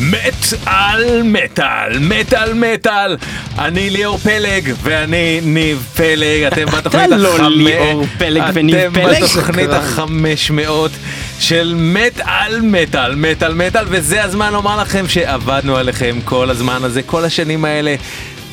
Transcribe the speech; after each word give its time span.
מת 0.00 0.44
על 0.66 1.22
מטאל, 1.22 1.98
מטאל 2.00 2.54
מטאל. 2.54 3.16
אני 3.58 3.90
ליאור 3.90 4.18
פלג 4.18 4.72
ואני 4.82 5.40
ניב 5.42 5.86
פלג, 5.96 6.42
אתם 6.42 6.66
בתוכנית 6.66 7.06
אתה 7.06 7.16
לא 7.16 7.50
ליאור 7.50 8.04
פלג 8.18 8.42
וניב 8.54 8.76
אתם 8.76 8.92
פלג. 8.92 9.24
בתוכנית 9.24 9.70
החמש 9.70 10.50
מאות 10.50 10.90
של 11.40 11.74
מת 11.78 12.20
על 12.24 12.60
מטאל, 12.62 13.14
מטאל 13.14 13.54
מטאל, 13.54 13.84
וזה 13.88 14.24
הזמן 14.24 14.52
לומר 14.52 14.80
לכם 14.80 15.08
שעבדנו 15.08 15.76
עליכם 15.76 16.18
כל 16.24 16.50
הזמן 16.50 16.84
הזה, 16.84 17.02
כל 17.02 17.24
השנים 17.24 17.64
האלה. 17.64 17.94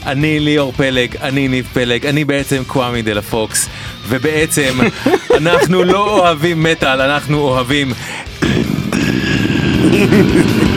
אני 0.05 0.39
ליאור 0.39 0.73
פלג, 0.77 1.15
אני 1.21 1.47
ניב 1.47 1.67
פלג, 1.73 2.05
אני 2.05 2.25
בעצם 2.25 2.63
קוואמי 2.67 3.01
דה 3.01 3.13
לה 3.13 3.21
פוקס, 3.21 3.69
ובעצם 4.07 4.79
אנחנו 5.37 5.83
לא 5.83 6.19
אוהבים 6.19 6.63
מטאל, 6.63 7.01
אנחנו 7.01 7.39
אוהבים 7.39 7.93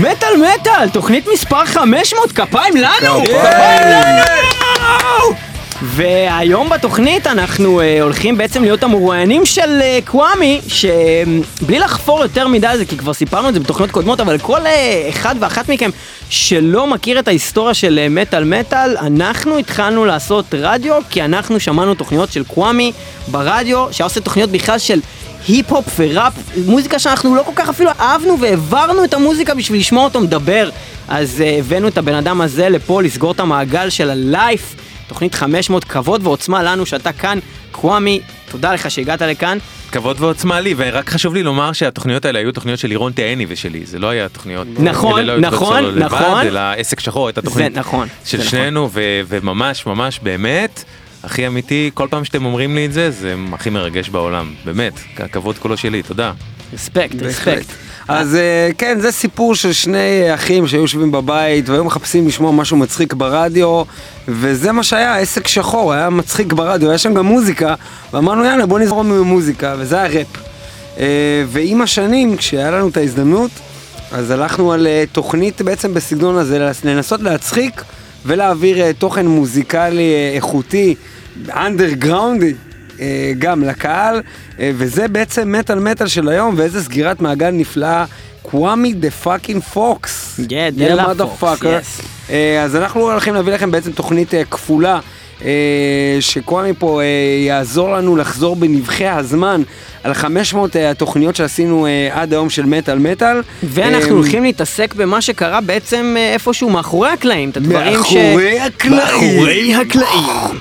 מטאל 0.00 0.28
מטאל, 0.36 0.88
תוכנית 0.88 1.28
מספר 1.32 1.64
500, 1.64 2.32
כפיים 2.32 2.76
לנו! 2.76 3.20
כפיים. 3.24 3.88
לנו! 3.88 5.36
והיום 5.82 6.68
בתוכנית 6.68 7.26
אנחנו 7.26 7.80
uh, 7.80 8.02
הולכים 8.02 8.38
בעצם 8.38 8.62
להיות 8.62 8.82
המרואיינים 8.82 9.46
של 9.46 9.80
uh, 9.80 10.10
קוואמי, 10.10 10.60
שבלי 10.68 11.78
לחפור 11.78 12.22
יותר 12.22 12.48
מדי 12.48 12.66
על 12.66 12.78
זה, 12.78 12.84
כי 12.84 12.96
כבר 12.96 13.12
סיפרנו 13.12 13.48
את 13.48 13.54
זה 13.54 13.60
בתוכניות 13.60 13.90
קודמות, 13.90 14.20
אבל 14.20 14.38
כל 14.38 14.58
uh, 14.58 14.68
אחד 15.08 15.34
ואחת 15.40 15.68
מכם 15.68 15.90
שלא 16.30 16.86
מכיר 16.86 17.18
את 17.18 17.28
ההיסטוריה 17.28 17.74
של 17.74 18.00
uh, 18.06 18.12
מטאל 18.12 18.44
מטאל, 18.44 18.96
אנחנו 18.96 19.58
התחלנו 19.58 20.04
לעשות 20.04 20.44
רדיו, 20.54 20.94
כי 21.10 21.22
אנחנו 21.24 21.60
שמענו 21.60 21.94
תוכניות 21.94 22.32
של 22.32 22.44
קוואמי 22.44 22.92
ברדיו, 23.28 23.86
שהיה 23.92 24.06
עושה 24.06 24.20
תוכניות 24.20 24.50
בכלל 24.50 24.78
של 24.78 25.00
היפ-הופ 25.48 25.86
וראפ, 25.98 26.32
מוזיקה 26.66 26.98
שאנחנו 26.98 27.34
לא 27.34 27.42
כל 27.42 27.52
כך 27.56 27.68
אפילו 27.68 27.90
אהבנו 28.00 28.40
והעברנו 28.40 29.04
את 29.04 29.14
המוזיקה 29.14 29.54
בשביל 29.54 29.80
לשמוע 29.80 30.04
אותו 30.04 30.20
מדבר. 30.20 30.70
אז 31.08 31.40
uh, 31.40 31.58
הבאנו 31.58 31.88
את 31.88 31.98
הבן 31.98 32.14
אדם 32.14 32.40
הזה 32.40 32.68
לפה 32.68 33.02
לסגור 33.02 33.32
את 33.32 33.40
המעגל 33.40 33.90
של 33.90 34.10
הלייף, 34.10 34.74
תוכנית 35.08 35.34
500 35.34 35.84
כבוד 35.84 36.26
ועוצמה 36.26 36.62
לנו 36.62 36.86
שאתה 36.86 37.12
כאן, 37.12 37.38
קוואמי, 37.72 38.20
תודה 38.50 38.72
לך 38.72 38.90
שהגעת 38.90 39.22
לכאן. 39.22 39.58
כבוד 39.92 40.20
ועוצמה 40.20 40.60
לי, 40.60 40.74
ורק 40.76 41.10
חשוב 41.10 41.34
לי 41.34 41.42
לומר 41.42 41.72
שהתוכניות 41.72 42.24
האלה 42.24 42.38
היו 42.38 42.52
תוכניות 42.52 42.78
של 42.78 42.88
לירון 42.88 43.12
תהני 43.12 43.46
ושלי, 43.48 43.86
זה 43.86 43.98
לא 43.98 44.06
היה 44.06 44.28
תוכניות, 44.28 44.66
נכון, 44.78 45.18
אלה 45.20 45.36
לא 45.36 45.40
נכון, 45.40 45.82
שלו 45.82 45.90
לבד, 45.90 46.04
נכון. 46.04 46.46
אלא 46.46 46.60
עסק 46.76 47.00
שחור 47.00 47.26
הייתה 47.26 47.42
תוכנית 47.42 47.74
זה 47.74 47.80
נכון, 47.80 48.08
של 48.24 48.38
זה 48.38 48.44
שנינו, 48.44 48.88
ו- 48.92 49.20
וממש 49.28 49.86
ממש 49.86 50.20
באמת, 50.22 50.84
הכי 51.24 51.46
אמיתי, 51.46 51.90
כל 51.94 52.06
פעם 52.10 52.24
שאתם 52.24 52.44
אומרים 52.44 52.74
לי 52.74 52.86
את 52.86 52.92
זה, 52.92 53.10
זה 53.10 53.34
הכי 53.52 53.70
מרגש 53.70 54.08
בעולם, 54.08 54.52
באמת, 54.64 54.92
הכבוד 55.18 55.58
כולו 55.58 55.76
שלי, 55.76 56.02
תודה. 56.02 56.32
רספקט. 56.74 57.22
רספקט. 57.22 57.66
אז 58.08 58.34
אה, 58.34 58.70
כן, 58.78 59.00
זה 59.00 59.12
סיפור 59.12 59.54
של 59.54 59.72
שני 59.72 59.98
אחים 60.34 60.66
שהיו 60.68 60.80
יושבים 60.80 61.12
בבית 61.12 61.68
והיו 61.68 61.84
מחפשים 61.84 62.26
לשמוע 62.28 62.52
משהו 62.52 62.76
מצחיק 62.76 63.12
ברדיו, 63.14 63.82
וזה 64.28 64.72
מה 64.72 64.82
שהיה, 64.82 65.16
עסק 65.18 65.46
שחור, 65.48 65.92
היה 65.92 66.10
מצחיק 66.10 66.52
ברדיו, 66.52 66.88
היה 66.88 66.98
שם 66.98 67.14
גם 67.14 67.26
מוזיקה, 67.26 67.74
ואמרנו 68.12 68.44
יאללה 68.44 68.66
בוא 68.66 68.78
נזרום 68.78 69.12
עם 69.12 69.20
מוזיקה, 69.22 69.74
וזה 69.78 70.02
הראפ. 70.02 70.26
אה, 70.98 71.04
ועם 71.48 71.82
השנים, 71.82 72.36
כשהיה 72.36 72.70
לנו 72.70 72.88
את 72.88 72.96
ההזדמנות, 72.96 73.50
אז 74.12 74.30
הלכנו 74.30 74.72
על 74.72 74.86
אה, 74.86 75.04
תוכנית 75.12 75.62
בעצם 75.62 75.94
בסגנון 75.94 76.36
הזה, 76.38 76.58
לנס- 76.58 76.84
לנסות 76.84 77.20
להצחיק 77.20 77.82
ולהעביר 78.26 78.80
אה, 78.80 78.92
תוכן 78.92 79.26
מוזיקלי 79.26 80.12
אה, 80.14 80.32
איכותי, 80.34 80.94
underground-י. 81.48 82.54
אה, 83.00 83.32
גם 83.38 83.64
לקהל, 83.64 84.22
וזה 84.58 85.08
בעצם 85.08 85.52
מטאל 85.52 85.78
מטאל 85.78 86.06
של 86.06 86.28
היום, 86.28 86.54
ואיזה 86.58 86.82
סגירת 86.82 87.20
מעגל 87.20 87.50
נפלאה. 87.50 88.04
קוואמי 88.42 88.92
דה 88.92 89.10
fucking 89.10 89.62
פוקס. 89.62 90.40
La 90.96 91.42
Fox, 91.42 91.62
yes. 91.62 92.02
אה, 92.30 92.62
אז 92.62 92.76
אנחנו 92.76 93.10
הולכים 93.10 93.34
להביא 93.34 93.52
לכם 93.52 93.70
בעצם 93.70 93.92
תוכנית 93.92 94.34
כפולה, 94.50 95.00
שקוואמי 96.20 96.72
פה 96.78 97.00
יעזור 97.46 97.92
לנו 97.92 98.16
לחזור 98.16 98.56
בנבחי 98.56 99.06
הזמן 99.06 99.62
על 100.04 100.14
500 100.14 100.76
אה, 100.76 100.90
התוכניות 100.90 101.36
שעשינו 101.36 101.86
אה, 101.86 102.08
עד 102.12 102.32
היום 102.32 102.50
של 102.50 102.64
מטאל 102.64 102.98
מטאל. 102.98 103.42
ואנחנו 103.62 104.10
אה, 104.10 104.16
הולכים 104.16 104.42
להתעסק 104.42 104.94
במה 104.94 105.20
שקרה 105.20 105.60
בעצם 105.60 106.14
אה, 106.18 106.32
איפשהו 106.32 106.70
מאחורי 106.70 107.08
הקלעים, 107.08 107.50
את 107.50 107.56
הדברים 107.56 108.04
ש... 108.04 108.12
מאחורי 108.16 108.60
הקלעים. 108.60 108.96
מאחורי 108.96 109.74
הקלעים. 109.74 110.60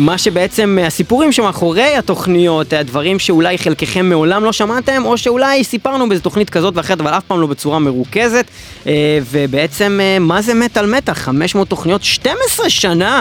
מה 0.00 0.18
שבעצם 0.18 0.78
הסיפורים 0.86 1.32
שמאחורי 1.32 1.96
התוכניות, 1.96 2.72
הדברים 2.72 3.18
שאולי 3.18 3.58
חלקכם 3.58 4.06
מעולם 4.06 4.44
לא 4.44 4.52
שמעתם, 4.52 5.02
או 5.04 5.18
שאולי 5.18 5.64
סיפרנו 5.64 6.08
באיזה 6.08 6.22
תוכנית 6.22 6.50
כזאת 6.50 6.76
ואחרת, 6.76 7.00
אבל 7.00 7.10
אף 7.10 7.22
פעם 7.24 7.40
לא 7.40 7.46
בצורה 7.46 7.78
מרוכזת. 7.78 8.44
ובעצם, 9.30 10.00
מה 10.20 10.42
זה 10.42 10.54
מטאל 10.54 10.86
מטאל? 10.86 11.14
500 11.14 11.68
תוכניות, 11.68 12.02
12 12.02 12.70
שנה 12.70 13.20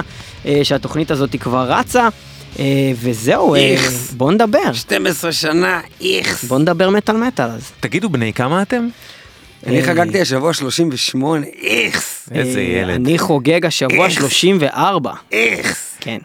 שהתוכנית 0.63 1.11
הזאת 1.11 1.35
כבר 1.39 1.65
רצה. 1.71 2.07
אה, 2.59 2.65
וזהו, 3.01 3.55
אה, 3.55 3.59
איכס. 3.59 4.11
בואו 4.11 4.31
נדבר. 4.31 4.73
12 4.73 5.31
שנה, 5.31 5.79
איכס. 6.01 6.43
בואו 6.43 6.59
נדבר 6.59 6.89
מטאל 6.89 7.17
מטאל 7.17 7.45
אז. 7.49 7.71
תגידו, 7.79 8.09
בני 8.09 8.33
כמה 8.33 8.61
אתם? 8.61 8.87
אני 9.67 9.81
אה, 9.81 9.85
חגגתי 9.85 10.21
השבוע 10.21 10.53
38, 10.53 11.45
איכס. 11.63 12.29
איזה 12.31 12.59
אה, 12.59 12.63
ילד. 12.65 12.95
אני 12.95 13.17
חוגג 13.19 13.65
השבוע 13.65 14.09
34. 14.09 15.11
איכס. 15.31 15.95
כן. 15.99 16.17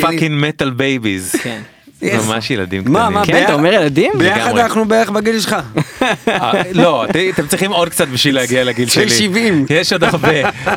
Fucking 0.00 0.44
metal 0.48 0.70
babies. 0.70 1.32
כן. 1.42 1.60
ממש 2.02 2.50
ילדים 2.50 2.82
מה, 2.86 3.00
קטנים. 3.00 3.14
מה, 3.14 3.26
כן, 3.26 3.32
ביחד- 3.32 3.44
אתה 3.44 3.52
אומר 3.54 3.72
ילדים? 3.72 4.12
ביחד. 4.18 4.58
אנחנו 4.58 4.84
בערך 4.84 5.10
בגיל 5.10 5.40
שלך. 5.40 5.56
לא, 6.72 7.04
ת- 7.12 7.16
אתם 7.34 7.46
צריכים 7.46 7.72
עוד 7.72 7.88
קצת 7.88 8.08
בשביל 8.08 8.34
להגיע 8.34 8.64
לגיל 8.64 8.88
של 8.88 9.00
שלי. 9.08 9.10
70. 9.18 9.66
יש 9.70 9.92
עוד 9.92 10.04
הרבה, 10.04 10.28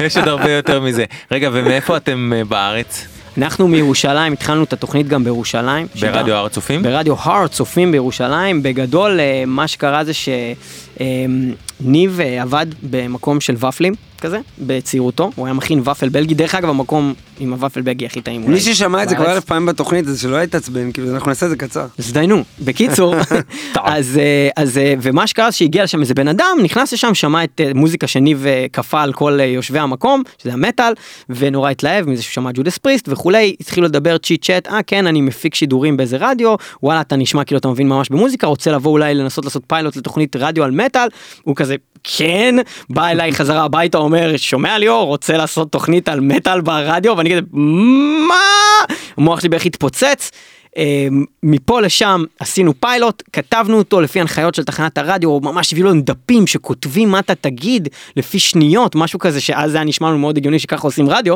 יש 0.06 0.18
עוד 0.18 0.28
הרבה 0.28 0.52
יותר 0.52 0.82
מזה. 0.82 1.06
רגע, 1.32 1.50
ומאיפה 1.54 1.98
אתם 1.98 2.32
בארץ? 2.48 3.06
אנחנו 3.38 3.68
מירושלים, 3.68 4.34
התחלנו 4.34 4.64
את 4.64 4.74
התוכנית 4.74 5.08
גם 5.08 5.24
בירושלים. 5.24 5.88
ברדיו 6.02 6.36
הר 6.36 6.46
הצופים? 6.46 6.84
ברדיו 6.84 7.16
הר 7.20 7.48
צופים 7.48 7.92
בירושלים. 7.92 8.64
בגדול, 8.64 9.20
אה, 9.20 9.44
מה 9.48 9.68
שקרה 9.68 10.04
זה 10.04 10.12
שניב 11.80 12.20
עבד 12.42 12.66
במקום 12.84 13.42
של 13.42 13.56
ופלים 13.56 13.94
כזה, 14.24 14.40
בצעירותו. 14.60 15.32
הוא 15.36 15.46
היה 15.46 15.54
מכין 15.54 15.80
ופל 15.80 16.10
בלגי. 16.10 16.34
דרך 16.34 16.56
אגב, 16.56 16.70
המקום 16.70 17.14
עם 17.40 17.54
הוופל 17.54 17.82
בלגי 17.82 18.06
הכי 18.06 18.22
טעים. 18.22 18.52
מי 18.52 18.60
ששמע 18.60 19.04
את 19.04 19.10
זה 19.10 19.16
כבר. 19.16 19.32
אלף 19.34 19.46
פעמים 19.46 19.66
בתוכנית, 19.66 20.08
אז 20.08 20.22
שלא 20.22 20.44
יתעצבן, 20.44 20.92
כאילו 20.92 21.14
אנחנו 21.14 21.30
נעשה 21.30 21.46
את 21.46 21.52
זה 21.52 21.58
קצר. 21.58 21.86
הזדיינו. 22.00 22.44
בקיצור, 22.62 23.16
אז, 23.84 24.18
אה, 24.18 24.50
אז, 24.56 24.78
אה, 24.78 24.94
ומה 25.02 25.28
שקרה 25.28 25.52
זה 25.52 25.58
שהגיע 25.58 25.84
לשם 25.84 26.02
איזה 26.02 26.14
בן 26.14 26.28
אדם, 26.28 26.58
נכנס 26.64 26.94
לשם, 26.94 27.14
שמע 27.14 27.44
את 27.44 27.62
אה, 27.62 27.72
מוזיקה 27.76 28.08
שניב 28.08 28.46
אה, 28.46 28.66
כפה 28.74 29.02
על 29.02 29.14
כל 29.14 29.40
אה, 29.40 29.46
יושבי 29.46 29.80
המקום, 29.80 30.24
שזה 30.38 30.54
המטאל, 30.54 30.94
ונורא 31.30 31.70
התלהב 31.70 32.10
מזה 32.10 32.24
שהוא 32.24 32.34
שמע 32.34 32.52
ג'ודס 32.54 32.78
פריסט 32.78 33.10
וכולי, 33.10 33.56
התחילו 33.60 33.88
לדבר 33.88 34.18
צ'יט 34.18 34.46
צ'אט, 34.46 34.68
אה 34.68 34.84
כן, 34.88 35.08
אני 35.08 35.22
מפיק 35.22 35.56
שידורים 35.56 35.98
באיזה 35.98 36.18
רדיו, 36.20 36.56
וואלה, 36.84 37.02
אתה 37.02 37.16
נשמע 37.16 37.44
כאילו 37.44 37.60
אתה 37.60 37.68
מבין 37.68 37.88
ממש 37.88 38.10
במוזיקה, 38.10 38.48
רוצה 38.48 38.72
לבוא 38.72 38.92
אולי 38.92 39.14
לנסות 39.14 39.46
לעשות 39.46 39.64
פיילוט 39.68 39.96
לתוכנית 39.96 40.36
רדיו 40.36 40.64
על 40.64 40.72
מטאל, 40.72 41.08
הוא 41.44 41.56
כזה, 41.56 41.76
כן, 42.04 42.56
בא 42.90 43.08
אליי 43.08 43.32
חזרה 43.32 43.64
הביתה, 43.64 43.98
אומר, 43.98 44.38
שומע 44.38 44.78
ליאור, 44.78 45.06
רוצה 45.06 45.38
לעשות 45.38 45.72
תוכנית 45.72 46.10
על 46.10 46.20
מטאל 46.20 46.62
ברדיו, 46.62 47.18
ואני 47.18 47.32
כזה, 47.32 47.42
מה? 48.28 48.36
המוח 49.18 49.40
שלי 49.40 49.50
בערך 49.50 49.66
התפוצץ. 49.66 50.32
אה, 50.78 51.08
מפה 51.44 51.82
לשם 51.82 52.24
עשינו 52.40 52.74
פיילוט, 52.80 53.24
כתבנו 53.34 53.78
אותו 53.78 54.02
לפי 54.02 54.22
הנחיות 54.22 54.56
של 54.56 54.64
תחנת 54.64 54.98
הרדיו, 54.98 55.40
ממש 55.40 55.74
הביאו 55.74 55.88
לנו 55.88 56.02
דפים 56.02 56.48
שכותבים 56.48 57.10
מה 57.10 57.20
אתה 57.20 57.36
תגיד 57.36 57.88
לפי 58.18 58.40
שניות, 58.40 58.96
משהו 58.96 59.20
כזה 59.20 59.42
שאז 59.42 59.76
היה 59.76 59.84
נשמע 59.84 60.10
לנו 60.10 60.18
מאוד 60.18 60.38
הגיוני 60.38 60.60
שככה 60.60 60.88
עושים 60.88 61.10
רדיו. 61.10 61.36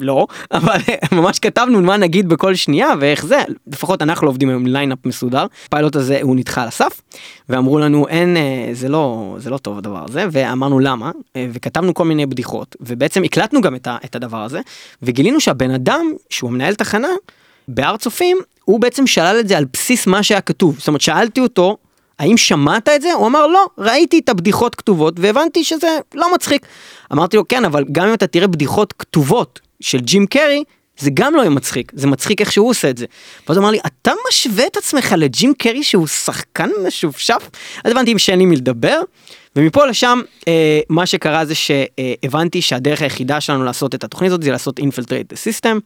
לא, 0.00 0.26
אבל 0.52 0.76
ממש 1.12 1.38
כתבנו 1.38 1.80
מה 1.80 1.96
נגיד 1.96 2.28
בכל 2.28 2.54
שנייה 2.54 2.88
ואיך 3.00 3.26
זה, 3.26 3.42
לפחות 3.66 4.02
אנחנו 4.02 4.26
עובדים 4.28 4.50
עם 4.50 4.66
lineup 4.66 4.98
מסודר. 5.04 5.46
הפיילוט 5.66 5.96
הזה 5.96 6.18
הוא 6.22 6.36
נדחה 6.36 6.62
על 6.62 6.68
הסף, 6.68 7.00
ואמרו 7.48 7.78
לנו 7.78 8.08
אין, 8.08 8.36
אה, 8.36 8.68
זה 8.72 8.88
לא, 8.88 9.34
זה 9.38 9.50
לא 9.50 9.58
טוב 9.58 9.78
הדבר 9.78 10.04
הזה, 10.04 10.26
ואמרנו 10.32 10.78
למה, 10.78 11.10
אה, 11.36 11.46
וכתבנו 11.52 11.94
כל 11.94 12.04
מיני 12.04 12.26
בדיחות, 12.26 12.76
ובעצם 12.80 13.22
הקלטנו 13.22 13.60
גם 13.60 13.74
את, 13.74 13.86
ה, 13.86 13.96
את 14.04 14.16
הדבר 14.16 14.42
הזה, 14.42 14.60
וגילינו 15.02 15.40
שהבן 15.40 15.70
אדם, 15.70 16.12
שהוא 16.30 16.50
המנהל 16.50 16.74
תחנה, 16.74 17.08
בהר 17.68 17.96
צופים, 17.96 18.38
הוא 18.64 18.80
בעצם 18.80 19.06
שלל 19.06 19.36
את 19.40 19.48
זה 19.48 19.58
על 19.58 19.64
בסיס 19.72 20.06
מה 20.06 20.22
שהיה 20.22 20.40
כתוב. 20.40 20.78
זאת 20.78 20.88
אומרת, 20.88 21.00
שאלתי 21.00 21.40
אותו, 21.40 21.76
האם 22.18 22.36
שמעת 22.36 22.88
את 22.88 23.02
זה? 23.02 23.12
הוא 23.12 23.26
אמר, 23.26 23.46
לא, 23.46 23.66
ראיתי 23.78 24.18
את 24.18 24.28
הבדיחות 24.28 24.74
כתובות 24.74 25.14
והבנתי 25.20 25.64
שזה 25.64 25.98
לא 26.14 26.34
מצחיק. 26.34 26.66
אמרתי 27.12 27.36
לו, 27.36 27.48
כן, 27.48 27.64
אבל 27.64 27.84
גם 27.92 28.08
אם 28.08 28.14
אתה 28.14 28.26
תראה 28.26 28.46
בדיחות 28.46 28.94
כתובות 28.98 29.60
של 29.82 29.98
ג'ים 29.98 30.26
קרי, 30.26 30.64
זה 30.98 31.10
גם 31.14 31.34
לא 31.34 31.40
יהיה 31.40 31.50
מצחיק, 31.50 31.92
זה 31.94 32.06
מצחיק 32.06 32.40
איך 32.40 32.52
שהוא 32.52 32.68
עושה 32.68 32.90
את 32.90 32.98
זה. 32.98 33.06
ואז 33.48 33.56
הוא 33.56 33.62
אמר 33.62 33.70
לי, 33.70 33.78
אתה 33.86 34.12
משווה 34.28 34.66
את 34.66 34.76
עצמך 34.76 35.14
לג'ים 35.18 35.54
קרי 35.58 35.82
שהוא 35.82 36.06
שחקן 36.06 36.70
משופשף? 36.86 37.50
אז 37.84 37.92
הבנתי 37.92 38.18
שאין 38.18 38.38
לי 38.38 38.46
מי 38.46 38.56
לדבר, 38.56 39.00
ומפה 39.56 39.86
לשם, 39.86 40.20
אה, 40.48 40.80
מה 40.88 41.06
שקרה 41.06 41.44
זה 41.44 41.54
שהבנתי 41.54 42.62
שהדרך 42.62 43.02
היחידה 43.02 43.40
שלנו 43.40 43.64
לעשות 43.64 43.94
את 43.94 44.04
התוכנית 44.04 44.30
הזאת 44.30 44.42
זה 44.42 44.50
לעשות 44.50 44.78
infiltrate 44.78 45.34
system. 45.34 45.78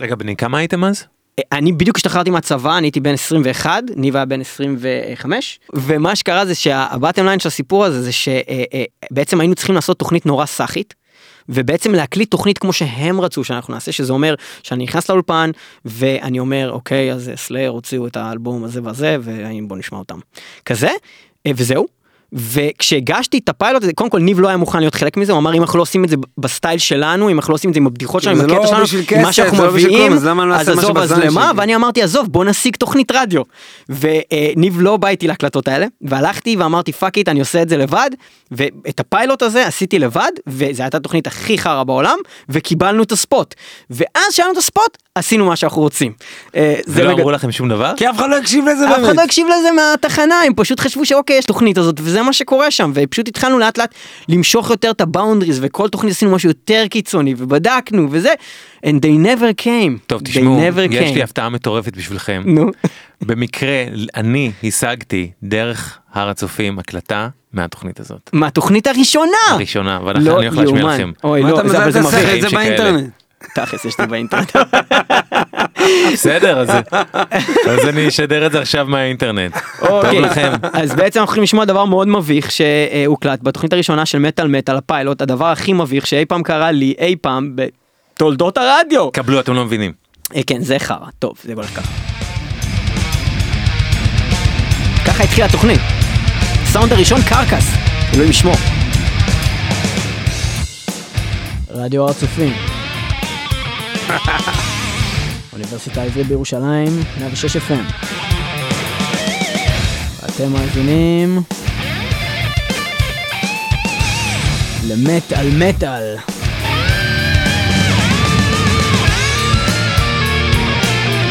רגע, 0.00 0.14
בני 0.14 0.36
כמה 0.36 0.58
הייתם 0.58 0.84
אז? 0.84 1.04
אני 1.52 1.72
בדיוק 1.72 1.96
השתחררתי 1.96 2.30
מהצבא, 2.30 2.78
אני 2.78 2.86
הייתי 2.86 3.00
בן 3.00 3.12
21, 3.12 3.82
ניב 3.96 4.16
היה 4.16 4.24
בן 4.24 4.40
25, 4.40 5.60
ומה 5.74 6.16
שקרה 6.16 6.46
זה 6.46 6.54
שה 6.54 6.77
bottom 6.77 7.24
line 7.24 7.38
של 7.38 7.48
הסיפור 7.48 7.84
הזה 7.84 8.02
זה 8.02 8.10
שבעצם 8.12 9.40
היינו 9.40 9.54
צריכים 9.54 9.74
לעשות 9.74 9.98
תוכנית 9.98 10.26
נורא 10.26 10.46
סאחית. 10.46 10.94
ובעצם 11.48 11.94
להקליט 11.94 12.30
תוכנית 12.30 12.58
כמו 12.58 12.72
שהם 12.72 13.20
רצו 13.20 13.44
שאנחנו 13.44 13.74
נעשה 13.74 13.92
שזה 13.92 14.12
אומר 14.12 14.34
שאני 14.62 14.84
נכנס 14.84 15.10
לאולפן 15.10 15.50
ואני 15.84 16.38
אומר 16.38 16.70
אוקיי 16.70 17.12
אז 17.12 17.30
סלייר 17.36 17.70
הוציאו 17.70 18.06
את 18.06 18.16
האלבום 18.16 18.64
הזה 18.64 18.80
וזה 18.84 19.16
ובוא 19.22 19.76
נשמע 19.76 19.98
אותם. 19.98 20.18
כזה 20.64 20.90
וזהו 21.48 22.01
וכשהגשתי 22.32 23.38
את 23.38 23.48
הפיילוט 23.48 23.82
הזה 23.82 23.92
קודם 23.92 24.10
כל 24.10 24.18
ניב 24.18 24.40
לא 24.40 24.48
היה 24.48 24.56
מוכן 24.56 24.78
להיות 24.78 24.94
חלק 24.94 25.16
מזה 25.16 25.32
הוא 25.32 25.38
אמר 25.38 25.54
אם 25.54 25.62
אנחנו 25.62 25.78
לא 25.78 25.82
עושים 25.82 26.04
את 26.04 26.08
זה 26.08 26.16
ב 26.38 26.45
style 26.45 26.78
שלנו 26.78 27.30
אם 27.30 27.36
אנחנו 27.36 27.52
לא 27.52 27.54
עושים 27.54 27.70
את 27.70 27.74
זה 27.74 27.80
עם 27.80 27.86
הבדיחות 27.86 28.22
שלנו 28.22 28.40
עם 28.40 28.48
זה 28.48 28.54
הקטע 28.56 28.62
לא 28.62 28.86
שלנו 28.86 29.00
עם 29.00 29.04
כסף, 29.06 29.22
מה 29.22 29.32
שאנחנו 29.32 29.56
זה 29.56 29.62
לא 29.62 29.70
מביאים 29.70 29.98
כלום, 29.98 30.12
אז 30.12 30.26
למה 30.26 30.46
לא 30.46 30.54
אז 30.54 30.68
נעשה 30.68 30.80
עזוב 30.80 30.98
אז 30.98 31.12
למה 31.12 31.46
שלי? 31.48 31.58
ואני 31.58 31.76
אמרתי 31.76 32.02
עזוב 32.02 32.26
בוא 32.28 32.44
נשיג 32.44 32.76
תוכנית 32.76 33.12
רדיו 33.12 33.42
וניב 33.88 34.80
לא 34.80 34.96
בא 34.96 35.08
איתי 35.08 35.26
להקלטות 35.26 35.68
האלה 35.68 35.86
והלכתי 36.02 36.56
ואמרתי 36.56 36.92
fuck 36.92 37.16
it 37.18 37.28
אני 37.28 37.40
עושה 37.40 37.62
את 37.62 37.68
זה 37.68 37.76
לבד 37.76 38.10
ואת 38.50 39.00
הפיילוט 39.00 39.42
הזה 39.42 39.66
עשיתי 39.66 39.98
לבד 39.98 40.30
וזו 40.46 40.82
הייתה 40.82 40.96
התוכנית 40.96 41.26
הכי 41.26 41.58
חרא 41.58 41.82
בעולם 41.82 42.18
וקיבלנו 42.48 43.02
את 43.02 43.12
הספוט 43.12 43.54
ואז 43.90 44.34
שהיה 44.34 44.46
לנו 44.46 44.52
את 44.52 44.58
הספוט 44.58 44.98
עשינו 45.14 45.46
מה 45.46 45.56
שאנחנו 45.56 45.82
רוצים. 45.82 46.12
אה, 46.56 46.74
ולא 46.88 47.12
אמרו 47.12 47.30
לכם 47.30 47.52
שום 47.52 47.68
דבר? 47.68 47.92
כי 47.96 48.10
אף 48.10 48.16
אחד 48.16 48.30
לא 48.30 48.36
הקשיב 48.36 48.64
לזה 48.68 48.86
אף 48.88 48.92
אחד 48.92 49.02
באמת. 49.02 49.16
לא 49.16 49.22
הקשיב 49.22 49.46
לזה 49.46 49.72
מהתחנה 49.72 50.40
הם 50.46 50.52
פשוט 50.56 50.80
חשבו 50.80 51.06
שאוקיי 51.06 51.38
יש 51.38 51.44
תוכנית 51.44 51.78
הזאת 51.78 52.00
וזה 52.02 52.21
מה 52.22 52.32
שקורה 52.32 52.70
שם 52.70 52.90
ופשוט 52.94 53.28
התחלנו 53.28 53.58
לאט 53.58 53.78
לאט 53.78 53.94
למשוך 54.28 54.70
יותר 54.70 54.90
את 54.90 55.00
הבאונדריז 55.00 55.58
וכל 55.62 55.88
תוכנית 55.88 56.12
עשינו 56.12 56.30
משהו 56.32 56.48
יותר 56.50 56.84
קיצוני 56.90 57.34
ובדקנו 57.38 58.08
וזה 58.10 58.32
and 58.86 58.98
they 59.02 59.26
never 59.26 59.62
came. 59.64 59.98
טוב 60.06 60.20
They 60.20 60.24
תשמעו, 60.24 60.60
never 60.68 60.80
יש 60.94 61.10
came. 61.10 61.14
לי 61.14 61.22
הפתעה 61.22 61.48
מטורפת 61.48 61.96
בשבילכם. 61.96 62.42
נו. 62.46 62.66
במקרה 63.22 63.84
אני 64.16 64.52
השגתי 64.64 65.30
דרך 65.42 65.98
הר 66.12 66.28
הצופים 66.28 66.78
הקלטה 66.78 67.28
מהתוכנית 67.52 68.00
הזאת. 68.00 68.30
מהתוכנית 68.32 68.86
הראשונה. 68.86 69.30
הראשונה, 69.50 69.98
ואני 70.04 70.24
לא 70.24 70.32
הולך 70.32 70.56
להשמיע. 70.56 70.84
לכם. 70.84 71.12
אוי 71.24 71.42
מה 71.42 71.50
לא 71.50 71.60
אתה 71.60 71.68
זה- 71.68 71.78
אבל 71.82 71.90
זה 71.92 72.00
מזלזל 72.00 72.18
מביך. 72.18 72.44
את 72.44 72.50
זה. 72.50 72.56
באינטרנט? 72.56 73.10
תכלס 73.54 73.84
יש 73.84 74.00
לי 74.00 74.06
באינטרנט. 74.06 74.56
בסדר, 76.12 76.58
אז 76.58 76.68
אז 77.70 77.88
אני 77.88 78.08
אשדר 78.08 78.46
את 78.46 78.52
זה 78.52 78.60
עכשיו 78.60 78.86
מהאינטרנט. 78.86 79.54
טוב 79.80 79.88
אוקיי. 79.90 80.20
לכם. 80.20 80.52
אז 80.72 80.94
בעצם 80.94 81.20
אנחנו 81.20 81.30
הולכים 81.30 81.42
לשמוע 81.42 81.64
דבר 81.64 81.84
מאוד 81.84 82.08
מביך 82.08 82.50
שהוקלט 82.50 83.42
בתוכנית 83.42 83.72
הראשונה 83.72 84.06
של 84.06 84.18
מטאל 84.18 84.48
מטאל 84.48 84.76
הפיילוט 84.76 85.22
הדבר 85.22 85.46
הכי 85.46 85.72
מביך 85.72 86.06
שאי 86.06 86.24
פעם 86.24 86.42
קרה 86.42 86.70
לי 86.70 86.94
אי 86.98 87.16
פעם 87.20 87.56
בתולדות 88.14 88.58
הרדיו. 88.58 89.10
קבלו, 89.12 89.40
אתם 89.40 89.54
לא 89.54 89.64
מבינים. 89.64 89.92
אה, 90.36 90.40
כן 90.46 90.62
זה 90.62 90.78
חרא 90.78 91.06
טוב 91.18 91.34
זה 91.42 91.52
הולך 91.52 91.70
ככה. 91.76 91.92
ככה 95.06 95.24
התחילה 95.24 95.46
התוכנית. 95.46 95.80
סאונד 96.64 96.92
הראשון 96.92 97.20
קרקס. 97.22 97.66
אלוהים 98.14 98.30
ישמור. 98.30 98.54
רדיו 101.70 102.02
הר 102.02 102.10
הצופים. 102.10 102.71
אוניברסיטה 105.52 106.02
העברית 106.02 106.26
בירושלים, 106.26 106.88
106 107.20 107.56
FM. 107.56 107.92
אתם 110.26 110.52
מאזינים 110.52 111.42
למטאל 114.88 115.50
מטאל. 115.58 116.16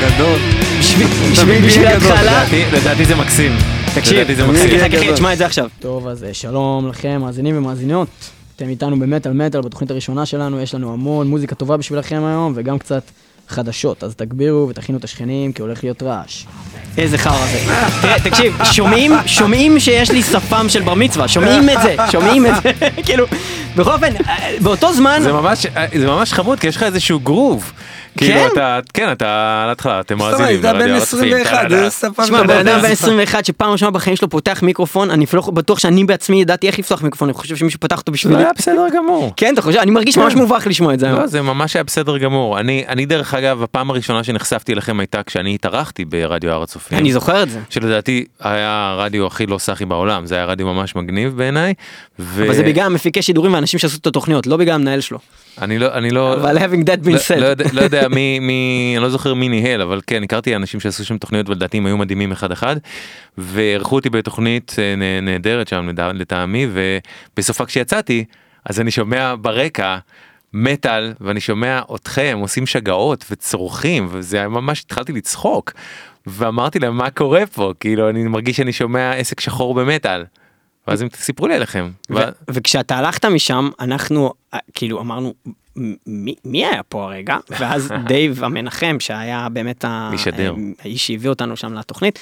גדול. 0.01 0.39
בשביל 1.65 1.87
ההתחלה. 1.87 2.43
לדעתי- 2.73 3.05
זה 3.05 3.15
מקסים. 3.15 3.55
תקשיב, 3.95 4.17
אני 4.17 4.51
מקסים. 4.51 4.79
אגיד-. 4.79 5.13
תשמע 5.13 5.33
את 5.33 5.37
זה 5.37 5.45
עכשיו. 5.45 5.67
טוב, 5.79 6.07
אז 6.07 6.23
אה, 6.23 6.33
שלום 6.33 6.87
לכם, 6.87 7.21
מאזינים 7.21 7.57
ומאזינות. 7.57 8.07
אתם 8.61 8.69
איתנו 8.69 8.99
במטאל 8.99 9.33
מטאל 9.33 9.61
בתוכנית 9.61 9.91
הראשונה 9.91 10.25
שלנו, 10.25 10.61
יש 10.61 10.75
לנו 10.75 10.93
המון 10.93 11.27
מוזיקה 11.27 11.55
טובה 11.55 11.77
בשבילכם 11.77 12.23
היום, 12.23 12.53
וגם 12.55 12.79
קצת 12.79 13.03
חדשות, 13.47 14.03
אז 14.03 14.15
תגבירו 14.15 14.67
ותכינו 14.69 14.97
את 14.97 15.03
השכנים, 15.03 15.53
כי 15.53 15.61
הולך 15.61 15.83
להיות 15.83 16.03
רעש. 16.03 16.45
איזה 16.97 17.17
חרא 17.17 17.45
זה. 17.45 17.59
תראה, 18.01 18.19
תקשיב, 18.19 18.57
שומעים, 18.63 19.11
שומעים 19.25 19.79
שיש 19.79 20.11
לי 20.11 20.23
שפם 20.23 20.69
של 20.69 20.81
בר 20.81 20.93
מצווה, 20.93 21.27
שומעים 21.27 21.69
את 21.69 21.81
זה, 21.81 21.95
שומעים 22.11 22.45
את 22.45 22.51
זה, 22.63 22.71
כאילו, 23.05 23.25
בכל 23.75 23.91
אופן, 23.91 24.13
אה, 24.27 24.55
באותו 24.61 24.93
זמן, 24.93 25.19
זה 25.23 25.33
ממש, 25.33 25.65
זה 25.99 26.07
ממש 26.07 26.33
חמוד 26.33 26.59
כי 26.59 26.67
יש 26.67 26.75
לך 26.75 26.83
איזשהו 26.83 27.19
גרוב. 27.19 27.71
כאילו 28.17 28.33
כן? 28.33 28.47
אתה, 28.53 28.79
כן 28.93 29.11
אתה 29.11 29.61
על 29.63 29.69
ההתחלה, 29.69 29.99
אתם 29.99 30.17
מאזינים. 30.17 30.61
זה 30.61 30.71
לרדיו 30.71 30.95
הר 30.95 31.01
הצופים. 31.01 31.33
21, 31.33 31.51
טה-דה-דה. 31.51 31.89
זה 31.89 31.91
שפה 31.91 32.23
תשמע, 32.23 32.43
בן 32.43 32.67
אדם 32.67 32.81
בן 32.81 32.91
21 32.91 33.45
שפעם 33.45 33.71
ראשונה 33.71 33.91
בחיים 33.91 34.15
שלו 34.15 34.29
פותח 34.29 34.59
מיקרופון, 34.63 35.09
אני 35.09 35.25
אפילו 35.25 35.41
לא 35.47 35.51
בטוח 35.51 35.79
שאני 35.79 36.03
בעצמי 36.03 36.41
ידעתי 36.41 36.67
איך 36.67 36.79
לפתוח 36.79 37.01
מיקרופון, 37.01 37.29
אני 37.29 37.33
חושב 37.33 37.55
שמישהו 37.55 37.79
פתח 37.79 37.97
אותו 37.97 38.11
זה 38.11 38.13
בשבילי. 38.13 38.37
היה 38.37 38.51
בסדר 38.57 38.85
גמור. 38.95 39.33
כן, 39.37 39.53
אתה 39.53 39.61
חושב? 39.61 39.79
אני 39.79 39.91
מרגיש 39.91 40.17
ממש 40.17 40.35
מובך 40.35 40.67
לשמוע 40.67 40.93
את 40.93 40.99
זה. 40.99 41.11
לא, 41.11 41.27
זה 41.27 41.41
ממש 41.41 41.75
היה 41.75 41.83
בסדר 41.83 42.17
גמור. 42.17 42.59
אני, 42.59 42.83
אני 42.87 43.05
דרך 43.05 43.33
אגב, 43.33 43.63
הפעם 43.63 43.89
הראשונה 43.89 44.23
שנחשפתי 44.23 44.73
אליכם 44.73 44.99
הייתה 44.99 45.23
כשאני 45.23 45.55
התארחתי 45.55 46.05
ברדיו 46.05 46.51
הר 46.51 46.63
הצופים. 46.63 46.97
אני 46.97 47.13
זוכר 47.13 47.43
את 47.43 47.49
זה. 47.49 47.59
שלדעתי 47.69 48.25
היה 48.39 48.89
הרדיו 48.89 49.27
הכי 49.27 49.45
לא 49.45 49.57
סאחי 49.57 49.85
בעולם, 49.85 50.25
זה 50.25 50.35
היה 50.35 50.45
רדיו 50.45 50.67
ממש 50.67 50.95
מגניב 50.95 51.37
בעיניי. 51.37 51.73
אבל 52.19 52.53
זה 52.53 52.63
בגלל 52.63 52.85
המפיקי 52.85 53.21
שידורים 53.21 53.53
ואנשים 53.53 53.79
שעשו 53.79 53.97
את 54.01 54.07
התוכניות, 54.07 54.47
לא 54.47 54.57
בגלל 54.57 54.75
המנהל 54.75 55.01
שלו. 55.01 55.19
אני 55.61 55.79
לא, 55.79 55.93
אני 55.93 56.09
לא, 56.11 56.33
אבל 56.33 56.57
having 56.57 56.85
that 56.85 57.09
לא, 57.09 57.17
been 57.17 57.35
לא, 57.37 57.45
יודע, 57.45 57.65
said. 57.65 57.69
לא 57.73 57.81
יודע 57.81 58.07
מי, 58.07 58.39
מי, 58.39 58.93
אני 58.95 59.03
לא 59.03 59.09
זוכר 59.09 59.33
מי 59.33 59.49
ניהל, 59.49 59.81
אבל 59.81 60.01
כן, 60.07 60.23
הכרתי 60.23 60.55
אנשים 60.55 60.79
שעשו 60.79 61.05
שם 61.05 61.17
תוכניות 61.17 61.49
ולדעתי 61.49 61.77
הם 61.77 61.85
היו 61.85 61.97
מדהימים 61.97 62.31
אחד 62.31 62.51
אחד. 62.51 62.75
ואירחו 63.37 63.95
אותי 63.95 64.09
בתוכנית 64.09 64.75
אה, 64.79 64.95
נה- 64.95 65.21
נהדרת 65.21 65.67
שם 65.67 65.89
לטעמי, 66.13 66.67
ובסופה 66.73 67.65
כשיצאתי, 67.65 68.25
אז 68.65 68.79
אני 68.79 68.91
שומע 68.91 69.35
ברקע 69.41 69.97
מטאל, 70.53 71.13
ואני 71.21 71.39
שומע 71.39 71.81
אתכם 71.95 72.37
עושים 72.41 72.65
שגעות 72.65 73.25
וצורכים, 73.31 74.07
וזה 74.11 74.47
ממש, 74.47 74.81
התחלתי 74.85 75.13
לצחוק. 75.13 75.71
ואמרתי 76.27 76.79
להם 76.79 76.97
מה 76.97 77.09
קורה 77.09 77.45
פה, 77.45 77.73
כאילו 77.79 78.09
אני 78.09 78.23
מרגיש 78.23 78.57
שאני 78.57 78.73
שומע 78.73 79.11
עסק 79.13 79.39
שחור 79.39 79.73
במטאל. 79.73 80.23
ואז 80.87 81.01
הם 81.01 81.07
סיפרו 81.15 81.47
לי 81.47 81.55
עליכם. 81.55 81.89
ו- 82.09 82.15
וכשאתה 82.49 82.97
הלכת 82.97 83.25
משם, 83.25 83.69
אנחנו 83.79 84.33
אה, 84.53 84.59
כאילו 84.73 85.01
אמרנו, 85.01 85.33
"מ- 85.77 85.93
מי 86.07 86.35
מי 86.45 86.65
היה 86.65 86.83
פה 86.83 87.03
הרגע? 87.03 87.37
ואז 87.59 87.93
דייב 88.07 88.43
המנחם, 88.43 88.95
שהיה 88.99 89.47
באמת 89.49 89.85
ה- 89.85 90.09
משדר. 90.13 90.53
האיש 90.79 91.07
שהביא 91.07 91.29
אותנו 91.29 91.57
שם 91.57 91.73
לתוכנית, 91.73 92.19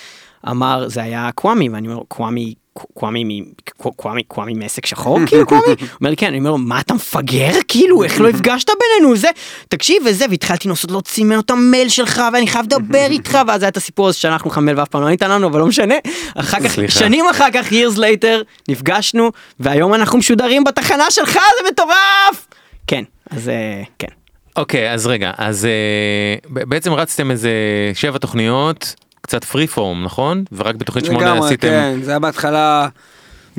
אמר, 0.50 0.87
זה 0.87 1.04
היה 1.04 1.30
קוואמי, 1.35 1.69
ואני 1.69 1.87
אומר, 1.87 2.04
קוואמי, 2.07 2.54
קוואמי, 2.94 3.24
מ- 3.42 3.45
קו- 3.78 3.92
קוואמי, 3.94 4.24
קוואמי 4.24 4.54
מעסק 4.54 4.86
שחור, 4.86 5.19
כאילו 5.26 5.45
קוואמי? 5.45 5.66
הוא 5.80 5.88
אומר 6.00 6.09
לי, 6.09 6.16
כן, 6.18 6.28
אני 6.28 6.38
אומר 6.40 6.50
לו, 6.52 6.57
מה 6.57 6.80
אתה 6.80 6.94
מפגר? 6.94 7.52
כאילו, 7.68 8.04
איך 8.04 8.21
לא 8.21 8.30
הפגשת 8.36 8.68
בינינו? 8.80 9.16
זה, 9.18 9.28
תקשיב, 9.69 10.04
וזה, 10.06 10.26
והתחלתי 10.30 10.68
לנסות 10.68 10.92
להוציא 10.92 11.24
ממנו 11.24 11.40
את 11.40 11.50
המייל 11.52 11.90
שלך, 11.90 12.21
ואני 12.33 12.48
חייב 12.48 12.66
לדבר 12.66 13.06
איתך, 13.09 13.38
ואז 13.48 13.62
היה 13.64 13.69
את 13.69 13.78
הסיפור 13.78 14.07
הזה 14.07 14.18
שלחנו 14.18 14.50
לך 14.52 14.57
מייל 14.57 14.80
ואף 14.80 14.88
פעם 14.88 15.02
לא 15.02 15.07
ענית 15.07 15.21
לנו, 15.24 15.48
אבל 15.48 15.59
לא 15.59 15.66
משנה. 15.68 15.95
אחר 16.36 16.57
כך. 16.64 16.76
שנים 16.92 17.26
אחר 17.31 17.48
כך, 17.54 17.69
years 17.71 17.98
later, 17.98 18.44
נפגשנו, 18.69 19.31
והיום 19.59 19.94
אנחנו 19.94 20.18
משודרים 20.18 20.64
בתחנה 20.64 21.12
שלך, 21.12 21.31
זה 21.33 21.71
מטורף! 21.71 22.48
כן, 22.88 23.04
אז 23.30 23.50
אה, 23.50 23.83
כן. 24.00 24.07
אוקיי 24.56 24.94
אז 24.94 25.07
רגע 25.07 25.31
אז 25.38 25.66
אה, 25.66 26.64
בעצם 26.66 26.94
רצתם 26.94 27.31
איזה 27.31 27.52
שבע 27.94 28.18
תוכניות 28.18 28.95
קצת 29.30 29.44
פרי 29.44 29.68
פורם 29.68 30.04
נכון? 30.04 30.44
ורק 30.52 30.76
בתוכנית 30.76 31.06
שמונה 31.06 31.26
לגמרי, 31.26 31.45
עשיתם 31.45 31.68
כן, 31.68 32.00
זה 32.04 32.12
היה 32.12 32.19
בהתחלה 32.19 32.88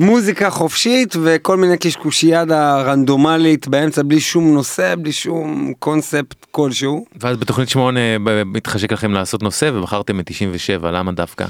מוזיקה 0.01 0.49
חופשית 0.49 1.15
וכל 1.23 1.57
מיני 1.57 1.77
קשקושיאדה 1.77 2.81
רנדומלית 2.81 3.67
באמצע 3.67 4.01
בלי 4.05 4.19
שום 4.19 4.53
נושא, 4.53 4.95
בלי 4.95 5.11
שום 5.11 5.73
קונספט 5.79 6.45
כלשהו. 6.51 7.05
ואז 7.21 7.37
בתוכנית 7.37 7.69
שמונה 7.69 7.99
ב- 8.23 8.43
מתחשק 8.43 8.91
לכם 8.91 9.11
לעשות 9.11 9.43
נושא 9.43 9.71
ובחרתם 9.73 10.19
את 10.19 10.25
97 10.25 10.91
למה 10.91 11.11
דווקא 11.11 11.45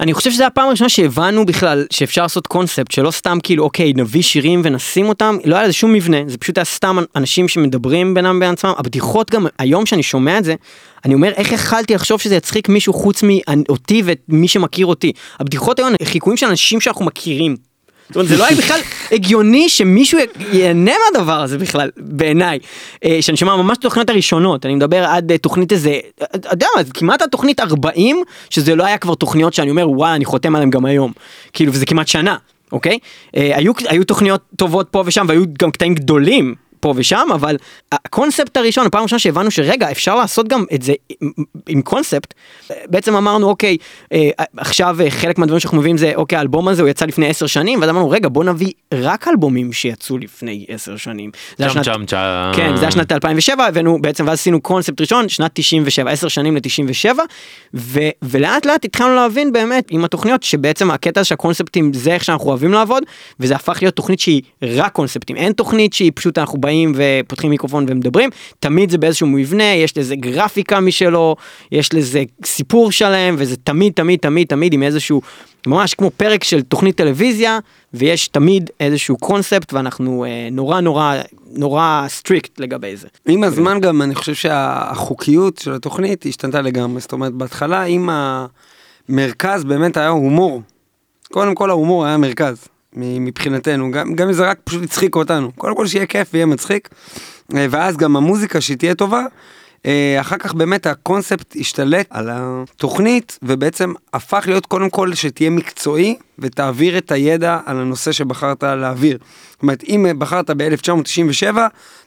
אני 0.00 0.14
חושב 0.14 0.30
שזו 0.30 0.44
הפעם 0.44 0.68
הראשונה 0.68 0.88
שהבנו 0.88 1.46
בכלל 1.46 1.86
שאפשר 1.90 2.22
לעשות 2.22 2.46
קונספט 2.46 2.90
שלא 2.90 3.10
סתם 3.10 3.38
כאילו 3.42 3.64
אוקיי 3.64 3.92
נביא 3.96 4.22
שירים 4.22 4.60
ונשים 4.64 5.08
אותם 5.08 5.36
לא 5.44 5.56
היה 5.56 5.64
לזה 5.64 5.72
שום 5.72 5.92
מבנה 5.92 6.18
זה 6.26 6.38
פשוט 6.38 6.58
היה 6.58 6.64
סתם 6.64 6.96
אנשים 7.16 7.48
שמדברים 7.48 8.14
בינם 8.14 8.40
בין 8.40 8.50
עצמם 8.50 8.72
הבדיחות 8.76 9.30
גם 9.30 9.46
היום 9.58 9.86
שאני 9.86 10.02
שומע 10.02 10.38
את 10.38 10.44
זה 10.44 10.54
אני 11.04 11.14
אומר 11.14 11.32
איך 11.36 11.52
יכלתי 11.52 11.94
לחשוב 11.94 12.20
שזה 12.20 12.34
יצחיק 12.34 12.68
מישהו 12.68 12.92
חוץ 12.92 13.22
מאותי 13.22 14.02
ואת 14.04 14.20
מי 14.28 14.48
שמכיר 14.48 14.86
אותי 14.86 15.12
הבדיחות 15.38 15.78
היום 15.78 15.92
חיקויים 16.04 16.36
של 16.36 16.46
אנשים 16.46 16.80
שאנחנו 16.80 17.04
מכירים. 17.04 17.56
זאת 18.12 18.16
אומרת, 18.16 18.28
זה 18.28 18.36
לא 18.36 18.46
היה 18.46 18.56
בכלל 18.56 18.80
הגיוני 19.12 19.68
שמישהו 19.68 20.18
ייהנה 20.52 20.92
מהדבר 21.04 21.40
הזה 21.40 21.58
בכלל 21.58 21.90
בעיניי. 21.96 22.58
אה, 23.04 23.18
שאני 23.20 23.36
שומע 23.36 23.56
ממש 23.56 23.78
את 23.78 23.84
התוכניות 23.84 24.10
הראשונות 24.10 24.66
אני 24.66 24.74
מדבר 24.74 25.04
עד 25.04 25.32
אה, 25.32 25.38
תוכנית 25.38 25.72
איזה 25.72 25.98
אתה 26.24 26.48
יודע 26.52 26.66
מה 26.76 26.84
כמעט 26.84 27.22
התוכנית 27.22 27.60
40 27.60 28.22
שזה 28.50 28.74
לא 28.74 28.86
היה 28.86 28.98
כבר 28.98 29.14
תוכניות 29.14 29.54
שאני 29.54 29.70
אומר 29.70 29.90
וואי 29.90 30.14
אני 30.14 30.24
חותם 30.24 30.54
עליהם 30.54 30.70
גם 30.70 30.84
היום 30.84 31.12
כאילו 31.52 31.72
וזה 31.72 31.86
כמעט 31.86 32.08
שנה 32.08 32.36
אוקיי 32.72 32.98
אה, 33.36 33.56
היו 33.56 33.72
היו 33.88 34.04
תוכניות 34.04 34.40
טובות 34.56 34.88
פה 34.90 35.02
ושם 35.06 35.26
והיו 35.28 35.42
גם 35.58 35.70
קטעים 35.70 35.94
גדולים. 35.94 36.54
פה 36.82 36.92
ושם, 36.96 37.28
אבל 37.34 37.56
הקונספט 37.92 38.56
הראשון, 38.56 38.86
הפעם 38.86 39.00
הראשונה 39.00 39.18
שהבנו 39.18 39.50
שרגע, 39.50 39.90
אפשר 39.90 40.14
לעשות 40.14 40.48
גם 40.48 40.64
את 40.74 40.82
זה 40.82 40.92
עם, 41.20 41.30
עם 41.68 41.82
קונספט, 41.82 42.34
בעצם 42.86 43.16
אמרנו, 43.16 43.48
אוקיי, 43.48 43.76
אה, 44.12 44.30
עכשיו 44.56 44.96
אה, 45.00 45.10
חלק 45.10 45.38
מהדברים 45.38 45.60
שאנחנו 45.60 45.78
מביאים 45.78 45.96
זה, 45.96 46.12
אוקיי, 46.14 46.38
האלבום 46.38 46.68
הזה 46.68 46.82
הוא 46.82 46.88
יצא 46.88 47.04
לפני 47.04 47.28
עשר 47.28 47.46
שנים, 47.46 47.80
ואז 47.80 47.90
אמרנו, 47.90 48.10
רגע, 48.10 48.28
בוא 48.28 48.44
נביא 48.44 48.72
רק 48.94 49.28
אלבומים 49.28 49.72
שיצאו 49.72 50.18
לפני 50.18 50.66
עשר 50.68 50.96
שנים. 50.96 51.30
זה 51.58 51.64
היה 51.64 51.84
צ'אם 51.84 52.06
צ'אם. 52.06 52.52
כן, 52.56 52.76
זה 52.76 52.82
היה 52.82 52.90
שנת 52.90 53.12
2007, 53.12 53.66
הבאנו 53.66 54.02
בעצם, 54.02 54.26
ואז 54.26 54.38
עשינו 54.38 54.60
קונספט 54.60 55.00
ראשון, 55.00 55.28
שנת 55.28 55.50
97, 55.54 56.10
10 56.10 56.28
שנים 56.28 56.56
ל-97, 56.56 57.18
ו- 57.74 58.08
ולאט 58.22 58.66
לאט 58.66 58.84
התחלנו 58.84 59.14
להבין 59.14 59.52
באמת 59.52 59.86
עם 59.90 60.04
התוכניות 60.04 60.42
שבעצם 60.42 60.90
הקטע 60.90 61.20
הזה 61.20 61.28
שהקונספטים 61.28 61.92
זה 61.92 62.14
איך 62.14 62.24
שאנחנו 62.24 62.48
אוהבים 62.48 62.72
לעבוד, 62.72 63.02
וזה 63.40 63.54
הפך 63.54 63.78
להיות 63.82 63.96
תוכנית 63.96 64.20
שהיא 64.20 64.42
רק 64.62 64.92
קונספטים, 64.92 65.36
אין 65.36 65.52
תוכנית 65.52 65.92
שהיא 65.92 66.12
פשוט 66.14 66.38
אנחנו 66.38 66.58
באים 66.60 66.71
ופותחים 66.94 67.50
מיקרופון 67.50 67.86
ומדברים, 67.88 68.30
תמיד 68.60 68.90
זה 68.90 68.98
באיזשהו 68.98 69.26
מבנה, 69.26 69.64
יש 69.64 69.98
לזה 69.98 70.16
גרפיקה 70.16 70.80
משלו, 70.80 71.36
יש 71.72 71.94
לזה 71.94 72.22
סיפור 72.44 72.92
שלם, 72.92 73.34
וזה 73.38 73.56
תמיד 73.56 73.92
תמיד 73.92 74.18
תמיד 74.18 74.46
תמיד 74.46 74.72
עם 74.72 74.82
איזשהו, 74.82 75.22
ממש 75.66 75.94
כמו 75.94 76.10
פרק 76.16 76.44
של 76.44 76.62
תוכנית 76.62 76.96
טלוויזיה, 76.96 77.58
ויש 77.94 78.28
תמיד 78.28 78.70
איזשהו 78.80 79.16
קונספט 79.16 79.72
ואנחנו 79.72 80.24
אה, 80.24 80.48
נורא 80.52 80.80
נורא 80.80 81.14
נורא 81.52 82.04
strict 82.08 82.60
לגבי 82.60 82.96
זה. 82.96 83.08
עם 83.28 83.44
הזמן 83.44 83.80
גם 83.80 84.02
אני 84.02 84.14
חושב 84.14 84.34
שהחוקיות 84.34 85.58
של 85.58 85.74
התוכנית 85.74 86.26
השתנתה 86.26 86.60
לגמרי, 86.60 87.00
זאת 87.00 87.12
אומרת 87.12 87.32
בהתחלה 87.32 87.84
אם 87.84 88.08
המרכז 89.08 89.64
באמת 89.64 89.96
היה 89.96 90.08
הומור, 90.08 90.62
קודם 91.32 91.54
כל 91.54 91.70
ההומור 91.70 92.06
היה 92.06 92.16
מרכז 92.16 92.68
מבחינתנו, 92.96 93.90
גם, 93.90 94.14
גם 94.14 94.26
אם 94.26 94.32
זה 94.32 94.46
רק 94.46 94.58
פשוט 94.64 94.82
הצחיק 94.82 95.16
אותנו, 95.16 95.52
קודם 95.52 95.76
כל 95.76 95.86
שיהיה 95.86 96.06
כיף 96.06 96.28
ויהיה 96.32 96.46
מצחיק, 96.46 96.88
אה, 97.56 97.66
ואז 97.70 97.96
גם 97.96 98.16
המוזיקה 98.16 98.60
שהיא 98.60 98.76
תהיה 98.76 98.94
טובה, 98.94 99.24
אה, 99.86 100.16
אחר 100.20 100.36
כך 100.38 100.54
באמת 100.54 100.86
הקונספט 100.86 101.56
השתלט 101.60 102.06
על 102.10 102.28
התוכנית 102.32 103.38
ובעצם 103.42 103.92
הפך 104.12 104.44
להיות 104.46 104.66
קודם 104.66 104.90
כל 104.90 105.14
שתהיה 105.14 105.50
מקצועי 105.50 106.16
ותעביר 106.38 106.98
את 106.98 107.12
הידע 107.12 107.58
על 107.66 107.80
הנושא 107.80 108.12
שבחרת 108.12 108.62
להעביר. 108.62 109.18
זאת 109.50 109.62
אומרת 109.62 109.84
אם 109.88 110.06
בחרת 110.18 110.50
ב-1997 110.50 111.56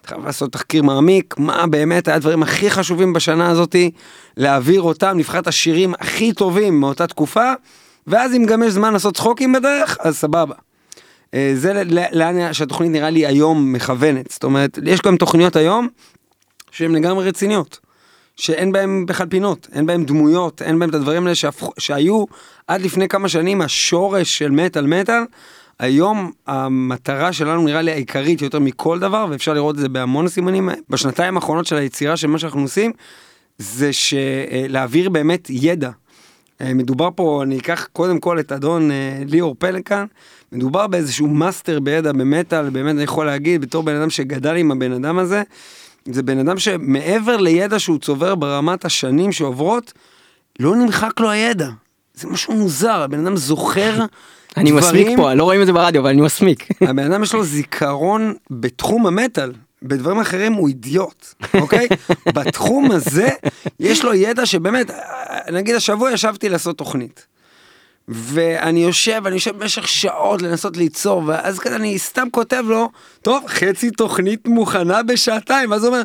אתה 0.02 0.08
חייב 0.08 0.26
לעשות 0.26 0.52
תחקיר 0.52 0.84
מעמיק 0.84 1.36
מה 1.38 1.68
באמת 1.68 2.08
היה 2.08 2.16
הדברים 2.16 2.44
הכי 2.44 2.70
חשובים 2.70 3.14
בשנה 3.14 3.50
הזאתי 3.50 3.92
להעביר 4.38 4.82
אותם 4.82 5.18
נבחר 5.18 5.40
את 5.40 5.48
השירים 5.48 5.94
הכי 6.00 6.34
טובים 6.34 6.80
מאותה 6.80 7.08
תקופה 7.08 7.54
ואז 8.08 8.34
אם 8.34 8.46
גם 8.46 8.64
יש 8.64 8.74
זמן 8.74 8.94
לעשות 8.94 9.16
צחוקים 9.16 9.54
בדרך 9.54 9.98
אז 10.00 10.18
סבבה. 10.18 10.56
אה, 11.36 11.52
זה 11.56 11.84
לאן 12.12 12.54
שהתוכנית 12.54 12.92
נראה 12.92 13.10
לי 13.10 13.26
היום 13.26 13.74
מכוונת 13.74 14.32
זאת 14.32 14.44
אומרת 14.44 14.80
יש 14.86 15.02
גם 15.02 15.18
תוכניות 15.18 15.56
היום 15.56 15.88
שהן 16.72 16.96
לגמרי 16.96 17.28
רציניות. 17.28 17.80
שאין 18.36 18.72
בהם 18.72 19.06
בכלל 19.06 19.28
פינות, 19.28 19.68
אין 19.74 19.86
בהם 19.86 20.06
דמויות, 20.06 20.62
אין 20.62 20.80
בהם 20.80 20.90
את 20.90 20.96
הדברים 20.96 21.24
האלה 21.24 21.36
שהפכו, 21.36 21.72
שהיו 21.78 22.26
עד 22.68 22.82
לפני 22.82 23.08
כמה 23.08 23.30
שנים 23.30 23.62
השורש 23.62 24.38
של 24.38 24.52
מטאל 24.52 24.88
מטאל. 24.88 25.24
היום 25.80 26.32
המטרה 26.48 27.34
שלנו 27.34 27.64
נראה 27.64 27.82
לי 27.82 27.92
העיקרית 27.92 28.42
יותר 28.42 28.60
מכל 28.60 29.00
דבר, 29.00 29.28
ואפשר 29.30 29.54
לראות 29.54 29.76
את 29.76 29.80
זה 29.80 29.90
בהמון 29.90 30.28
סימנים 30.28 30.70
בשנתיים 30.90 31.36
האחרונות 31.36 31.66
של 31.66 31.76
היצירה 31.76 32.18
של 32.18 32.28
מה 32.28 32.40
שאנחנו 32.40 32.62
עושים, 32.62 32.92
זה 33.58 33.94
שלהעביר 33.94 35.10
באמת 35.10 35.48
ידע. 35.50 35.90
אה, 36.62 36.74
מדובר 36.74 37.10
פה, 37.16 37.42
אני 37.44 37.58
אקח 37.58 37.88
קודם 37.94 38.20
כל 38.20 38.40
את 38.40 38.52
אדון 38.52 38.92
אה, 38.92 39.24
ליאור 39.26 39.56
פלקן, 39.60 40.06
מדובר 40.52 40.88
באיזשהו 40.88 41.28
master 41.28 41.80
בידע 41.80 42.12
במטאל, 42.12 42.70
באמת 42.70 42.96
אני 42.96 43.04
יכול 43.04 43.26
להגיד 43.26 43.62
בתור 43.62 43.84
בן 43.84 43.96
אדם 43.96 44.10
שגדל 44.10 44.56
עם 44.56 44.72
הבן 44.72 44.92
אדם 44.92 45.18
הזה, 45.18 45.44
זה 46.06 46.24
בן 46.24 46.40
אדם 46.40 46.60
שמעבר 46.60 47.38
לידע 47.38 47.80
שהוא 47.80 48.00
צובר 48.00 48.36
ברמת 48.36 48.86
השנים 48.86 49.32
שעוברות, 49.32 49.94
לא 50.60 50.76
נמחק 50.76 51.20
לו 51.20 51.30
הידע. 51.30 51.70
זה 52.14 52.28
משהו 52.28 52.54
מוזר, 52.54 53.02
הבן 53.02 53.28
אדם 53.28 53.38
זוכר 53.38 54.06
אני 54.58 54.72
מסמיק 54.72 55.08
פה, 55.18 55.34
לא 55.34 55.44
רואים 55.44 55.62
את 55.62 55.66
זה 55.66 55.74
ברדיו, 55.74 56.02
אבל 56.02 56.10
אני 56.10 56.22
מסמיק. 56.22 56.68
הבן 56.82 57.12
אדם 57.12 57.24
יש 57.24 57.34
לו 57.34 57.44
זיכרון 57.44 58.34
בתחום 58.52 59.08
המטאל. 59.08 59.52
בדברים 59.88 60.20
אחרים 60.20 60.54
הוא 60.54 60.68
אידיוט, 60.68 61.34
אוקיי? 61.54 61.88
בתחום 62.36 62.92
הזה 62.92 63.30
יש 63.80 64.04
לו 64.04 64.14
ידע 64.14 64.46
שבאמת, 64.46 64.92
נגיד 65.52 65.76
השבוע 65.76 66.12
ישבתי 66.12 66.50
לעשות 66.50 66.78
תוכנית. 66.78 67.26
ואני 68.08 68.84
יושב, 68.84 69.22
אני 69.26 69.36
יושב 69.36 69.58
במשך 69.58 69.88
שעות 69.88 70.42
לנסות 70.42 70.78
ליצור, 70.78 71.24
ואז 71.26 71.60
כזה 71.60 71.76
אני 71.76 72.00
סתם 72.00 72.28
כותב 72.32 72.64
לו, 72.68 72.90
טוב, 73.22 73.44
חצי 73.48 73.92
תוכנית 73.92 74.48
מוכנה 74.48 75.04
בשעתיים, 75.04 75.72
ואז 75.72 75.84
הוא 75.84 75.94
אומר, 75.94 76.04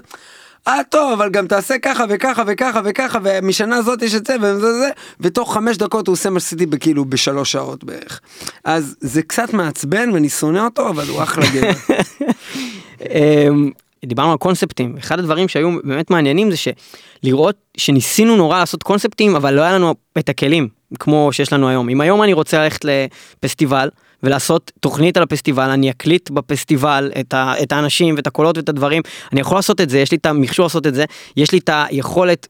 אה 0.68 0.80
טוב, 0.88 1.12
אבל 1.12 1.30
גם 1.30 1.46
תעשה 1.46 1.78
ככה 1.78 2.04
וככה 2.08 2.42
וככה 2.46 2.80
וככה, 2.84 3.18
ומשנה 3.22 3.76
הזאת 3.76 4.02
יש 4.02 4.14
את 4.14 4.26
זה 4.26 4.36
וזה 4.40 4.78
זה, 4.78 4.88
ותוך 5.20 5.54
חמש 5.54 5.76
דקות 5.76 6.06
הוא 6.06 6.12
עושה 6.12 6.30
מה 6.30 6.40
שעשיתי 6.40 6.66
בכאילו 6.66 7.04
בשלוש 7.04 7.52
שעות 7.52 7.84
בערך. 7.84 8.20
אז 8.64 8.96
זה 9.00 9.22
קצת 9.22 9.52
מעצבן 9.52 10.10
ואני 10.10 10.28
שונא 10.28 10.58
אותו, 10.58 10.88
אבל 10.88 11.08
הוא 11.08 11.22
אחלה 11.22 11.44
גבר. 11.54 11.70
אמ, 13.08 13.70
דיברנו 14.04 14.32
על 14.32 14.38
קונספטים, 14.38 14.96
אחד 14.98 15.18
הדברים 15.18 15.48
שהיו 15.48 15.70
באמת 15.84 16.10
מעניינים 16.10 16.50
זה 16.50 16.56
שלראות 16.56 17.56
שניסינו 17.76 18.36
נורא 18.36 18.58
לעשות 18.58 18.82
קונספטים, 18.82 19.36
אבל 19.36 19.54
לא 19.54 19.62
היה 19.62 19.72
לנו 19.72 19.94
את 20.18 20.28
הכלים, 20.28 20.68
כמו 20.98 21.32
שיש 21.32 21.52
לנו 21.52 21.68
היום. 21.68 21.88
אם 21.88 22.00
היום 22.00 22.22
אני 22.22 22.32
רוצה 22.32 22.58
ללכת 22.58 22.84
לפסטיבל, 22.84 23.88
ולעשות 24.22 24.72
תוכנית 24.80 25.16
על 25.16 25.22
הפסטיבל, 25.22 25.70
אני 25.70 25.90
אקליט 25.90 26.30
בפסטיבל 26.30 27.10
את, 27.20 27.34
ה, 27.34 27.54
את 27.62 27.72
האנשים 27.72 28.14
ואת 28.16 28.26
הקולות 28.26 28.56
ואת 28.56 28.68
הדברים, 28.68 29.02
אני 29.32 29.40
יכול 29.40 29.58
לעשות 29.58 29.80
את 29.80 29.90
זה, 29.90 29.98
יש 29.98 30.10
לי 30.10 30.16
את 30.16 30.26
המכשור 30.26 30.64
לעשות 30.64 30.86
את 30.86 30.94
זה, 30.94 31.04
יש 31.36 31.52
לי 31.52 31.58
את 31.58 31.70
היכולת 31.72 32.48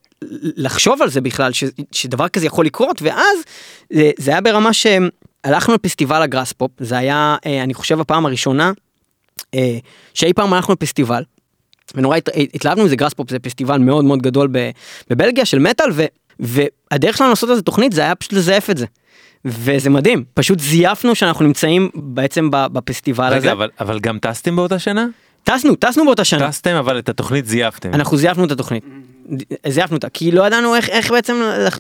לחשוב 0.56 1.02
על 1.02 1.10
זה 1.10 1.20
בכלל, 1.20 1.52
ש, 1.52 1.64
שדבר 1.92 2.28
כזה 2.28 2.46
יכול 2.46 2.64
לקרות, 2.64 3.02
ואז 3.02 3.38
זה, 3.90 4.10
זה 4.18 4.30
היה 4.30 4.40
ברמה 4.40 4.70
שהלכנו 4.72 5.74
לפסטיבל 5.74 6.22
הגראס 6.22 6.52
פופ, 6.52 6.70
זה 6.78 6.98
היה, 6.98 7.36
אה, 7.46 7.62
אני 7.62 7.74
חושב, 7.74 8.00
הפעם 8.00 8.26
הראשונה 8.26 8.72
שאי 10.14 10.32
פעם 10.32 10.52
הלכנו 10.52 10.74
לפסטיבל. 10.74 11.22
ונורא 11.94 12.16
הת- 12.16 12.28
התלהבנו 12.54 12.84
מזה, 12.84 12.96
גראס 12.96 13.14
פופ 13.14 13.30
זה 13.30 13.38
פסטיבל 13.38 13.78
מאוד 13.78 14.04
מאוד 14.04 14.22
גדול 14.22 14.48
בבלגיה 15.10 15.44
של 15.44 15.58
מטאל, 15.58 15.86
ו, 15.92 16.04
והדרך 16.40 17.16
שלנו 17.16 17.30
לעשות 17.30 17.50
איזה 17.50 17.62
תוכנית 17.62 17.92
זה 17.92 18.00
היה 18.00 18.14
פשוט 18.14 18.32
לזייף 18.32 18.70
את 18.70 18.76
זה. 18.78 18.86
וזה 19.44 19.90
מדהים, 19.90 20.24
פשוט 20.34 20.58
זייפנו 20.58 21.14
שאנחנו 21.14 21.44
נמצאים 21.44 21.90
בעצם 21.94 22.48
בפסטיבל 22.52 23.24
הזה. 23.26 23.36
רגע, 23.36 23.52
אבל, 23.52 23.68
אבל 23.80 23.98
גם 24.00 24.18
טסתם 24.18 24.56
באותה 24.56 24.78
שנה? 24.78 25.06
טסנו, 25.44 25.74
טסנו 25.74 26.04
באותה 26.04 26.24
שנה. 26.24 26.48
טסתם, 26.48 26.74
אבל 26.74 26.98
את 26.98 27.08
התוכנית 27.08 27.46
זייפתם. 27.46 27.94
אנחנו 27.94 28.16
זייפנו 28.16 28.44
את 28.44 28.50
התוכנית. 28.50 28.84
זייפנו 29.66 29.96
אותה, 29.96 30.08
כי 30.08 30.30
לא 30.30 30.46
ידענו 30.46 30.74
איך, 30.74 30.88
איך 30.88 31.10
בעצם 31.10 31.34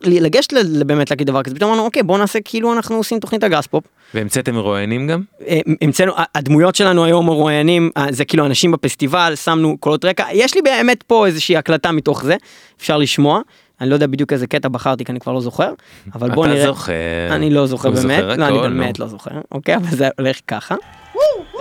לגשת 0.06 0.52
באמת 0.86 1.10
להגיד 1.10 1.26
דבר 1.26 1.42
כזה. 1.42 1.54
פתאום 1.54 1.70
אמרנו, 1.70 1.84
אוקיי, 1.84 2.02
בוא 2.02 2.18
נעשה 2.18 2.38
כאילו 2.44 2.72
אנחנו 2.72 2.96
עושים 2.96 3.18
תוכנית 3.18 3.44
הגראס 3.44 3.66
פופ. 3.66 3.84
והמצאתם 4.14 4.54
מרואיינים 4.54 5.06
גם? 5.06 5.22
אה, 5.46 5.60
המצאנו, 5.82 6.12
הדמויות 6.34 6.74
שלנו 6.74 7.04
היום 7.04 7.26
מרואיינים, 7.26 7.90
אה, 7.96 8.06
זה 8.10 8.24
כאילו 8.24 8.46
אנשים 8.46 8.72
בפסטיבל, 8.72 9.32
שמנו 9.36 9.78
קולות 9.78 10.04
רקע, 10.04 10.24
יש 10.32 10.54
לי 10.54 10.62
באמת 10.62 11.02
פה 11.02 11.26
איזושהי 11.26 11.56
הקלטה 11.56 11.92
מתוך 11.92 12.24
זה, 12.24 12.36
אפשר 12.80 12.98
לשמוע, 12.98 13.40
אני 13.80 13.88
לא 13.88 13.94
יודע 13.94 14.06
בדיוק 14.06 14.32
איזה 14.32 14.46
קטע 14.46 14.68
בחרתי 14.68 15.04
כי 15.04 15.12
אני 15.12 15.20
כבר 15.20 15.32
לא 15.32 15.40
זוכר, 15.40 15.72
אבל 16.14 16.30
בוא 16.30 16.44
אתה 16.44 16.54
נראה, 16.54 16.66
זוכר. 16.66 16.92
אני 17.30 17.50
לא 17.50 17.66
זוכר 17.66 17.90
באמת, 17.90 18.24
לא, 18.38 18.46
אני 18.46 18.58
באמת. 18.58 18.98
לא 18.98 19.06
זוכר, 19.06 19.30
אוקיי, 19.52 19.76
אבל 19.76 19.96
זה 19.96 20.08
הולך 20.18 20.40
ככה. 20.46 20.74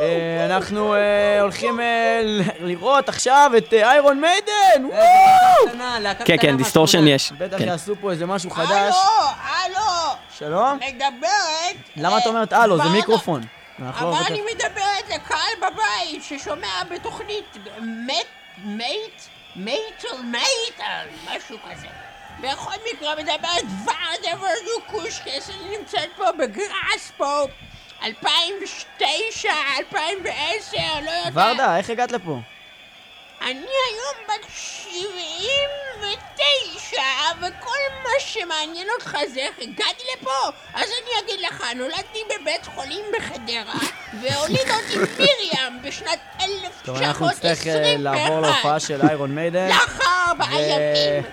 אה, 0.02 0.46
אנחנו 0.46 0.96
אה, 0.96 1.42
הולכים 1.42 1.80
אה, 1.80 2.22
לראות 2.60 3.10
עכשיו 3.10 3.52
את 3.58 3.74
Iron 3.74 4.22
Maiden! 4.22 4.90
כן, 6.26 6.36
כן, 6.42 6.58
distortion 6.58 7.08
יש. 7.08 7.32
בטח 7.32 7.58
כן. 7.58 7.68
יעשו 7.68 7.96
פה 8.02 8.12
איזה 8.12 8.26
משהו 8.26 8.50
חדש. 8.50 8.96
הלו, 8.96 9.76
הלו, 9.76 10.16
שלום? 10.38 10.80
מדברת. 10.88 11.76
למה 11.96 12.18
את 12.18 12.28
אומרת 12.28 12.54
הלו? 12.54 12.78
זה. 12.78 12.90
מיקרופון. 12.90 13.42
אבל 13.80 14.24
אני 14.28 14.42
מדברת 14.42 15.10
לקהל 15.16 15.54
בבית 15.58 16.24
ששומע 16.24 16.84
בתוכנית 16.92 17.58
מט, 17.82 18.14
מייט, 18.64 19.22
מייטל 19.56 20.22
מייטל, 20.24 21.08
משהו 21.26 21.58
כזה. 21.72 21.88
בכל 22.42 22.76
מקרה 22.94 23.16
מדברת 23.16 23.64
ורדה 23.86 24.44
ורדוקושקס, 24.44 25.50
אני 25.50 25.78
נמצאת 25.78 26.10
פה 26.16 26.32
ב 26.32 27.12
Graspop, 27.18 27.52
2009, 28.04 29.50
2010, 29.80 30.78
לא 31.06 31.12
יודעת. 31.12 31.34
ורדה, 31.34 31.78
איך 31.78 31.90
הגעת 31.90 32.12
לפה? 32.12 32.40
אני 33.42 33.52
היום 33.88 34.16
בת 34.28 34.46
79, 34.52 37.02
וכל 37.40 37.78
מה 38.04 38.10
שמעניין 38.20 38.88
אותך 38.96 39.18
זה 39.34 39.40
איך 39.40 39.56
הגעתי 39.62 40.04
לפה. 40.18 40.32
אז 40.74 40.90
אני 40.90 41.20
אגיד 41.24 41.40
לך, 41.40 41.64
נולדתי 41.76 42.20
בבית 42.30 42.66
חולים 42.66 43.06
בחדרה, 43.18 43.80
והוליד 44.22 44.70
אותי 44.70 44.98
מרים 44.98 45.82
בשנת 45.82 46.20
טוב, 46.86 46.98
אנחנו 46.98 47.28
נצטרך 47.28 47.68
אה, 47.68 47.96
לעבור 47.98 48.42
להופעה 48.42 48.76
1921. 48.76 48.82
של 48.82 49.02
איירון 49.08 49.36
מיידן. 49.36 49.68
לאחר 49.68 50.04
ארבעה 50.28 50.62
ימים. 50.62 51.24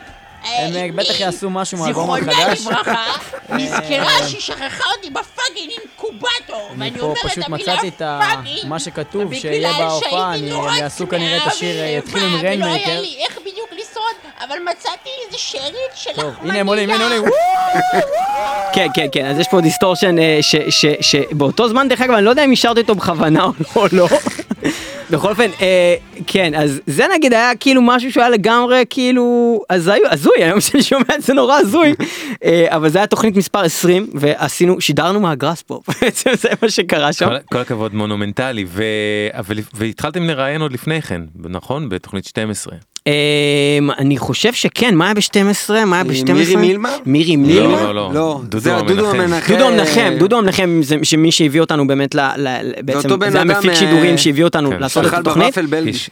אה, 0.46 0.66
הם, 0.66 0.76
אה, 0.76 0.82
אמי, 0.82 0.92
בטח 0.92 1.20
יעשו 1.20 1.50
משהו 1.50 1.78
מהאלבום 1.78 2.16
זיכרונה 2.16 2.42
החדש. 2.42 2.66
לברכה, 2.66 3.04
אה, 3.50 3.56
נזכרה 3.56 4.28
שהיא 4.28 4.40
שכחה 4.40 4.84
אותי 4.96 5.10
בפאקינג 5.10 5.70
אינקובטור 5.70 6.16
אינקובטור, 6.16 6.70
אני 6.72 6.90
ואני 6.90 7.00
אומרת 7.00 7.16
את 7.18 7.30
פשוט 7.30 7.44
המילה 7.44 7.72
מצאתי 7.72 7.88
את 7.88 7.98
פאקינג. 7.98 8.68
מה 8.68 8.80
שכתוב 8.80 9.34
שיהיה 9.34 9.72
בהופעה, 9.72 10.34
הם 10.34 10.44
יעשו 10.78 11.08
כנראה 11.08 11.36
את 11.36 11.46
השיר, 11.46 11.84
יתחילו 11.84 12.26
עם 12.26 12.34
ולא. 12.34 12.66
היה 12.66 13.00
לי 13.00 13.16
איך 13.18 13.38
בדיוק 13.38 13.72
לשרוד, 13.72 14.32
אבל 14.44 14.56
מצאתי 14.70 15.10
איזה 15.26 15.38
שארית 15.38 15.74
של 15.94 16.10
טוב, 16.14 16.24
לחמניה. 16.24 16.52
הנה 16.52 16.60
הם 16.60 16.66
עולים, 16.66 16.90
הנה 16.90 17.04
עולים. 17.04 17.22
כן 18.72 18.86
כן 18.94 19.06
כן 19.12 19.26
אז 19.26 19.38
יש 19.38 19.48
פה 19.48 19.60
דיסטורשן 19.60 20.18
אה, 20.18 20.38
שבאותו 21.00 21.68
זמן 21.68 21.88
דרך 21.88 22.00
אגב 22.00 22.14
אני 22.14 22.24
לא 22.24 22.30
יודע 22.30 22.44
אם 22.44 22.50
אישרתי 22.50 22.80
אותו 22.80 22.94
בכוונה 22.94 23.46
או 23.76 23.86
לא. 23.92 24.08
בכל 25.10 25.30
אופן 25.30 25.50
אה, 25.60 25.94
כן 26.26 26.54
אז 26.54 26.80
זה 26.86 27.06
נגיד 27.14 27.32
היה 27.32 27.56
כאילו 27.60 27.82
משהו 27.82 28.12
שהוא 28.12 28.22
היה 28.22 28.30
לגמרי 28.30 28.84
כאילו 28.90 29.60
הזוי 29.70 30.00
הזוי 30.10 30.44
היום 30.44 30.60
שאני 30.60 30.82
שומע 30.82 31.14
את 31.14 31.22
זה 31.22 31.34
נורא 31.34 31.56
הזוי 31.58 31.94
אה, 32.44 32.66
אבל 32.68 32.88
זה 32.88 32.98
היה 32.98 33.06
תוכנית 33.06 33.36
מספר 33.36 33.60
20 33.60 34.10
ועשינו 34.14 34.80
שידרנו 34.80 35.20
מהגראס 35.20 35.62
פה 35.62 35.80
בעצם 36.00 36.30
זה 36.34 36.48
מה 36.62 36.70
שקרה 36.70 37.12
שם. 37.12 37.26
כל, 37.26 37.36
כל 37.52 37.58
הכבוד 37.58 37.94
מונומנטלי 37.94 38.64
ו... 38.68 38.82
והתחלתם 39.74 40.22
לראיין 40.22 40.60
עוד 40.62 40.72
לפני 40.72 41.02
כן 41.02 41.22
נכון 41.36 41.88
בתוכנית 41.88 42.24
12. 42.24 42.76
אמ, 43.06 43.90
אני 43.98 44.18
חושב 44.18 44.52
שכן 44.52 44.94
מה 44.94 45.04
היה 45.04 45.14
ב-12 45.14 45.84
מה 45.86 45.96
היה 45.96 46.04
ב-12 46.04 46.32
מירי 46.32 46.56
מילמר? 46.56 46.96
מירי 47.06 47.36
לא 47.36 47.42
מילמר. 47.42 47.92
לא 47.92 47.94
לא 47.94 48.14
לא, 48.14 48.40
דודו 48.42 48.58
זה 48.58 48.72
דודו 48.86 49.10
המנחם. 49.10 49.52
דודו 49.52 49.68
המנחם, 49.68 50.14
דודו 50.18 50.38
המנחם 50.38 50.80
זה 50.82 50.96
שמי 51.02 51.32
שהביא 51.32 51.60
אותנו 51.60 51.86
באמת 51.86 52.14
בעצם 52.80 53.08
זה 53.30 53.40
המפיק 53.40 53.70
אה, 53.70 53.76
שידורים 53.76 54.18
שהביא 54.18 54.44
אותנו 54.44 54.70
כן, 54.70 54.80
לעשות 54.80 55.06
את 55.06 55.12
התוכנית. 55.12 55.58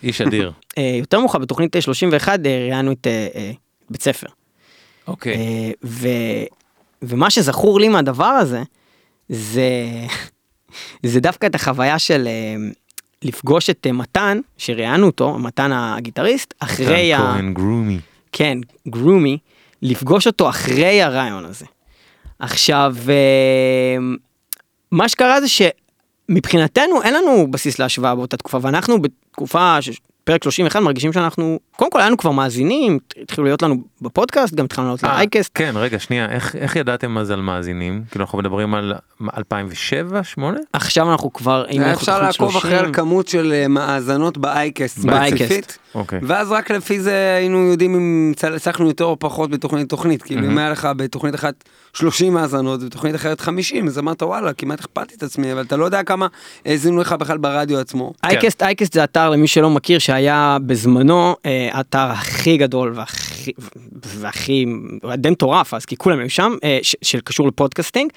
איש, 0.03 0.21
אדיר. 0.21 0.53
אה, 0.79 0.97
יותר 1.01 1.21
מאוחר 1.21 1.39
בתוכנית 1.39 1.77
31 1.81 2.47
אה, 2.47 2.67
ראיינו 2.71 2.93
את 2.93 3.07
בית 3.91 4.03
ספר. 4.03 4.27
אוקיי. 5.09 5.37
ומה 7.03 7.31
שזכור 7.31 7.81
לי 7.81 7.89
מהדבר 7.89 8.25
הזה 8.25 8.63
זה 9.29 9.71
זה 11.03 11.21
דווקא 11.21 11.47
את 11.47 11.55
החוויה 11.55 11.99
של 11.99 12.29
לפגוש 13.25 13.71
את 13.71 13.87
אה, 13.87 13.93
מתן 13.93 14.39
שראיינו 14.59 15.07
אותו 15.07 15.39
מתן 15.39 15.73
הגיטריסט 15.73 16.55
אחרי 16.59 17.15
ה... 17.15 17.19
כהן 17.19 17.55
גרומי. 17.55 17.99
כן, 18.33 18.59
גרומי, 18.89 19.39
לפגוש 19.83 20.27
אותו 20.27 20.49
אחרי 20.49 21.03
הרעיון 21.03 21.45
הזה. 21.45 21.67
עכשיו, 22.39 22.97
אה, 23.09 23.97
מה 24.91 25.09
שקרה 25.09 25.41
זה 25.41 25.47
שמבחינתנו 25.49 27.03
אין 27.03 27.15
לנו 27.15 27.51
בסיס 27.51 27.79
להשוואה 27.79 28.15
באותה 28.15 28.37
תקופה, 28.37 28.59
ואנחנו 28.63 29.03
בתקופה, 29.03 29.79
פרק 30.25 30.43
31, 30.43 30.81
מרגישים 30.81 31.13
שאנחנו, 31.13 31.59
קודם 31.77 31.91
כל 31.91 31.99
היה 31.99 32.07
לנו 32.07 32.17
כבר 32.17 32.31
מאזינים, 32.31 32.99
התחילו 33.23 33.45
להיות 33.45 33.63
לנו 33.63 33.77
בפודקאסט, 34.01 34.55
גם 34.55 34.65
התחלנו 34.65 34.87
לעלות 34.87 35.05
אה, 35.05 35.15
לאייקסט. 35.15 35.51
כן 35.55 35.73
רגע 35.77 35.99
שנייה 35.99 36.29
איך 36.31 36.57
איך 36.57 36.77
ידעתם 36.77 37.19
אז 37.19 37.31
על 37.31 37.41
מאזינים 37.41 38.05
כאילו 38.11 38.25
אנחנו 38.25 38.39
מדברים 38.39 38.75
על 38.75 38.95
2007 39.39 40.25
8 40.25 40.59
עכשיו 40.73 41.13
אנחנו 41.13 41.33
כבר, 41.33 41.65
אפשר 41.93 42.23
לעקוב 42.23 42.57
אחרי 42.57 42.71
30, 42.71 42.91
הכמות 42.91 43.29
של 43.29 43.53
אה, 43.53 43.69
מאזנות 43.69 44.39
באייקסט 44.39 44.99
באייקסט. 44.99 45.79
אוקיי. 45.95 46.19
ואז 46.23 46.51
רק 46.51 46.71
לפי 46.71 47.01
זה 47.01 47.35
היינו 47.39 47.59
יודעים 47.59 47.95
אם 47.95 48.33
הצלחנו 48.57 48.87
יותר 48.87 49.05
או 49.05 49.17
פחות 49.19 49.51
בתוכנית 49.51 49.85
לתוכנית. 49.85 50.23
כאילו. 50.23 50.47
אם 50.47 50.59
היה 50.59 50.71
לך 50.71 50.89
בתוכנית 50.97 51.35
אחת 51.35 51.65
30 51.95 52.37
האזנות 52.37 52.83
ובתוכנית 52.83 53.15
אחרת 53.15 53.41
50 53.41 53.87
אז 53.87 53.99
אמרת 53.99 54.23
וואלה 54.23 54.53
כמעט 54.53 54.81
הכפלתי 54.81 55.15
את 55.15 55.23
עצמי 55.23 55.53
אבל 55.53 55.63
אתה 55.63 55.77
לא 55.77 55.85
יודע 55.85 56.03
כמה 56.03 56.27
האזינו 56.65 57.01
לך 57.01 57.13
בכלל 57.13 57.39
ברדיו 57.39 57.79
עצמו. 57.79 58.13
iCast, 58.25 58.63
iCast 58.63 58.93
זה 58.93 59.05
אתר 59.05 59.31
למי 59.31 59.47
שלא 59.47 59.71
מכיר 59.71 59.99
שהיה 59.99 60.57
בזמנו 60.67 61.37
אה, 61.47 61.69
האתר 61.73 61.99
הכי 61.99 62.57
גדול 62.57 62.93
והכי, 62.95 63.53
והכי 63.93 64.67
די 65.17 65.31
מטורף 65.31 65.75
אז 65.75 65.85
כי 65.85 65.97
כולם 65.97 66.19
היו 66.19 66.31
שם 66.31 66.53
אה, 66.65 66.79
שקשור 66.83 67.49
ל 67.49 67.54
podcasting. 67.54 68.11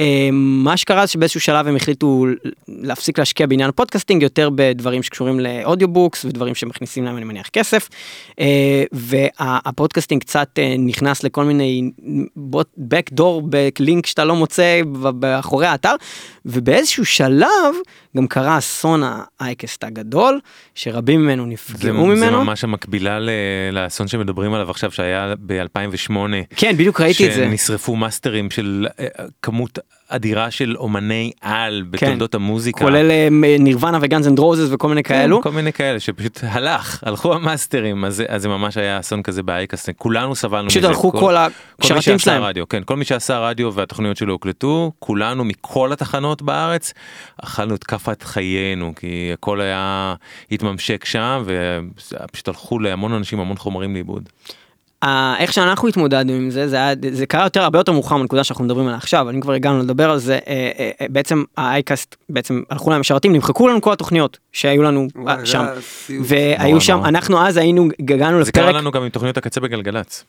אה, 0.00 0.28
מה 0.32 0.76
שקרה 0.76 1.06
זה 1.06 1.12
שבאיזשהו 1.12 1.40
שלב 1.40 1.66
הם 1.66 1.76
החליטו 1.76 2.26
להפסיק 2.80 3.18
להשקיע 3.18 3.46
בעניין 3.46 3.68
ה 3.68 3.73
podcasting 3.73 4.22
יותר 4.22 4.48
בדברים 4.54 5.02
שקשורים 5.02 5.40
ל 5.40 5.48
audiobooks 5.48 6.24
ודברים 6.24 6.54
שמכניסים 6.54 7.04
להם 7.04 7.16
אני 7.16 7.24
מניח 7.24 7.48
כסף. 7.48 7.88
אה, 8.40 8.84
והפודקאסטינג 8.92 10.20
קצת 10.20 10.48
אה, 10.58 10.74
נכנס 10.78 11.24
לכל 11.24 11.44
מיני 11.44 11.90
backdoor 12.92 13.42
בלינק 13.44 14.06
שאתה 14.06 14.24
לא 14.24 14.34
מוצא 14.34 14.80
באחורי 15.14 15.66
האתר 15.66 15.94
ובאיזשהו 16.46 17.04
שלב 17.04 17.74
גם 18.16 18.26
קרה 18.26 18.58
אסון 18.58 19.02
האייקסט 19.40 19.84
הגדול 19.84 20.40
שרבים 20.74 21.22
ממנו 21.22 21.42
זה, 21.44 21.48
נפגעו 21.50 21.80
זה 21.80 21.92
ממנו. 21.92 22.44
ממש 22.44 22.64
המקבילה 22.64 23.18
לאסון 23.72 24.08
שמדברים 24.08 24.54
עליו 24.54 24.70
עכשיו 24.70 24.90
שהיה 24.90 25.34
ב-2008. 25.46 26.12
כן 26.56 26.72
בדיוק 26.76 27.00
ראיתי 27.00 27.28
את 27.28 27.34
זה. 27.34 27.44
שנשרפו 27.44 27.96
מאסטרים 27.96 28.50
של 28.50 28.86
אה, 29.00 29.06
כמות 29.42 29.78
אדירה 30.10 30.50
של 30.50 30.76
אומני 30.76 31.30
על 31.40 31.82
כן. 31.92 32.06
בתולדות 32.06 32.34
המוזיקה. 32.34 32.84
כולל 32.84 33.10
אה, 33.10 33.28
Nirvana 33.58 33.98
ו 34.02 34.07
Guns 34.07 34.28
N' 34.28 34.38
Roses 34.38 34.68
וכל 34.70 34.88
מיני 34.88 35.02
כן, 35.02 35.14
כאלו. 35.14 35.42
כל 35.42 35.50
מיני 35.50 35.72
כאלה 35.72 36.00
שפשוט 36.00 36.38
הלך 36.42 37.02
הלכו 37.06 37.34
המאסטרים 37.34 38.04
אז, 38.04 38.22
אז 38.28 38.42
זה 38.42 38.48
ממש 38.48 38.76
היה 38.76 39.00
אסון 39.00 39.22
כזה 39.22 39.42
ב 39.42 39.50
iCast 39.50 39.90
כולנו 39.98 40.34
סבלנו 40.34 40.68
פשוט 40.68 40.82
מזה. 40.82 40.88
הלכו 40.88 41.12
כל 41.12 41.34
מי 41.34 41.54
השרתים 41.80 42.18
שלהם. 42.18 42.42
רדיו 42.42 42.68
כן 42.68 42.82
כל 42.84 42.96
מי 42.96 43.04
שעשה 43.04 43.38
רדיו 43.38 43.74
והתוכניות 43.74 44.16
שלו 44.16 44.32
הוקלטו 44.32 44.92
כולנו 44.98 45.44
מכל 45.44 45.92
התחנות 45.92 46.42
בארץ 46.42 46.92
אכלנו 47.42 47.74
את 47.74 47.84
כאפת 47.84 48.22
חיינו 48.22 48.92
כי 48.96 49.30
הכל 49.32 49.60
היה 49.60 50.14
התממשק 50.52 51.04
שם 51.04 51.42
ופשוט 51.44 52.48
הלכו 52.48 52.78
להמון 52.78 53.12
אנשים 53.12 53.40
המון 53.40 53.56
חומרים 53.56 53.94
לאיבוד. 53.94 54.28
איך 55.38 55.52
שאנחנו 55.52 55.88
התמודדנו 55.88 56.32
עם 56.32 56.50
זה 56.50 56.68
זה 56.68 56.76
היה 56.76 56.94
זה 57.12 57.26
קרה 57.26 57.44
יותר 57.44 57.62
הרבה 57.62 57.78
יותר 57.78 57.92
מאוחר 57.92 58.16
מהנקודה 58.16 58.44
שאנחנו 58.44 58.64
מדברים 58.64 58.86
עליה 58.86 58.96
עכשיו 58.96 59.20
אבל 59.20 59.34
אם 59.34 59.40
כבר 59.40 59.52
הגענו 59.52 59.78
לדבר 59.78 60.10
על 60.10 60.18
זה 60.18 60.38
אה, 60.46 60.70
אה, 60.78 60.90
אה, 61.00 61.06
בעצם 61.08 61.44
ה 61.56 61.66
iCast 61.66 62.16
בעצם 62.28 62.62
הלכו 62.70 62.90
להם 62.90 63.00
השרתים 63.00 63.32
נמחקו 63.32 63.68
לנו 63.68 63.80
כל 63.80 63.92
התוכניות 63.92 64.38
שהיו 64.52 64.82
לנו 64.82 65.00
אה, 65.16 65.22
וואי, 65.22 65.46
שם. 65.46 65.64
והיו 66.24 66.68
נורא, 66.68 66.80
שם 66.80 66.96
נורא. 66.96 67.08
אנחנו 67.08 67.46
אז 67.46 67.56
היינו 67.56 67.88
הגענו 68.00 68.44
זה 68.44 68.52
קרה 68.52 68.64
לפרק 68.64 68.74
לנו 68.74 68.90
גם 68.90 69.02
עם 69.02 69.08
תוכניות 69.08 69.36
הקצה 69.36 69.60
בגלגלצ. 69.60 70.24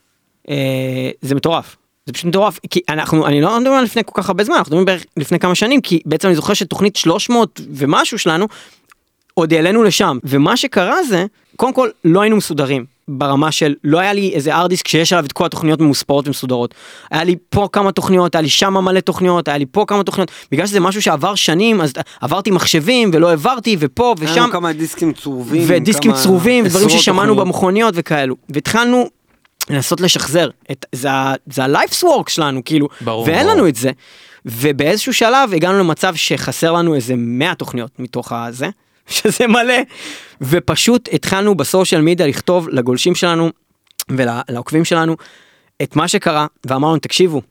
אה, 0.48 1.10
זה 1.22 1.34
מטורף. 1.34 1.76
זה 2.06 2.12
פשוט 2.12 2.26
מטורף 2.26 2.58
כי 2.70 2.80
אנחנו 2.88 3.26
אני 3.26 3.40
לא 3.40 3.60
מדבר 3.60 3.72
על 3.72 3.84
לפני 3.84 4.02
כל 4.06 4.22
כך 4.22 4.28
הרבה 4.28 4.44
זמן 4.44 4.56
אנחנו 4.56 4.70
מדברים 4.70 4.84
בערך 4.84 5.04
לפני 5.16 5.38
כמה 5.38 5.54
שנים 5.54 5.80
כי 5.80 6.00
בעצם 6.06 6.28
אני 6.28 6.36
זוכר 6.36 6.54
שתוכנית 6.54 6.96
300 6.96 7.60
ומשהו 7.74 8.18
שלנו 8.18 8.46
עוד 9.34 9.52
העלינו 9.52 9.82
לשם 9.82 10.18
ומה 10.24 10.56
שקרה 10.56 11.02
זה 11.02 11.26
קודם 11.56 11.72
כל 11.72 11.88
לא 12.04 12.20
היינו 12.20 12.36
מסודרים 12.36 12.84
ברמה 13.08 13.52
של 13.52 13.74
לא 13.84 13.98
היה 13.98 14.12
לי 14.12 14.32
איזה 14.34 14.54
ארדיסק 14.54 14.88
שיש 14.88 15.12
עליו 15.12 15.24
את 15.24 15.32
כל 15.32 15.46
התוכניות 15.46 15.80
ממוספרות 15.80 16.26
ומסודרות 16.26 16.74
היה 17.10 17.24
לי 17.24 17.36
פה 17.50 17.68
כמה 17.72 17.92
תוכניות 17.92 18.34
היה 18.34 18.42
לי 18.42 18.48
שם 18.48 18.74
מלא 18.74 19.00
תוכניות 19.00 19.48
היה 19.48 19.58
לי 19.58 19.64
פה 19.70 19.84
כמה 19.88 20.02
תוכניות 20.04 20.30
בגלל 20.52 20.66
שזה 20.66 20.80
משהו 20.80 21.02
שעבר 21.02 21.34
שנים 21.34 21.80
אז 21.80 21.92
עברתי 22.20 22.50
מחשבים 22.50 23.10
ולא 23.14 23.28
העברתי 23.30 23.76
ופה 23.78 24.14
היה 24.20 24.30
ושם 24.32 24.40
לנו 24.42 24.52
כמה 24.52 24.72
דיסקים 24.72 25.12
צרובים. 25.12 25.62
ודיסקים 25.66 26.12
כמה 26.12 26.20
צרובים 26.22 26.64
ודברים 26.64 26.86
עשרות 26.86 27.00
ששמענו 27.02 27.20
תוכניות. 27.28 27.46
במכוניות 27.46 27.94
וכאלו 27.96 28.36
והתחלנו 28.48 29.06
לנסות 29.70 30.00
לשחזר 30.00 30.48
את 30.72 30.86
זה 30.92 31.10
ה- 31.12 31.34
זה 31.52 31.64
ה-life's 31.64 32.02
work 32.04 32.28
שלנו 32.30 32.60
כאילו 32.64 32.88
ברור, 33.00 33.24
ואין 33.26 33.42
ברור. 33.46 33.52
לנו 33.54 33.68
את 33.68 33.76
זה 33.76 33.90
ובאיזשהו 34.46 35.14
שלב 35.14 35.52
הגענו 35.54 35.78
למצב 35.78 36.14
שחסר 36.14 36.72
לנו 36.72 36.94
איזה 36.94 37.14
100 37.16 37.54
תוכניות 37.54 37.90
מתוך 37.98 38.32
הזה 38.32 38.68
שזה 39.16 39.46
מלא 39.46 39.74
ופשוט 40.40 41.08
התחלנו 41.12 41.54
בסושיאל 41.54 42.00
מדיה 42.00 42.26
לכתוב 42.26 42.68
לגולשים 42.68 43.14
שלנו 43.14 43.50
ולעוקבים 44.08 44.84
שלנו 44.84 45.16
את 45.82 45.96
מה 45.96 46.08
שקרה 46.08 46.46
ואמרנו 46.66 46.98
תקשיבו 46.98 47.42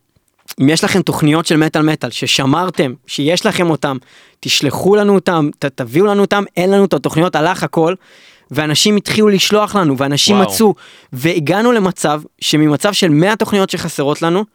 אם 0.61 0.69
יש 0.69 0.83
לכם 0.83 1.01
תוכניות 1.01 1.45
של 1.45 1.57
מטאל 1.57 1.81
מטאל 1.81 2.09
ששמרתם 2.09 2.93
שיש 3.07 3.45
לכם 3.45 3.69
אותם 3.69 3.97
תשלחו 4.39 4.95
לנו 4.95 5.15
אותם 5.15 5.49
ת, 5.59 5.65
תביאו 5.65 6.05
לנו 6.05 6.21
אותם 6.21 6.43
אין 6.57 6.71
לנו 6.71 6.85
את 6.85 6.93
התוכניות 6.93 7.35
הלך 7.35 7.63
הכל 7.63 7.95
ואנשים 8.51 8.95
התחילו 8.95 9.29
לשלוח 9.29 9.75
לנו 9.75 9.97
ואנשים 9.97 10.35
וואו. 10.35 10.47
מצאו 10.47 10.75
והגענו 11.13 11.71
למצב 11.71 12.21
שממצב 12.41 12.93
של 12.93 13.09
100 13.09 13.35
תוכניות 13.35 13.69
שחסרות 13.69 14.21
לנו 14.21 14.45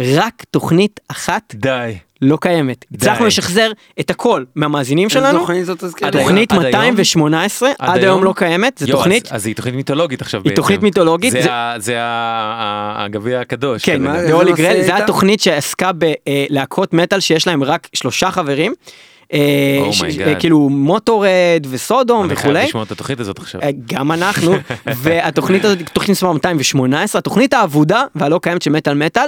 רק 0.00 0.44
תוכנית 0.50 1.00
אחת 1.08 1.54
די. 1.54 1.94
לא 2.22 2.38
קיימת 2.40 2.84
די. 2.90 2.96
הצלחנו 2.96 3.26
לשחזר 3.26 3.70
את 4.00 4.10
הכל 4.10 4.44
מהמאזינים 4.54 5.08
שלנו 5.08 5.38
תוכנית 5.38 5.64
זאת 5.66 5.84
תזכיר? 5.84 6.08
היום? 6.08 6.22
תוכנית 6.22 6.52
עד 6.52 6.58
היום? 6.64 6.70
218 6.84 7.70
עד 7.78 7.98
היום 8.04 8.24
לא 8.24 8.32
קיימת 8.36 8.78
זה 8.78 8.86
יו, 8.88 8.96
תוכנית 8.96 9.26
אז, 9.26 9.32
אז 9.32 9.46
היא 9.46 9.54
תוכנית 9.56 9.74
מיתולוגית 9.74 10.20
עכשיו 10.22 10.40
היא 10.44 10.56
תוכנית 10.56 10.82
מיתולוגית, 10.82 11.32
זה, 11.32 11.42
זה- 11.42 11.48
זה 11.78 12.00
ה- 12.00 12.04
ה- 12.04 13.04
הגביע 13.04 13.40
הקדוש. 13.40 13.84
כן. 13.84 14.02
מה- 14.02 14.22
זה? 14.86 14.96
התוכנית 14.96 15.40
שעסקה 15.40 15.90
בלהקות 15.92 16.92
מטאל 16.92 17.20
שיש 17.20 17.46
להם 17.46 17.64
רק 17.64 17.88
שלושה 17.92 18.30
חברים. 18.30 18.74
אה, 19.32 19.38
Oh 19.88 19.92
ש- 19.92 20.02
my 20.02 20.04
God. 20.04 20.20
אה, 20.20 20.34
כאילו 20.34 20.68
מוטורד 20.68 21.28
וסודום 21.70 22.24
אני 22.24 22.36
חייב 22.36 22.50
וכולי. 22.54 22.64
לשמוע 22.66 22.82
את 22.84 22.92
התוכנית 22.92 23.20
הזאת 23.20 23.38
עכשיו. 23.38 23.60
אה, 23.62 23.70
גם 23.86 24.12
אנחנו 24.12 24.52
והתוכנית 25.02 25.64
הזאת 25.64 25.78
היא 25.78 25.86
תוכנית 25.86 26.10
מספר 26.10 26.32
218 26.32 27.18
התוכנית 27.18 27.54
האבודה 27.54 28.02
והלא 28.14 28.38
קיימת 28.42 28.62
של 28.62 28.70
מטאל 28.70 28.94
מטאל. 28.94 29.26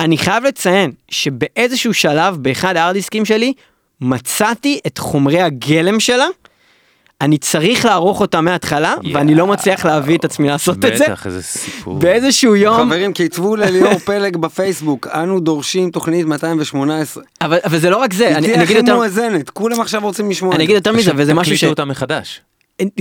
אני 0.00 0.18
חייב 0.18 0.44
לציין 0.44 0.92
שבאיזשהו 1.08 1.94
שלב 1.94 2.36
באחד 2.36 2.76
הארדיסקים 2.76 3.24
שלי 3.24 3.52
מצאתי 4.00 4.80
את 4.86 4.98
חומרי 4.98 5.40
הגלם 5.42 6.00
שלה. 6.00 6.26
אני 7.20 7.38
צריך 7.38 7.84
לערוך 7.84 8.20
אותה 8.20 8.40
מההתחלה, 8.40 8.94
ואני 9.12 9.34
לא 9.34 9.46
מצליח 9.46 9.84
להביא 9.84 10.18
את 10.18 10.24
עצמי 10.24 10.48
לעשות 10.48 10.84
את 10.84 10.98
זה. 10.98 11.04
בטח, 11.04 11.26
איזה 11.26 11.42
סיפור. 11.42 11.98
באיזשהו 11.98 12.56
יום, 12.56 12.86
חברים, 12.86 13.12
כתבו 13.12 13.56
לליאור 13.56 13.98
פלג 14.06 14.36
בפייסבוק, 14.36 15.06
אנו 15.06 15.40
דורשים 15.40 15.90
תוכנית 15.90 16.26
218. 16.26 17.22
אבל 17.40 17.58
אבל 17.64 17.78
זה 17.78 17.90
לא 17.90 17.96
רק 17.96 18.12
זה, 18.12 18.36
אני 18.36 18.46
תהיה 18.46 18.54
אני 18.54 18.64
אגיד 18.64 18.76
הכי 18.76 18.86
יותר, 18.86 18.96
מואזנת, 18.96 19.50
כולם 19.50 19.80
עכשיו 19.80 20.00
רוצים 20.02 20.30
לשמוע 20.30 20.54
אני 20.54 20.64
אגיד. 20.64 20.74
יותר 20.74 20.92
מזה, 20.92 21.10
וזה 21.16 21.34
משהו 21.34 21.56
ש... 21.56 21.58
תקליטו 21.58 21.70
אותה 21.70 21.84
מחדש. 21.84 22.40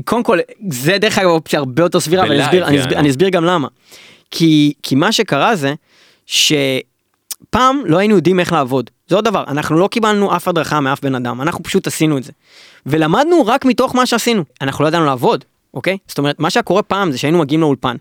קודם 0.05 0.23
כל 0.23 0.39
זה 0.69 0.97
דרך 0.97 1.17
אגב 1.17 1.29
אופציה 1.29 1.59
הרבה 1.59 1.83
יותר 1.83 1.99
סבירה 1.99 2.23
ואני 2.23 2.45
אסביר, 2.45 2.67
אני 2.67 2.75
יענו. 2.75 2.85
אסביר, 2.87 2.99
אני 2.99 3.09
אסביר 3.09 3.29
גם 3.29 3.45
למה. 3.45 3.67
כי, 4.31 4.73
כי 4.83 4.95
מה 4.95 5.11
שקרה 5.11 5.55
זה 5.55 5.73
שפעם 6.27 7.81
לא 7.85 7.97
היינו 7.97 8.15
יודעים 8.15 8.39
איך 8.39 8.53
לעבוד. 8.53 8.89
זה 9.07 9.15
עוד 9.15 9.25
דבר, 9.25 9.43
אנחנו 9.47 9.77
לא 9.77 9.87
קיבלנו 9.87 10.35
אף 10.35 10.47
הדרכה 10.47 10.79
מאף 10.79 11.01
בן 11.01 11.15
אדם, 11.15 11.41
אנחנו 11.41 11.63
פשוט 11.63 11.87
עשינו 11.87 12.17
את 12.17 12.23
זה. 12.23 12.31
ולמדנו 12.85 13.45
רק 13.45 13.65
מתוך 13.65 13.95
מה 13.95 14.05
שעשינו, 14.05 14.43
אנחנו 14.61 14.83
לא 14.83 14.87
ידענו 14.87 15.05
לעבוד, 15.05 15.45
אוקיי? 15.73 15.97
זאת 16.07 16.17
אומרת, 16.17 16.39
מה 16.39 16.49
שהיה 16.49 16.63
קורה 16.63 16.81
פעם 16.81 17.11
זה 17.11 17.17
שהיינו 17.17 17.37
מגיעים 17.37 17.61
לאולפן, 17.61 17.95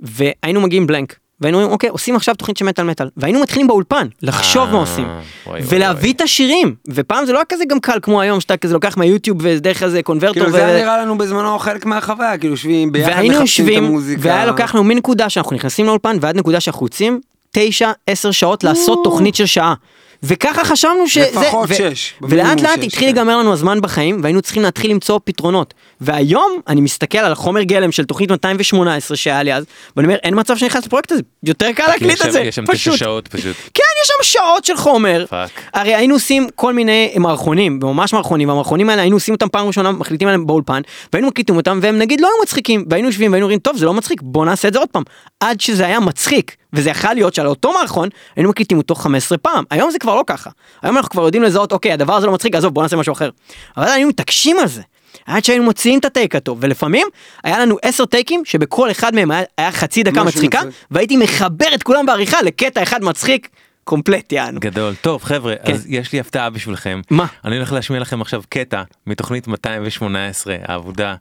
והיינו 0.00 0.60
מגיעים 0.60 0.86
בלנק, 0.86 1.16
והיינו 1.40 1.58
אומרים, 1.58 1.72
אוקיי, 1.72 1.90
עושים 1.90 2.16
עכשיו 2.16 2.34
תוכנית 2.34 2.56
של 2.56 2.64
מטאל 2.64 2.84
מטאל, 2.84 3.08
והיינו 3.16 3.42
מתחילים 3.42 3.66
באולפן, 3.66 4.06
לחשוב 4.22 4.66
אה, 4.66 4.72
מה 4.72 4.78
עושים, 4.78 5.04
וואי, 5.04 5.22
וואי, 5.46 5.60
ולהביא. 5.68 6.12
את 6.12 6.20
השירים, 6.20 6.74
ופעם 6.88 7.26
זה 7.26 7.32
לא 7.32 7.38
היה 7.38 7.44
כזה 7.44 7.64
גם 7.64 7.80
קל 7.80 7.98
כמו 8.02 8.20
היום, 8.20 8.40
שאתה 8.40 8.56
כזה 8.56 8.74
לוקח 8.74 8.96
מהיוטיוב 8.96 9.38
ודרך 9.40 9.82
איזה 9.82 10.02
קונברטור, 10.02 10.34
כאילו 10.34 10.50
זה 10.50 10.66
נראה 10.66 10.98
לנו 10.98 11.18
בזמנו 11.18 11.58
חלק 11.58 11.86
מהחוויה, 11.86 12.38
כאילו 12.38 12.52
יושבים 12.52 12.92
ביחד 12.92 13.10
והיינו 13.10 13.34
מחפשים 13.34 13.64
את 13.64 13.70
יושבים, 13.70 13.84
המוזיקה. 13.84 14.20
והיה 14.24 14.46
לוקח 14.46 14.74
לנו 14.74 14.84
מנקודה 14.84 15.28
שאנחנו 15.28 15.56
נכנסים 15.56 15.86
לאולפן 15.86 16.16
ועד 16.20 16.36
נקודה 16.36 16.60
שאנחנו 16.60 16.86
יוצאים, 16.86 17.20
תשע, 17.58 17.92
עשר 18.06 18.30
שעות 18.30 18.64
לעשות 18.64 18.98
תוכנית 19.04 19.34
של 19.34 19.46
שעה. 19.46 19.74
וככה 20.22 20.64
חשבנו 20.64 21.08
שזה... 21.08 21.30
לפחות 21.32 21.70
ו- 21.70 21.74
שש, 21.74 22.14
ולאט 22.22 22.60
לאט 22.60 22.78
שש, 22.80 22.84
התחיל 22.84 23.00
כן. 23.00 23.06
להיגמר 23.06 23.36
לנו 23.36 23.52
הזמן 23.52 23.80
בחיים 23.80 24.20
והיינו 24.22 24.42
צריכים 24.42 24.62
להתחיל 24.62 24.90
למצוא 24.90 25.20
פתרונות. 25.24 25.74
והיום 26.00 26.60
אני 26.68 26.80
מסתכל 26.80 27.18
על 27.18 27.32
החומר 27.32 27.62
גלם 27.62 27.92
של 27.92 28.04
תוכנית 28.04 28.30
218 28.30 29.16
שהיה 29.16 29.42
לי 29.42 29.54
אז, 29.54 29.64
ואני 29.96 30.06
אומר 30.06 30.18
אין 30.22 30.40
מצב 30.40 30.56
שאני 30.56 30.68
נכנס 30.68 30.86
לפרויקט 30.86 31.12
הזה, 31.12 31.22
יותר 31.42 31.72
קל 31.72 31.86
להקליט 31.86 32.26
את 32.26 32.32
זה, 32.32 32.40
יש 32.40 32.54
שם 32.54 32.64
תשע. 32.72 32.96
שעות 32.96 33.28
פשוט. 33.28 33.56
כן, 33.74 33.82
יש 34.02 34.08
שם 34.08 34.22
שעות 34.22 34.64
של 34.64 34.76
חומר. 34.76 35.24
fuck. 35.30 35.50
הרי 35.74 35.94
היינו 35.94 36.14
עושים 36.14 36.46
כל 36.54 36.72
מיני 36.72 37.14
מערכונים, 37.16 37.78
ממש 37.82 38.12
מערכונים, 38.12 38.48
והמערכונים 38.48 38.90
האלה 38.90 39.02
היינו 39.02 39.16
עושים 39.16 39.34
אותם 39.34 39.48
פעם 39.48 39.66
ראשונה, 39.66 39.92
מחליטים 39.92 40.28
עליהם 40.28 40.46
באולפן, 40.46 40.82
והיינו 41.12 41.28
מקליטים 41.28 41.56
אותם, 41.56 41.78
והם 41.82 41.98
נגיד 41.98 42.20
לא 42.20 42.26
היו 42.26 42.42
מצחיקים, 42.42 42.84
והיינו 42.90 43.08
יושבים 43.08 43.32
והיינו 43.32 43.44
אומרים, 43.44 43.58
טוב, 43.58 43.76
זה 43.76 43.86
לא 43.86 43.94
מצחיק, 43.94 44.22
בוא 44.22 44.44
נעשה 44.46 44.68
את 44.68 44.72
זה 44.72 44.78
עוד 44.78 44.88
פעם. 44.88 45.02
עד 45.40 45.60
שזה 45.60 45.86
היה 45.86 46.00
מצחיק, 46.00 46.56
וזה 46.76 46.90
יכול 46.90 47.12
להיות 47.12 47.34
שעל 47.34 47.46
אותו 47.46 47.72
מערכון, 47.72 48.08
היינו 48.36 48.50
מקליטים 48.50 48.78
אותו 48.78 48.94
15 48.94 49.38
פעם. 49.38 49.64
היום 49.70 49.90
זה 49.90 49.98
כבר 49.98 50.14
לא 50.14 50.24
ככה. 50.26 50.50
היום 50.82 50.96
אנחנו 50.96 51.10
כבר 51.10 51.24
יודעים 51.24 51.42
לזהות, 51.42 51.72
אוקיי, 51.72 51.92
הדבר 51.92 52.14
הזה 52.14 52.26
לא 52.26 52.32
מצחיק, 52.32 52.54
עזוב, 52.54 52.74
בוא 52.74 52.82
נעשה 52.82 52.96
משהו 52.96 53.12
אחר. 53.12 53.30
אבל 53.76 53.86
היינו 53.88 54.08
מתעקשים 54.08 54.58
על 54.58 54.66
זה. 54.68 54.82
עד 55.26 55.44
שהיינו 55.44 55.64
מוציאים 55.64 55.98
את 55.98 56.04
הטייק 56.04 56.36
הטוב, 56.36 56.58
ולפעמים 56.60 57.06
היה 57.44 57.58
לנו 57.58 57.76
10 57.82 58.04
טייקים 58.04 58.44
שבכל 58.44 58.90
אחד 58.90 59.14
מהם 59.14 59.30
היה, 59.30 59.42
היה 59.58 59.72
חצי 59.72 60.02
דקה 60.02 60.24
מצחיקה, 60.24 60.58
מצחיק. 60.58 60.86
והייתי 60.90 61.16
מחבר 61.16 61.74
את 61.74 61.82
כולם 61.82 62.06
בעריכה 62.06 62.42
לקטע 62.42 62.82
אחד 62.82 63.04
מצחיק, 63.04 63.48
קומפלט 63.90 64.32
יענו. 64.32 64.60
גדול. 64.60 64.94
טוב 65.00 65.24
חבר'ה, 65.24 65.54
כן. 65.66 65.72
אז 65.72 65.86
יש 65.88 66.12
לי 66.12 66.20
הפתעה 66.20 66.50
בשבילכם. 66.50 67.00
מה? 67.10 67.26
אני 67.44 67.56
הולך 67.56 67.72
להשמיע 67.72 68.00
לכם 68.00 68.20
עכשיו 68.20 68.42
קטע 68.48 68.82
מתוכנית 69.06 69.48
218 69.48 70.56
העבודה. 70.64 71.14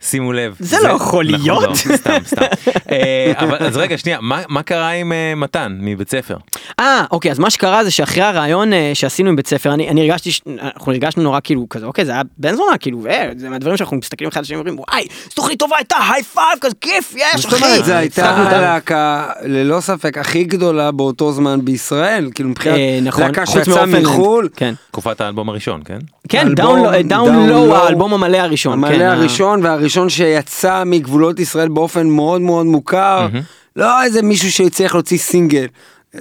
שימו 0.00 0.32
לב. 0.32 0.56
זה 0.58 0.76
לא 0.82 0.88
יכול 0.88 1.26
נכון, 1.26 1.40
להיות. 1.44 1.62
לא, 1.68 1.96
סתם 1.96 2.18
סתם. 2.26 2.42
אה, 2.92 3.32
אבל 3.36 3.56
אז 3.66 3.76
רגע 3.76 3.98
שנייה, 3.98 4.18
מה- 4.20 4.42
מה 4.48 4.62
קרה 4.62 4.90
עם 4.90 5.12
אה, 5.12 5.34
מתן 5.36 5.78
מבית 5.80 6.10
ספר? 6.10 6.36
אה, 6.80 7.04
אוקיי, 7.10 7.30
אז 7.30 7.38
מה 7.38 7.50
שקרה 7.50 7.84
זה 7.84 7.90
שאחרי 7.90 8.22
הרעיון 8.22 8.72
אה, 8.72 8.90
שעשינו 8.94 9.28
עם 9.28 9.36
בית 9.36 9.46
ספר, 9.46 9.74
אני, 9.74 9.88
אני 9.88 10.00
הרגשתי, 10.10 10.32
ש- 10.32 10.40
אנחנו 10.62 10.92
הרגשנו 10.92 11.22
נורא 11.22 11.40
כאילו 11.44 11.66
כזה, 11.70 11.86
אוקיי, 11.86 12.04
זה 12.04 12.12
היה 12.12 12.22
בן 12.38 12.54
זונה, 12.56 12.78
כאילו, 12.78 13.06
אה, 13.06 13.28
זה 13.36 13.48
מהדברים 13.48 13.76
שאנחנו 13.76 13.96
מסתכלים 13.96 14.28
אחד 14.28 14.38
על 14.38 14.42
השני 14.42 14.56
ואומרים, 14.56 14.78
וואי, 14.78 15.06
זו 15.24 15.34
תוכנית 15.34 15.58
טובה 15.58 15.76
הייתה, 15.76 15.96
high 16.14 16.22
five, 16.22 16.58
כזה 16.60 16.74
כיף, 16.80 17.14
יש, 17.16 17.40
זאת 17.40 17.52
אחי. 17.54 17.64
אומרת, 17.64 17.84
זו 17.84 17.92
הייתה. 17.92 18.30
הלהקה 18.36 19.26
ללא 19.44 19.80
ספק 19.80 20.18
הכי 20.18 20.44
גדולה 20.44 20.90
באותו 20.90 21.32
זמן 21.32 21.64
בישראל, 21.64 22.11
כאילו 22.34 22.48
מבחינת 22.48 22.76
אה, 22.76 22.98
נכון, 23.02 23.22
להקה 23.24 23.46
שיצאה. 23.46 23.86
מחו"ל, 23.86 24.48
כן, 24.56 24.74
תקופת 24.90 25.20
האלבום 25.20 25.48
הראשון, 25.48 25.80
כן? 25.84 25.98
כן, 26.28 26.54
Down 26.54 27.02
Down 27.02 27.34
Low, 27.48 27.66
Low, 27.66 27.76
האלבום 27.76 28.14
המלא 28.14 28.36
הראשון. 28.36 28.72
המלא 28.72 28.88
כן, 28.96 29.00
ה- 29.02 29.12
הראשון 29.12 29.64
והראשון 29.64 30.08
שיצא 30.08 30.82
מגבולות 30.86 31.40
ישראל 31.40 31.68
באופן 31.68 32.06
מאוד 32.06 32.40
מאוד 32.40 32.66
מוכר, 32.66 33.28
לא 33.76 34.02
איזה 34.02 34.22
מישהו 34.22 34.52
שהצליח 34.52 34.94
להוציא 34.94 35.18
סינגל. 35.18 35.66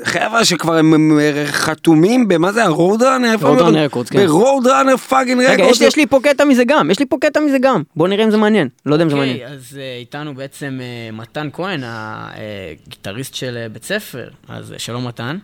חבר'ה 0.04 0.46
שכבר 0.46 0.76
הם 0.78 0.94
הם 0.94 1.20
חתומים 1.46 2.28
במה 2.28 2.52
זה 2.52 2.64
ה 2.64 3.04
Roadrunner? 3.04 3.32
איפה 3.32 3.56
Road 3.58 3.64
הם- 3.64 3.76
Runner 3.76 3.94
Records, 3.94 4.10
כן. 4.12 4.26
ב 4.26 4.68
Roadrunner 4.68 4.98
fucking 4.98 5.42
רגע, 5.42 5.54
Record. 5.54 5.70
יש 5.72 5.82
לי- 5.82 5.88
יש 5.88 5.96
לי 5.96 6.06
פה 6.06 6.20
קטע 6.24 6.46
מזה 6.46 6.64
גם, 6.64 6.92
יש 6.92 7.00
לי 7.00 7.06
פה 7.06 7.18
קטע 7.22 7.40
מזה 7.40 7.58
גם. 7.62 7.82
בוא 7.96 8.08
נראה 8.08 8.24
אם 8.26 8.32
זה 8.32 8.38
מעניין, 8.38 8.68
לא 8.86 8.96
יודע 8.96 9.04
אם 9.06 9.10
זה 9.10 9.16
מעניין. 9.16 9.36
אוקיי, 9.38 9.54
אז 9.54 9.78
אה, 9.82 9.98
איתנו 10.00 10.34
בעצם 10.36 10.80
אה, 10.82 11.12
מתן 11.18 11.50
כהן, 11.54 11.82
הגיטריסט 11.86 13.36
של 13.36 13.68
בית 13.74 13.84
ספר. 13.84 14.28
אז 14.50 14.74
שלום 14.78 15.08
מתן. 15.08 15.38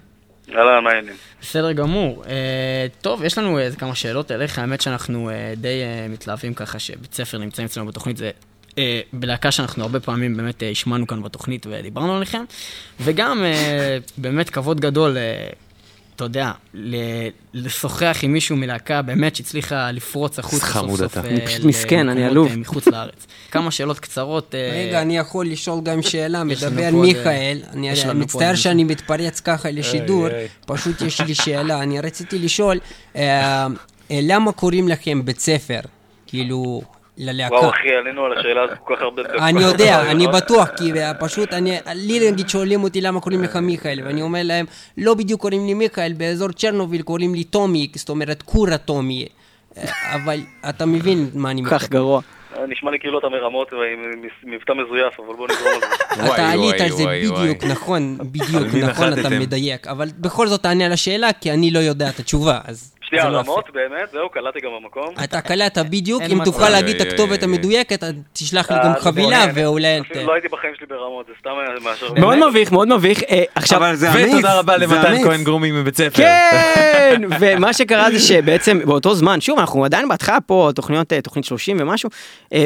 אהלן, 0.56 0.84
מה 0.84 0.90
העניינים? 0.90 1.16
בסדר 1.42 1.72
גמור. 1.72 2.24
אה, 2.28 2.86
טוב, 3.02 3.24
יש 3.24 3.38
לנו 3.38 3.60
איזה 3.60 3.78
כמה 3.78 3.96
שאלות 3.96 4.32
אליך. 4.32 4.60
האמת 4.60 4.82
שאנחנו 4.82 5.30
אה, 5.30 5.54
די 5.58 5.82
אה, 5.84 6.08
מתלהבים 6.10 6.54
ככה 6.54 6.80
שבית 6.80 7.14
ספר 7.14 7.38
נמצאים 7.38 7.66
אצלנו 7.66 7.86
בתוכנית. 7.86 8.18
זה 8.18 8.32
אה, 8.78 9.02
בלהקה 9.14 9.52
שאנחנו 9.52 9.84
הרבה 9.84 10.00
פעמים 10.00 10.38
באמת 10.38 10.64
אה, 10.64 10.70
השמענו 10.70 11.08
כאן 11.08 11.24
בתוכנית 11.24 11.66
ודיברנו 11.70 12.16
עליכם. 12.16 12.44
וגם 13.00 13.44
אה, 13.44 13.98
באמת 14.18 14.50
כבוד 14.50 14.80
גדול, 14.80 15.18
אה, 15.18 15.50
אתה 16.18 16.26
יודע, 16.26 16.52
ל- 16.74 16.96
לשוחח 17.54 18.18
עם 18.22 18.34
מישהו 18.34 18.56
מלהקה 18.58 19.02
באמת 19.02 19.36
שהצליחה 19.36 19.92
לפרוץ 19.92 20.40
החוצה 20.40 20.58
סוף 20.58 20.70
חמוד 20.70 21.00
סוף. 21.00 21.12
אתה. 21.12 21.22
אה, 21.24 21.30
אני 21.30 21.46
פשוט 21.46 21.66
מסכן, 21.66 22.10
אני 22.10 22.26
עלוב. 22.26 22.48
אה, 22.52 22.56
מחוץ 22.56 22.88
לארץ. 22.88 23.28
כמה 23.52 23.72
שאלות 23.72 24.00
קצרות. 24.00 24.56
אה, 24.56 24.86
רגע, 24.88 25.02
אני 25.02 25.18
יכול 25.18 25.48
לשאול 25.48 25.82
גם 25.84 26.02
שאלה, 26.02 26.44
מדבר 26.44 26.90
מיכאל, 26.94 27.60
אני 27.74 27.90
מצטער 28.16 28.56
שאני 28.56 28.84
מתפרץ 28.84 29.40
ככה 29.40 29.72
לשידור, 29.72 30.28
פשוט 30.66 31.02
יש 31.02 31.22
לי 31.22 31.36
שאלה, 31.36 31.84
אני 31.84 32.00
רציתי 32.00 32.40
לשאול, 32.40 32.80
אה, 33.16 33.22
אה, 34.12 34.20
למה 34.24 34.52
קוראים 34.52 34.88
לכם 34.88 35.26
בית 35.26 35.40
ספר? 35.40 35.80
כאילו, 36.28 36.82
ללהקה. 37.18 37.56
וואו 37.56 37.70
אחי, 37.70 37.90
עלינו 37.96 38.26
על 38.26 38.38
השאלה 38.40 38.64
הזאת 38.64 38.78
כל 38.84 38.96
כך 38.96 39.02
הרבה... 39.02 39.22
אני 39.50 39.62
יודע, 39.62 40.02
אני 40.12 40.28
בטוח, 40.28 40.68
כי 40.78 40.92
אה, 41.00 41.14
פשוט, 41.14 41.54
אני, 41.54 41.78
לי 41.96 42.32
נגיד 42.32 42.50
שואלים 42.50 42.84
אותי 42.84 43.02
למה 43.02 43.22
קוראים 43.22 43.44
לך 43.44 43.56
מיכאל, 43.56 44.00
ואני 44.06 44.22
אומר 44.22 44.42
להם, 44.44 44.66
לא 44.98 45.14
בדיוק 45.14 45.42
קוראים 45.42 45.66
לי 45.68 45.74
מיכאל, 45.74 46.14
באזור 46.18 46.52
צ'רנוביל 46.52 47.02
קוראים 47.02 47.36
לי 47.36 47.44
טומי, 47.44 47.88
זאת 47.96 48.10
אומרת 48.10 48.42
קורה 48.42 48.78
טומי, 48.78 49.28
אה, 49.78 49.84
אבל 50.16 50.40
אתה 50.70 50.86
מבין 50.86 51.30
מה 51.34 51.52
אני 51.52 51.64
כל 51.64 51.70
כך 51.70 51.90
גרוע. 51.90 52.22
נשמע 52.68 52.92
לי 52.92 53.00
כאילו 53.00 53.20
אתה 53.20 53.30
מרמות 53.30 53.74
ועם 53.74 54.22
מבטא 54.44 54.74
מזויף, 54.74 55.20
אבל 55.20 55.36
בוא 55.36 55.48
נגרום 55.48 55.74
על 55.74 56.28
זה. 56.28 56.34
אתה 56.34 56.50
עלית 56.52 56.82
על 56.82 56.90
זה 56.90 57.04
בדיוק. 57.08 57.64
נכון, 57.64 58.18
בדיוק, 58.32 58.90
נכון, 58.90 59.20
אתה? 59.20 59.30
מדייק, 59.30 59.88
אבל 59.88 60.08
בכל 60.20 60.48
זאת 60.48 60.64
תענה 60.64 60.86
על 60.86 60.92
השאלה, 60.92 61.34
כי 61.42 61.52
אני 61.52 61.72
לא 61.72 61.80
יודע 61.80 62.10
את 62.10 62.20
התשובה, 62.20 62.60
אז 62.66 62.97
שנייה, 63.08 63.24
זה 63.24 63.30
לא 63.30 63.38
רמות, 63.38 63.70
באמת, 63.74 64.10
זהו, 64.12 64.30
קלעתי 64.30 64.60
גם 64.60 64.70
במקום. 64.82 65.14
אתה 65.24 65.42
קלעת 65.42 65.78
בדיוק, 65.78 66.24
אם. 66.32 66.44
תוכל 66.46 66.70
להגיד 66.70 67.02
את 67.02 67.08
הכתובת. 67.08 67.44
המדויקת, 67.44 68.04
תשלח 68.34 68.72
לי 68.72 68.78
אה, 68.78 68.84
גם 68.84 68.94
חבילה. 69.00 69.46
ואולי... 69.54 70.00
אפילו 70.00 70.28
לא 70.28 70.34
הייתי 70.34 70.48
בחיים 70.48 70.74
שלי 70.78 70.86
ברמות, 70.88 71.26
זה 71.28 71.34
סתם 71.40 71.50
היה 71.50 71.80
מאשר... 71.84 72.14
מאוד 72.14 72.50
מביך, 72.50 72.72
מאוד 72.72 72.88
מביך. 72.88 73.24
אה, 73.24 73.44
עכשיו, 73.56 73.82
ותודה 74.14 74.60
רבה 74.60 74.78
למתן. 74.78 75.24
כהן 75.24 75.44
גרומי 75.44 75.72
מבית 75.72 75.98
ספר. 75.98 76.18
כן, 76.18 77.22
ומה 77.40 77.74
שקרה 77.74 78.12
זה 78.12 78.20
שבעצם 78.20 78.80
באותו 78.86 79.16
זמן, 79.16 79.42
שוב, 79.42 79.60
אנחנו 79.60 79.86
עדיין 79.86 80.08
בהתחלה 80.08 80.42
פה, 80.42 80.70
תוכניות, 80.76 81.14
אה, 81.14 81.22
תוכנית 81.22 81.46
30 81.46 81.78
ומשהו, 81.80 82.10
אה, 82.54 82.66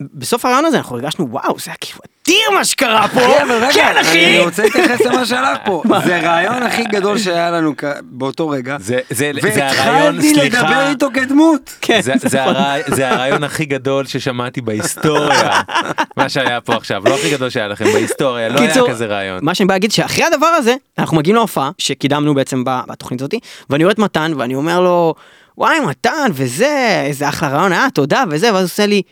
ובסוף 0.00 0.44
הרעיון 0.44 0.64
הזה 0.64 0.76
אנחנו 0.76 0.96
הרגשנו, 0.96 1.30
וואו, 1.30 1.58
זה 1.58 1.70
היה 1.70 1.76
כאילו 1.80 2.13
אדיר 2.28 2.50
מה 2.54 2.64
שקרה 2.64 3.08
פה, 3.08 3.20
אחי, 3.20 3.42
אבל 3.42 3.52
רגע, 3.64 3.72
כן 3.72 3.94
אחי, 4.00 4.26
אני 4.26 4.38
רוצה 4.44 4.62
להתייחס 4.62 5.00
למה 5.00 5.26
שהלך 5.26 5.58
פה. 5.64 5.82
זה 6.04 6.16
הרעיון 6.16 6.62
הכי 6.62 6.84
גדול 6.84 7.18
שהיה 7.18 7.50
לנו 7.50 7.74
כ- 7.78 7.84
באותו 8.02 8.48
רגע. 8.48 8.76
זה- 8.80 9.00
זה 9.10 9.30
זה 9.54 9.66
הרעיון, 9.68 10.14
והתחלתי 10.16 10.34
לדבר 10.34 10.58
סליחה. 10.58 10.88
איתו 10.90 11.08
כדמות. 11.14 11.76
כן, 11.80 12.00
זה- 12.02 12.12
זה 12.16 12.44
הרעי- 12.44 12.82
זה 12.86 13.10
הרעיון 13.10 13.44
הכי 13.44 13.64
גדול 13.64 14.06
ששמעתי 14.06 14.60
בהיסטוריה, 14.60 15.50
מה 16.16 16.28
שהיה 16.28 16.60
פה 16.60 16.74
עכשיו, 16.74 17.02
לא 17.08 17.14
הכי 17.14 17.30
גדול 17.30 17.50
שהיה 17.50 17.68
לכם, 17.68 17.84
בהיסטוריה, 17.84 18.48
לא 18.48 18.58
היה 18.60 18.68
קיצור, 18.68 18.88
כזה 18.90 19.06
רעיון. 19.06 19.38
מה 19.42 19.54
שאני 19.54 19.66
בא 19.66 19.74
להגיד 19.74 19.92
שאחרי 19.92 20.24
הדבר 20.24 20.46
הזה 20.46 20.74
אנחנו 20.98 21.16
מגיעים 21.16 21.36
להופעה 21.36 21.70
שקידמנו 21.78 22.34
בעצם 22.34 22.62
בתוכנית 22.66 23.20
הזאתי 23.20 23.38
ואני 23.70 23.84
רואה 23.84 23.92
את 23.92 23.98
מתן 23.98 24.32
ואני 24.36 24.54
אומר 24.54 24.80
לו 24.80 25.14
וואי 25.58 25.80
מתן 25.80 26.30
וזה 26.32 27.02
איזה 27.06 27.28
אחלה 27.28 27.48
רעיון 27.48 27.72
היה 27.72 27.86
תודה 27.94 28.24
וזה 28.30 28.46
ואז 28.46 28.60
הוא 28.62 28.64
עושה 28.64 28.86
לי 28.86 29.02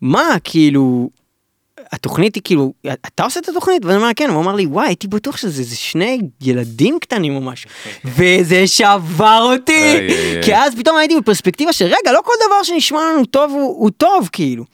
מה 0.00 0.22
כאילו 0.44 1.08
התוכנית 1.92 2.34
היא 2.34 2.42
כאילו 2.44 2.72
אתה 2.92 3.24
עושה 3.24 3.40
את 3.40 3.48
התוכנית? 3.48 3.84
ואני 3.84 3.96
אומר 3.96 4.10
כן 4.16 4.30
הוא 4.30 4.42
אמר 4.42 4.54
לי 4.54 4.66
וואי 4.66 4.86
הייתי 4.86 5.08
בטוח 5.08 5.36
שזה 5.36 5.62
זה 5.62 5.76
שני 5.76 6.20
ילדים 6.40 6.98
קטנים 7.00 7.36
או 7.36 7.40
משהו. 7.40 7.70
וזה 8.16 8.66
שבר 8.66 9.48
אותי. 9.52 10.08
כי 10.42 10.56
אז 10.56 10.74
פתאום 10.74 10.96
הייתי 10.96 11.16
בפרספקטיבה 11.20 11.72
של 11.72 11.84
רגע 11.84 12.12
לא 12.12 12.20
כל 12.24 12.32
דבר 12.46 12.62
שנשמע 12.62 13.00
לנו 13.12 13.24
טוב 13.24 13.50
הוא, 13.50 13.76
הוא 13.78 13.90
טוב 13.90 14.28
כאילו. 14.32 14.64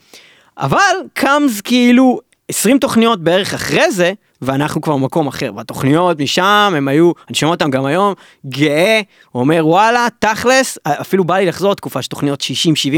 אבל 0.58 0.96
קאמס 1.12 1.60
כאילו 1.60 2.20
20 2.48 2.78
תוכניות 2.78 3.24
בערך 3.24 3.54
אחרי 3.54 3.92
זה 3.92 4.12
ואנחנו 4.42 4.80
כבר 4.80 4.96
במקום 4.96 5.26
אחר. 5.26 5.52
בתוכניות 5.52 6.20
משם 6.20 6.72
הם 6.76 6.88
היו, 6.88 7.12
אני 7.28 7.34
שומע 7.34 7.52
אותם 7.52 7.70
גם 7.70 7.84
היום, 7.84 8.14
גאה, 8.46 9.00
אומר 9.34 9.66
וואלה, 9.66 10.06
תכלס, 10.18 10.78
אפילו 10.84 11.24
בא 11.24 11.36
לי 11.36 11.46
לחזור 11.46 11.70
לתקופה 11.72 12.02
של 12.02 12.08
תוכניות 12.08 12.42
60-70 12.42 12.44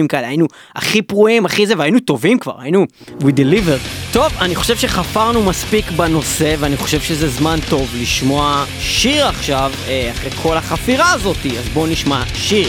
כאלה, 0.09 0.28
היינו 0.28 0.46
הכי 0.76 1.02
פרועים, 1.02 1.46
הכי 1.46 1.66
זה, 1.66 1.74
והיינו 1.78 2.00
טובים 2.00 2.38
כבר, 2.38 2.61
היינו, 2.61 2.87
we 3.20 3.24
deliver. 3.24 4.12
טוב, 4.12 4.33
אני 4.40 4.55
חושב 4.55 4.76
שחפרנו 4.76 5.42
מספיק 5.42 5.90
בנושא, 5.90 6.55
ואני 6.59 6.76
חושב 6.76 7.00
שזה 7.00 7.28
זמן 7.28 7.59
טוב 7.70 7.88
לשמוע 8.00 8.64
שיר 8.81 9.26
עכשיו, 9.26 9.72
אה, 9.88 10.11
אחרי 10.11 10.31
כל 10.31 10.57
החפירה 10.57 11.12
הזאתי, 11.12 11.59
אז 11.59 11.68
בואו 11.68 11.87
נשמע 11.87 12.22
שיר. 12.35 12.68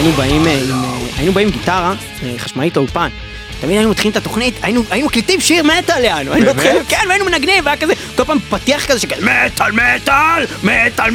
לנו 0.00 0.12
שהיינו 0.12 0.42
באים 0.42 0.46
אה, 0.46 0.60
עם, 0.62 0.84
אה, 0.84 0.98
היינו 1.16 1.32
באים 1.32 1.48
עם 1.48 1.52
גיטרה 1.52 1.94
אה, 2.22 2.34
חשמלית 2.38 2.76
לאולפן. 2.76 3.08
תמיד 3.60 3.76
היינו 3.76 3.90
מתחילים 3.90 4.12
את 4.12 4.16
התוכנית, 4.16 4.54
היינו, 4.62 4.82
היינו 4.90 5.06
מקליטים 5.06 5.40
שיר 5.40 5.64
מטאל 5.64 6.04
יענו, 6.04 6.32
היינו? 6.32 6.50
מתחילים, 6.50 6.82
כן, 6.88 7.04
והיינו 7.08 7.24
מנגנים, 7.24 7.64
והיה 7.64 7.76
כזה, 7.76 7.92
כל 8.16 8.24
פעם 8.24 8.38
פתיח 8.50 8.86
כזה 8.86 8.98
שכזה, 8.98 9.26
מטאל, 9.26 9.72
מטאל, 9.72 10.46
מטאל, 10.62 11.10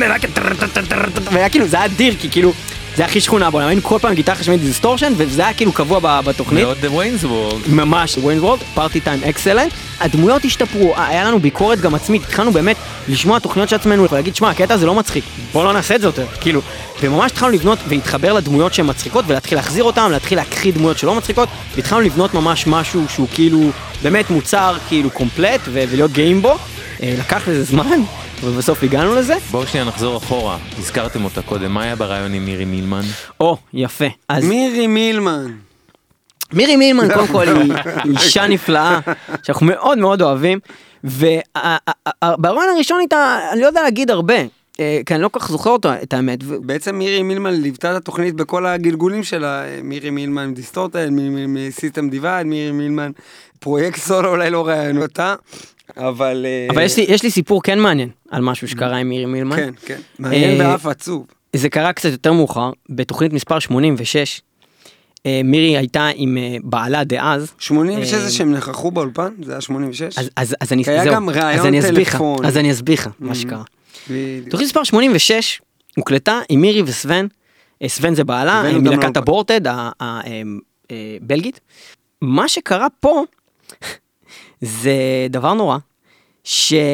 והיה 1.31 1.49
כאילו, 1.49 1.67
זה 1.67 1.77
היה 1.77 1.85
אדיר, 1.85 2.15
כי 2.19 2.29
כאילו, 2.29 2.53
זה 2.97 3.05
הכי 3.05 3.21
שכונה 3.21 3.49
בעולם, 3.51 3.67
היינו 3.67 3.83
כל 3.83 3.99
פעם 4.01 4.09
עם 4.09 4.15
גיטרה 4.15 4.35
חשמלית 4.35 4.61
distortion, 4.61 5.13
וזה 5.17 5.43
היה 5.45 5.53
כאילו 5.53 5.71
קבוע 5.71 6.21
בתוכנית. 6.21 6.67
Wayne's 6.67 7.23
World. 7.23 7.69
ממש, 7.69 8.17
Wayne's 8.17 8.41
World, 8.43 8.59
party 8.73 8.99
time 8.99 9.23
excellent. 9.23 9.73
הדמויות 9.99 10.45
השתפרו, 10.45 10.93
היה 10.97 11.23
לנו 11.23 11.39
ביקורת 11.39 11.81
גם 11.81 11.95
עצמית, 11.95 12.23
התחלנו 12.23 12.51
באמת 12.51 12.75
לשמוע 13.07 13.39
תוכניות 13.39 13.69
של 13.69 13.75
עצמנו 13.75 14.09
ולהגיד, 14.11 14.35
שמע, 14.35 14.49
הקטע 14.49 14.73
הזה 14.73 14.85
לא 14.85 14.95
מצחיק, 14.95 15.23
בוא 15.53 15.63
לא 15.63 15.73
נעשה 15.73 15.95
את 15.95 16.01
זה 16.01 16.07
יותר, 16.07 16.25
כאילו. 16.41 16.61
וממש 17.01 17.31
התחלנו 17.31 17.51
לבנות 17.51 17.79
ולהתחבר 17.87 18.33
לדמויות 18.33 18.73
שהן 18.73 18.89
מצחיקות 18.89 19.25
ולהתחיל 19.27 19.57
להחזיר 19.57 19.83
אותן, 19.83 20.11
להתחיל 20.11 20.37
להקריא 20.37 20.73
דמויות 20.73 20.97
שלא 20.97 21.15
מצחיקות, 21.15 21.49
והתחלנו 21.75 22.01
לבנות 22.01 22.33
ממש 22.33 22.67
משהו 22.67 23.03
שהוא 23.09 23.27
כאילו 23.33 23.69
באמת 24.03 24.29
מוצר 24.29 24.77
כאילו 24.87 25.09
קומפלט 25.09 25.61
ולהיות 25.65 26.11
גאים 26.11 26.41
בו. 26.41 26.57
אה, 27.03 27.15
לקח 27.19 27.47
לזה 27.47 27.63
זמן, 27.63 27.99
ובסוף 28.43 28.83
הגענו 28.83 29.15
לזה. 29.15 29.35
בואו 29.51 29.67
שנייה 29.67 29.85
נחזור 29.85 30.17
אחורה, 30.17 30.57
הזכרתם 30.79 31.23
אותה 31.23 31.41
קודם, 31.41 31.73
מה 31.73 31.83
היה 31.83 31.95
ברעיון 31.95 32.33
עם 32.33 32.45
מירי 32.45 32.65
מילמן? 32.65 33.01
או, 33.39 33.57
יפה. 33.73 34.05
אז 34.29 34.45
מירי 34.45 34.87
מילמן. 34.87 35.51
מירי 36.53 36.75
מילמן 36.75 37.13
קודם 37.13 37.27
כל 37.27 37.47
היא 37.47 37.73
אישה 38.11 38.47
נפלאה 38.47 38.99
שאנחנו 39.43 39.65
מאוד 39.65 39.97
מאוד 39.97 40.21
אוהבים 40.21 40.59
ובהרעיון 41.03 42.69
הראשון 42.75 43.01
איתה 43.01 43.39
אני 43.51 43.61
לא 43.61 43.67
יודע 43.67 43.83
להגיד 43.83 44.11
הרבה 44.11 44.35
אה, 44.79 45.01
כי 45.05 45.15
אני 45.15 45.23
לא 45.23 45.27
כל 45.27 45.39
כך 45.39 45.49
זוכר 45.49 45.69
אותו 45.69 45.89
את 46.03 46.13
האמת 46.13 46.43
בעצם 46.43 46.95
מירי 46.95 47.23
מילמן 47.23 47.53
ליוותה 47.53 47.91
את 47.91 47.95
התוכנית 47.95 48.35
בכל 48.35 48.65
הגלגולים 48.65 49.23
שלה, 49.23 49.63
מירי 49.83 50.09
מילמן 50.09 50.53
Distorted, 50.53 51.09
מירי 51.09 51.29
מילמן 51.29 51.71
System 51.71 52.09
Divide, 52.09 52.47
מירי 52.47 52.71
מילמן 52.71 53.11
פרויקט 53.59 53.99
סולו, 53.99 54.29
אולי 54.29 54.49
לא 54.49 54.67
ראיין 54.67 55.01
אותה, 55.01 55.35
אבל... 55.97 56.45
אה, 56.45 56.67
אבל 56.75 56.81
יש 56.81 56.97
לי, 56.97 57.05
יש 57.09 57.23
לי 57.23 57.31
סיפור 57.31 57.63
כן 57.63 57.79
מעניין 57.79 58.09
על 58.31 58.41
משהו 58.41 58.67
שקרה 58.67 58.97
עם 58.97 59.09
מירי 59.09 59.25
מילמן. 59.25 59.55
כן, 59.55 59.73
כן, 59.85 59.99
מעניין 60.19 60.61
אה, 60.61 60.71
ואף 60.71 60.85
עצוב. 60.85 61.25
זה 61.55 61.69
קרה 61.69 61.93
קצת 61.93 62.11
יותר 62.11 62.33
מאוחר 62.33 62.71
בתוכנית 62.89 63.33
מספר 63.33 63.59
86. 63.59 64.41
אה, 65.25 65.41
מירי 65.43 65.77
הייתה 65.77 66.09
עם 66.15 66.37
אה, 66.37 66.55
בעלה 66.63 67.03
דאז. 67.03 67.53
86 67.59 68.13
אה, 68.13 68.19
זה 68.19 68.31
שהם 68.31 68.51
נכחו 68.53 68.91
באולפן? 68.91 69.33
זה 69.43 69.51
היה 69.51 69.61
86? 69.61 70.17
אז, 70.17 70.29
אז, 70.35 70.55
אז 70.61 70.73
אני, 70.73 70.83
כי 70.83 70.91
היה 70.91 71.03
זהו, 71.03 71.13
גם 71.13 71.29
ראיון 71.29 71.73
אסביר 71.75 72.01
לך, 72.01 72.11
טלפוני. 72.11 72.47
אז 72.47 72.57
אני 72.57 72.71
אסביר 72.71 72.93
לך 72.93 73.09
מה 73.19 73.31
Mhm. 73.31 73.35
שקרה. 73.35 73.63
תוכנית 74.49 74.67
מספר 74.67 74.83
86 74.83 75.61
הוקלטה 75.97 76.39
עם 76.49 76.61
מירי 76.61 76.81
וסוון, 76.81 77.27
אה, 77.81 77.89
סוון 77.89 78.15
זה 78.15 78.23
בעלה, 78.23 78.53
אה, 78.65 78.79
מלהקת 78.79 78.85
לאולפן. 79.03 79.19
הבורטד 79.19 79.61
הבלגית. 80.89 81.59
מה 82.21 82.47
שקרה 82.47 82.87
פה 82.99 83.23
זה 84.61 84.93
דבר 85.29 85.53
נורא, 85.53 85.77
שקללה 86.43 86.91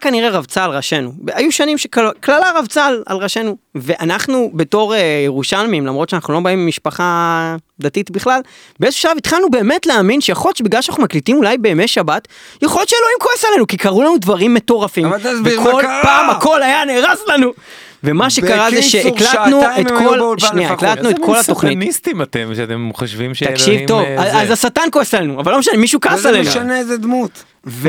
כנראה 0.00 0.30
רבצה 0.30 0.64
על 0.64 0.70
ראשינו. 0.70 1.12
היו 1.32 1.52
שנים 1.52 1.78
שקללה 1.78 2.50
רבצה 2.54 2.86
על, 2.86 3.02
על 3.06 3.16
ראשינו, 3.16 3.56
ואנחנו 3.74 4.50
בתור 4.54 4.94
אה, 4.94 5.22
ירושלמים, 5.24 5.86
למרות 5.86 6.08
שאנחנו 6.08 6.34
לא 6.34 6.40
באים 6.40 6.64
ממשפחה 6.64 7.56
דתית 7.80 8.10
בכלל, 8.10 8.40
באיזשהו 8.80 9.02
שלב 9.02 9.16
התחלנו 9.16 9.50
באמת 9.50 9.86
להאמין 9.86 10.20
שיכול 10.20 10.48
להיות 10.48 10.56
שבגלל 10.56 10.82
שאנחנו 10.82 11.02
מקליטים 11.02 11.36
אולי 11.36 11.58
בימי 11.58 11.88
שבת, 11.88 12.28
יכול 12.62 12.80
להיות 12.80 12.88
שאלוהים 12.88 13.16
כועס 13.20 13.44
עלינו, 13.44 13.66
כי 13.66 13.76
קרו 13.76 14.02
לנו 14.02 14.18
דברים 14.18 14.54
מטורפים, 14.54 15.12
וכל. 15.44 15.82
פעם 16.02 16.30
הכל 16.30 16.62
היה 16.62 16.84
נהרס 16.84 17.20
לנו. 17.28 17.52
ומה 18.04 18.30
שקרה 18.30 18.70
זה 18.70 18.82
שהקלטנו 18.82 19.62
את 19.80 19.88
כל, 19.88 20.34
שנייה. 20.38 20.72
הקלטנו 20.72 21.10
את 21.10 21.16
כל 21.24 21.36
התוכנית. 21.36 21.72
איזה 21.72 21.82
סטניסטים 21.98 22.22
אתם, 22.22 22.52
שאתם 22.56 22.90
חושבים 22.94 23.34
שאלוהים... 23.34 23.56
תקשיב 23.56 23.88
טוב, 23.88 24.00
אה, 24.02 24.40
אז 24.42 24.46
זה. 24.46 24.52
השטן 24.52 24.82
כועס 24.92 25.14
עלינו, 25.14 25.40
אבל 25.40 25.52
לא 25.52 25.58
משנה, 25.58 25.76
מישהו 25.76 26.00
כעס 26.00 26.26
עלינו. 26.26 26.48
משנה 26.50 26.78
איזה 26.78 26.96
דמות. 26.98 27.44
ו... 27.66 27.88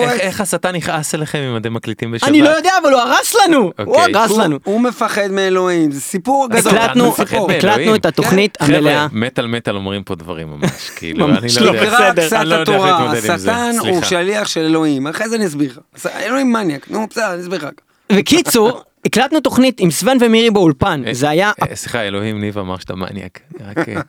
איך- 0.00 0.40
השטן 0.40 0.74
יכעס 0.76 1.14
עליכם 1.14 1.38
אם 1.38 1.56
אתם 1.56 1.74
מקליטים 1.74 2.12
בשבת? 2.12 2.28
אני 2.28 2.42
לא 2.42 2.48
יודע, 2.48 2.70
אבל 2.82 2.92
הוא 2.92 3.00
הרס 3.00 3.34
לנו, 3.44 3.58
הוא 3.58 3.72
אוקיי. 3.96 4.14
הרס 4.16 4.38
לנו. 4.38 4.58
הוא 4.64 4.80
מפחד 4.80 5.28
מאלוהים, 5.30 5.90
זה 5.90 6.00
סיפור 6.00 6.48
גדול. 6.50 6.72
הקלטנו, 6.78 7.94
את 7.94 8.06
התוכנית 8.06 8.58
חבר'ה, 8.62 8.76
המלאה. 8.78 9.06
מטאל 9.12 9.46
מטאל 9.46 9.76
אומרים 9.76 10.02
פה 10.02 10.14
דברים 10.14 10.48
ממש, 10.48 10.70
כאילו, 10.96 11.26
אני 11.28 11.34
לא 11.60 11.66
לא. 11.66 11.78
יודע. 11.78 11.86
תקרא 11.86 12.12
קצת 12.26 12.32
לא 12.44 12.54
איך 12.54 12.68
התורה, 12.68 13.14
זה, 13.20 13.34
השטן 13.34 13.72
הוא. 13.80 14.02
שליח 14.02 14.48
של 14.48 14.60
אלוהים, 14.60 15.06
אחרי 15.06 15.28
זה 15.28 15.36
אני 15.36 15.46
אסביר 15.46 15.70
לך. 16.00 16.06
אלוהים 16.16 16.52
מניאק, 16.52 16.86
נו 16.90 17.06
בסדר, 17.10 17.32
אני 17.34 17.42
אסביר 17.42 17.58
לך. 17.58 17.68
בקיצור, 18.12 18.82
הקלטנו 19.06 19.40
תוכנית 19.40 19.80
עם 19.80 19.90
סוון 19.90 20.18
ומירי 20.20 20.50
באולפן, 20.50 21.02
אה, 21.06 21.14
זה 21.14 21.28
היה... 21.28 21.52
אה, 21.62 21.76
סליחה, 21.76 22.02
אלוהים 22.02 22.40
ניב 22.40 22.58
אמר 22.58 22.78
שאתה 22.78 22.94
מניאק. 22.94 23.40
אה, 23.60 24.00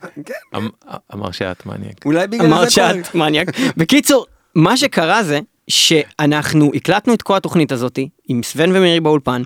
אמ- 0.56 0.68
אמר 1.14 1.30
שאת 1.30 1.66
מניאק. 1.66 2.04
אולי 2.04 2.26
בגלל 2.26 2.48
זה 2.48 2.54
קורה. 2.54 2.70
שאת 2.70 3.14
מניאק. 3.14 3.48
בקיצור, 3.76 4.26
מה 4.54 4.76
שקרה 4.76 5.22
זה 5.22 5.40
שאנחנו 5.68 6.70
הקלטנו 6.74 7.14
את 7.14 7.22
כל 7.22 7.36
התוכנית 7.36 7.72
הזאתי 7.72 8.08
עם 8.28 8.42
סוון 8.42 8.76
ומירי 8.76 9.00
באולפן 9.00 9.42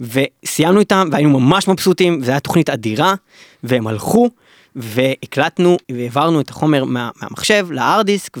וסיימנו 0.00 0.80
איתם 0.80 1.08
והיינו 1.12 1.40
ממש 1.40 1.68
מבסוטים 1.68 2.20
זו 2.24 2.30
הייתה 2.30 2.40
תוכנית 2.40 2.70
אדירה 2.70 3.14
והם 3.62 3.86
הלכו 3.86 4.30
והקלטנו 4.76 5.76
והעברנו 5.92 6.40
את 6.40 6.50
החומר 6.50 6.84
מה, 6.84 7.10
מהמחשב 7.22 7.66
להארד 7.70 8.06
דיסק 8.06 8.38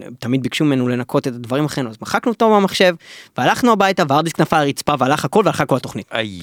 ותמיד 0.00 0.42
ביקשו 0.42 0.64
ממנו 0.64 0.88
לנקות 0.88 1.28
את 1.28 1.34
הדברים 1.34 1.64
אחרינו 1.64 1.90
אז 1.90 1.96
מחקנו 2.02 2.32
אותו 2.32 2.50
מהמחשב 2.50 2.94
והלכנו 3.38 3.72
הביתה 3.72 4.02
וההארד 4.08 4.24
דיסק 4.24 4.40
נפל 4.40 4.56
על 4.56 4.62
הרצפה 4.62 4.94
והלך 4.98 5.24
הכל 5.24 5.42
והלכה 5.44 5.66
כל 5.66 5.76
התוכנית 5.76 6.06
איי. 6.12 6.40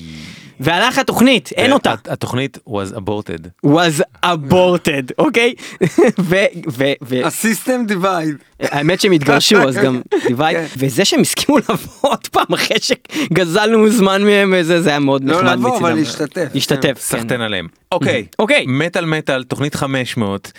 והלך 0.59 0.97
התוכנית 0.97 1.49
אין 1.55 1.71
אותה 1.71 1.91
הת- 1.93 2.07
התוכנית 2.07 2.57
was 2.69 2.95
aborted. 2.95 3.67
was 3.67 4.01
aborted 4.25 5.11
אוקיי 5.17 5.53
ו- 6.19 6.35
ו- 6.71 6.83
ו- 7.03 7.25
הסיסטם 7.27 7.83
דיווייד. 7.87 8.35
האמת 8.59 9.01
שהם 9.01 9.11
התגרשו 9.11 9.57
אז 9.69 9.75
גם 9.77 10.01
דיווייד 10.27 10.57
כן. 10.67 10.67
וזה 10.77 11.05
שהם 11.05 11.21
הסכימו 11.21 11.57
לבוא 11.69 11.75
עוד 12.01 12.27
פעם 12.27 12.53
אחרי 12.53 12.77
שגזלנו 12.81 13.89
זמן 13.89 14.21
מהם 14.23 14.53
וזה 14.57 14.81
זה 14.81 14.89
היה 14.89 14.99
מאוד 14.99 15.23
לא 15.23 15.37
נחמד 15.41 15.51
לבוא, 15.59 15.77
אבל 15.77 15.93
מצידם. 15.93 15.97
להשתתף. 16.05 16.47
להשתתף 16.53 16.87
כן. 16.93 16.99
סחטיין 16.99 17.41
עליהם. 17.41 17.67
אוקיי. 17.91 18.25
אוקיי. 18.39 18.65
מטאל 18.67 19.05
מטאל 19.05 19.43
תוכנית 19.43 19.75
500. 19.75 20.51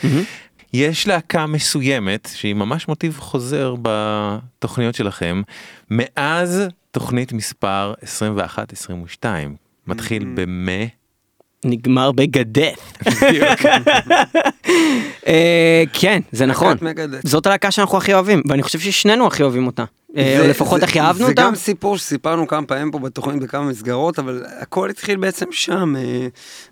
יש 0.73 1.09
להקה 1.09 1.47
מסוימת 1.47 2.29
שהיא 2.35 2.55
ממש 2.55 2.89
מוטיב 2.89 3.17
חוזר 3.19 3.75
בתוכניות 3.83 4.95
שלכם 4.95 5.43
מאז 5.91 6.63
תוכנית 6.91 7.33
מספר 7.33 7.95
21-22 9.23 9.27
מתחיל 9.87 10.25
במה. 10.35 10.85
נגמר 11.65 12.13
בגדף. 12.13 12.93
אה, 15.27 15.85
כן 15.93 16.21
זה 16.33 16.47
נכון. 16.47 16.77
זאת 17.25 17.47
הלהקה 17.47 17.71
שאנחנו 17.71 17.99
הכי 17.99 18.15
אוהבים 18.15 18.43
ואני 18.49 18.63
חושב 18.63 18.79
ששנינו 18.79 19.27
הכי 19.27 19.43
אוהבים 19.43 19.67
אותה. 19.67 19.85
אה, 20.17 20.35
זה- 20.37 20.45
או 20.45 20.51
לפחות 20.51 20.81
זה- 20.81 20.87
הכי 20.87 21.01
אהבנו 21.01 21.25
זה 21.25 21.31
אותה. 21.31 21.43
גם 21.43 21.55
סיפור 21.55 21.99
שסיפרנו 21.99 22.47
כמה 22.47 22.67
פעמים 22.67 22.91
פה 22.91 22.99
בתוכנית 22.99 23.43
בכמה 23.43 23.63
מסגרות, 23.65 24.19
אבל 24.19 24.45
הכל 24.61 24.91
התחיל 24.91 25.17
בעצם 25.17 25.47
שם. 25.51 25.95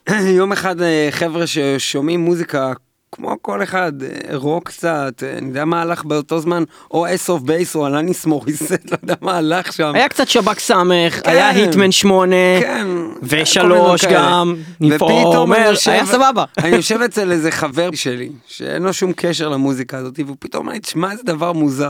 אה, 0.09 0.21
יום 0.39 0.53
אחד 0.53 0.77
חבר'ה 1.11 1.47
ששומעים 1.47 2.21
מוזיקה 2.21 2.73
כמו 3.13 3.37
כל 3.43 3.63
אחד, 3.63 3.93
אה, 4.03 4.09
רוק 4.37 4.69
קצת, 4.69 5.23
אה, 5.23 5.39
אני 5.39 5.49
יודע 5.49 5.65
מה 5.65 5.83
הלך 5.83 6.05
באותו 6.05 6.39
זמן, 6.41 6.65
או 6.91 7.15
Ace 7.15 7.31
of 7.31 7.43
Base 7.43 7.77
או 7.77 7.87
אלאניס 7.87 8.27
מוריסט, 8.27 8.71
לא 8.91 8.97
יודע 9.03 9.15
מה 9.21 9.37
הלך 9.37 9.73
שם. 9.73 9.93
היה 9.95 10.09
קצת 10.09 10.29
שב"ק 10.29 10.59
ס', 10.59 11.21
היה 11.25 11.49
Hitman 11.49 11.93
8, 11.93 12.37
כן, 12.61 12.87
ושלוש. 13.23 14.05
גם, 14.05 14.55
ופתאום 14.91 15.53
יושב- 15.55 15.91
היה 15.91 16.07
סבבה. 16.07 16.45
אני 16.59 16.77
יושב 16.77 17.01
אצל 17.01 17.33
איזה 17.33 17.51
חבר 17.51 17.91
שלי, 17.95 18.31
שאין 18.47 18.83
לו 18.83 18.93
שום 18.93 19.13
קשר 19.17 19.49
למוזיקה 19.49 19.99
הזאת, 19.99 20.21
והוא 20.27 20.37
פתאום 20.41 20.63
אומר 20.63 20.73
לי, 20.73 20.81
תשמע 20.81 21.13
איזה 21.13 21.23
דבר 21.23 21.53
מוזר. 21.53 21.89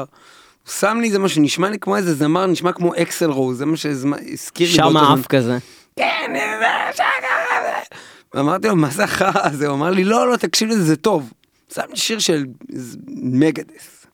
הוא 0.64 0.72
שם 0.80 0.98
לי 1.00 1.10
זה 1.10 1.18
מה 1.18 1.28
שנשמע 1.28 1.70
לי 1.70 1.78
כמו 1.78 1.96
איזה 1.96 2.14
זמר, 2.14 2.46
נשמע 2.46 2.72
כמו 2.72 2.92
אקסל 3.02 3.30
רוז, 3.30 3.58
זה 3.58 3.66
מה 3.66 3.76
שהזכיר 3.76 4.68
לי. 4.68 4.74
שם. 4.74 4.96
האף 4.96 5.26
כזה. 5.26 5.58
כן, 5.96 6.32
זה. 6.96 7.02
ואמרתי 8.34 8.68
לו, 8.68 8.76
מה 8.76 8.90
זה 8.90 9.04
החרא 9.04 9.46
הזה? 9.46 9.66
הוא 9.66 9.74
אמר 9.74 9.90
לי, 9.90 10.04
לא, 10.04 10.30
לא, 10.30 10.36
תקשיב 10.36 10.68
לזה, 10.68 10.84
זה 10.84 10.96
טוב. 10.96 11.32
שם 11.74 11.82
שיר 11.94 12.18
של 12.18 12.46
מגדס. 13.08 14.06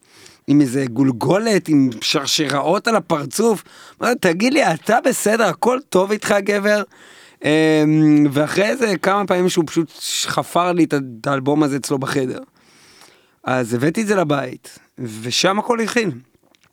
עם 0.46 0.60
איזה 0.60 0.84
גולגולת, 0.86 1.68
עם 1.68 1.90
שרשראות 2.00 2.88
על 2.88 2.96
הפרצוף. 2.96 3.62
אמרתי, 4.02 4.18
תגיד 4.20 4.52
לי, 4.52 4.72
אתה 4.74 4.98
בסדר, 5.04 5.44
הכל 5.44 5.78
טוב 5.88 6.10
איתך, 6.10 6.34
גבר? 6.40 6.82
אמ, 7.44 8.26
ואחרי 8.32 8.76
זה 8.76 8.96
כמה 9.02 9.26
פעמים 9.26 9.48
שהוא 9.48 9.64
פשוט 9.66 9.92
חפר 10.26 10.72
לי 10.72 10.84
את 10.84 11.26
האלבום 11.26 11.62
הזה 11.62 11.76
אצלו 11.76 11.98
בחדר. 11.98 12.38
אז 13.44 13.74
הבאתי 13.74 14.02
את 14.02 14.06
זה 14.06 14.14
לבית, 14.14 14.78
ושם 14.98 15.58
הכל 15.58 15.80
התחיל. 15.80 16.10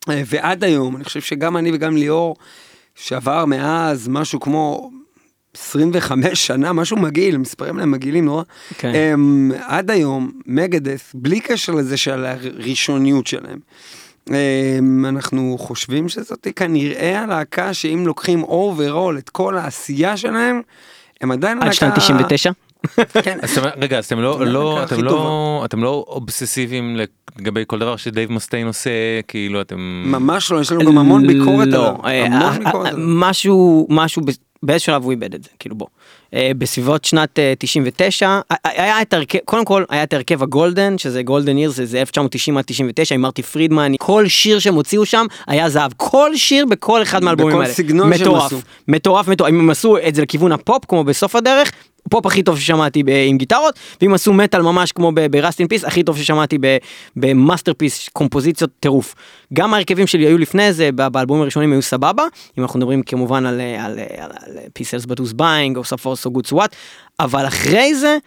ועד 0.08 0.63
היום, 0.63 0.95
אני 0.95 1.04
חושב 1.04 1.21
שגם 1.21 1.58
אני 1.58 1.71
וגם 1.73 1.97
ליאור, 1.97 2.36
שעבר 2.95 3.45
מאז 3.45 4.08
משהו 4.08 4.39
כמו 4.39 4.91
25 5.58 6.48
שנה, 6.48 6.74
משהו 6.74 6.98
מגעיל, 6.98 7.38
מספרים 7.38 7.78
להם 7.78 7.92
מגעילים 7.92 8.26
נורא. 8.26 8.44
כן. 8.78 8.92
הם, 8.96 9.52
עד 9.66 9.92
היום, 9.92 10.32
מגדס, 10.46 11.12
בלי 11.14 11.40
קשר 11.40 11.74
לזה 11.74 11.98
של 11.98 12.26
הראשוניות 12.26 13.28
שלהם, 13.28 13.60
הם, 14.28 15.06
אנחנו 15.06 15.56
חושבים 15.60 16.10
שזאת 16.10 16.48
כנראה 16.56 17.20
הלהקה 17.20 17.74
שאם 17.74 18.04
לוקחים 18.08 18.44
overall 18.43 19.17
את 19.18 19.30
כל 19.30 19.58
העשייה 19.58 20.18
שלהם, 20.18 20.62
הם 21.22 21.32
עדיין 21.32 21.64
עד 21.64 21.74
שנת 21.74 21.98
99? 21.98 22.52
כן. 23.24 23.38
רגע 23.82 23.98
אז 23.98 24.06
אתם 24.06 24.20
לא 24.20 24.46
לא 24.46 24.84
אתם 24.84 25.04
לא 25.04 25.62
אתם 25.66 25.84
לא 25.84 26.06
אובססיביים 26.08 26.98
לגבי 27.40 27.64
כל 27.68 27.80
דבר 27.80 27.96
שדייב 27.96 28.32
מסטיין 28.32 28.68
עושה 28.68 28.90
כאילו 29.28 29.62
אתם 29.62 30.04
ממש 30.06 30.52
לא, 30.52 30.62
יש 30.62 30.72
לנו 30.72 30.86
גם 30.86 30.98
המון 30.98 31.28
ביקורת 31.28 31.68
לא, 31.68 31.88
עליו. 31.88 32.06
אה, 32.06 32.10
אה, 32.10 32.58
אה, 32.66 32.88
עליו. 32.88 32.94
משהו, 32.98 33.88
משהו, 33.90 34.22
באיזה 34.63 34.84
שלב 34.84 35.04
הוא 35.04 35.12
איבד 35.12 35.36
את 35.36 35.43
זה, 35.43 35.50
כאילו 35.60 35.76
בוא. 35.76 35.88
אה, 36.34 36.52
בסביבות 36.58 37.06
שנת 37.06 37.39
אה, 37.39 37.54
99, 37.60 38.39
אה, 38.52 38.56
היה 38.63 39.02
את 39.02 39.13
הרכב, 39.13 39.39
קודם 39.45 39.65
כל 39.65 39.84
היה 39.89 40.04
את 40.04 40.13
הרכב 40.13 40.43
ה 40.43 40.50
golden, 40.50 40.97
שזה 40.97 41.24
golden 41.24 41.58
era, 41.58 41.71
זה 41.71 42.00
1990 42.00 42.58
עד 42.58 42.63
99, 42.67 43.15
עם 43.15 43.21
מרטי 43.21 43.43
פרידמן, 43.43 43.91
כל 44.00 44.28
שיר 44.28 44.60
שהם 44.60 44.74
הוציאו 44.74 45.06
שם 45.06 45.26
היה 45.47 45.69
זהב, 45.69 45.91
כל 45.97 46.36
שיר 46.36 46.65
בכל 46.65 47.02
אחד 47.02 47.24
מהאלבומים 47.24 47.56
בכל 47.56 47.63
האלה. 47.63 47.74
סגנון 47.74 48.17
שהם 48.17 48.28
מטורף, 48.28 48.45
עשו. 48.45 48.60
מטורף, 48.88 49.28
מטורף, 49.28 49.50
אם 49.50 49.60
הם 49.60 49.69
עשו 49.69 49.97
את 50.08 50.15
זה 50.15 50.21
לכיוון 50.21 50.52
הפופ, 50.52 50.86
כמו 50.86 51.04
בסוף 51.04 51.36
הדרך, 51.36 51.71
פופ 52.10 52.26
הכי 52.26 52.44
טוב 52.44 52.60
ששמעתי 52.60 53.04
ב- 53.04 53.26
עם 53.28 53.38
גיטרות, 53.38 53.80
ואם 54.02 54.14
עשו 54.14 54.34
מטאל 54.34 54.62
ממש 54.62 54.92
כמו 54.91 55.02
Rust 55.02 55.12
in 55.62 55.74
Peace, 55.74 55.88
הכי 55.88 56.04
טוב 56.04 56.18
ששמעתי 56.18 56.58
ב 57.15 57.23
masterpiece, 57.23 58.10
קומפוזיציות 58.10 58.70
טירוף. 58.80 59.16
גם 59.54 59.74
ההרכבים 59.74 60.08
שלי 60.08 60.26
היו 60.26 60.38
לפני 60.38 60.74
זה, 60.74 60.92
באלבומים 60.92 61.42
הראשונים 61.42 61.72
היו 61.72 61.82
סבבה, 61.82 62.24
אם 62.58 62.64
אנחנו 62.64 62.80
מדברים 62.80 63.04
כמובן 63.04 63.46
על, 63.46 63.62
but 65.08 65.20
who's 65.20 65.34
buying, 65.38 65.76
או 65.76 65.84
so 65.84 65.92
far 65.92 66.05
so 66.05 66.13
good 66.14 66.48
so 66.48 66.54
what, 66.54 66.70
אבל 67.20 67.48
אחרי 67.48 67.96
זה, 67.96 68.18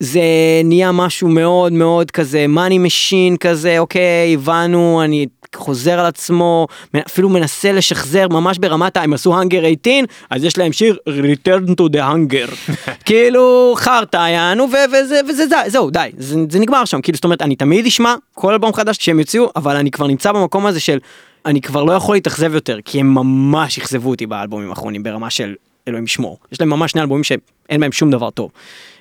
זה 0.00 0.20
נהיה 0.64 0.92
משהו 0.92 1.28
מאוד 1.28 1.72
מאוד 1.72 2.10
כזה 2.10 2.46
money 2.46 2.78
machine 2.78 3.36
כזה 3.36 3.78
אוקיי 3.78 4.34
הבנו 4.34 5.02
אני 5.04 5.26
חוזר 5.56 6.00
על 6.00 6.06
עצמו 6.06 6.66
אפילו 7.06 7.28
מנסה 7.28 7.72
לשחזר 7.72 8.28
ממש 8.28 8.58
ברמת 8.58 8.96
הם 8.96 9.12
עשו 9.12 9.36
האנגר 9.36 9.60
18 9.60 9.92
אז 10.30 10.44
יש 10.44 10.58
להם 10.58 10.72
שיר 10.72 10.96
return 11.08 11.70
to 11.70 11.92
the 11.92 11.98
hunger 11.98 12.72
כאילו 13.06 13.74
חרטא 13.76 14.28
יענו 14.28 14.66
וזה 14.68 15.20
וזה 15.28 15.46
זה, 15.46 15.56
זהו 15.66 15.90
די 15.90 16.10
זה, 16.18 16.36
זה 16.50 16.58
נגמר 16.58 16.84
שם. 16.84 17.00
כאילו 17.00 17.16
זאת 17.16 17.24
אומרת 17.24 17.42
אני 17.42 17.56
תמיד 17.56 17.86
אשמע 17.86 18.14
כל 18.34 18.52
אלבום 18.52 18.72
חדש 18.72 18.96
שהם 19.00 19.18
יוציאו 19.18 19.50
אבל 19.56 19.76
אני 19.76 19.90
כבר 19.90 20.06
נמצא 20.06 20.32
במקום 20.32 20.66
הזה 20.66 20.80
של 20.80 20.98
אני 21.46 21.60
כבר 21.60 21.84
לא 21.84 21.92
יכול 21.92 22.16
להתאכזב 22.16 22.54
יותר 22.54 22.78
כי 22.84 23.00
הם 23.00 23.14
ממש 23.14 23.78
אכזבו 23.78 24.10
אותי 24.10 24.26
באלבומים 24.26 24.70
האחרונים 24.70 25.02
ברמה 25.02 25.30
של 25.30 25.54
אלוהים 25.88 26.04
ישמור. 26.04 26.38
יש 26.52 26.60
להם 26.60 26.70
ממש 26.70 26.90
שני 26.90 27.00
אלבומים 27.00 27.24
שאין 27.24 27.80
בהם 27.80 27.92
שום 27.92 28.10
דבר 28.10 28.30
טוב. 28.30 28.50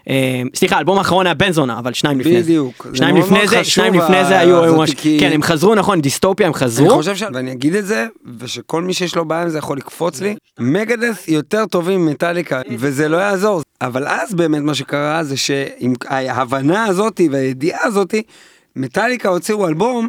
אה, 0.09 0.41
סליחה 0.55 0.75
האלבום 0.75 0.97
האחרון 0.97 1.25
היה 1.25 1.33
בן 1.33 1.51
זונה 1.51 1.79
אבל 1.79 1.93
שניים 1.93 2.19
לפני 2.19 2.33
זה. 2.33 2.39
בדיוק. 2.39 2.87
שניים 2.93 3.17
לפני 3.17 3.47
זה 3.47 3.63
שניים 3.63 3.93
לפני 3.93 4.25
זה 4.25 4.39
היו 4.39 4.75
ממש 4.77 4.91
כן 5.19 5.31
הם 5.33 5.43
חזרו 5.43 5.75
נכון 5.75 6.01
דיסטופיה 6.01 6.47
הם 6.47 6.53
אני 6.53 6.59
חזרו. 6.59 6.89
חושב 6.89 7.15
ש... 7.15 7.23
ואני 7.33 7.51
אגיד 7.51 7.75
את 7.75 7.85
זה, 7.85 8.07
ושכל 8.39 8.81
מי 8.81 8.93
שיש 8.93 9.15
לו 9.15 9.25
בעיה 9.25 9.41
עם 9.41 9.49
זה 9.49 9.57
יכול 9.57 9.77
לקפוץ 9.77 10.21
לי, 10.21 10.35
מגדס 10.59 11.27
יותר 11.27 11.65
טובים 11.65 12.05
ממטאליקה, 12.05 12.61
וזה 12.77 13.09
לא 13.09 13.17
יעזור. 13.17 13.61
אבל 13.81 14.07
אז 14.07 14.33
באמת 14.33 14.61
מה 14.61 14.73
שקרה 14.73 15.23
זה 15.23 15.37
שעם 15.37 15.93
ההבנה 16.09 16.85
הזאתי 16.85 17.29
והידיעה 17.31 17.79
הזאתי, 17.83 18.23
מטאליקה 18.75 19.29
הוציאו 19.29 19.67
אלבום. 19.67 20.07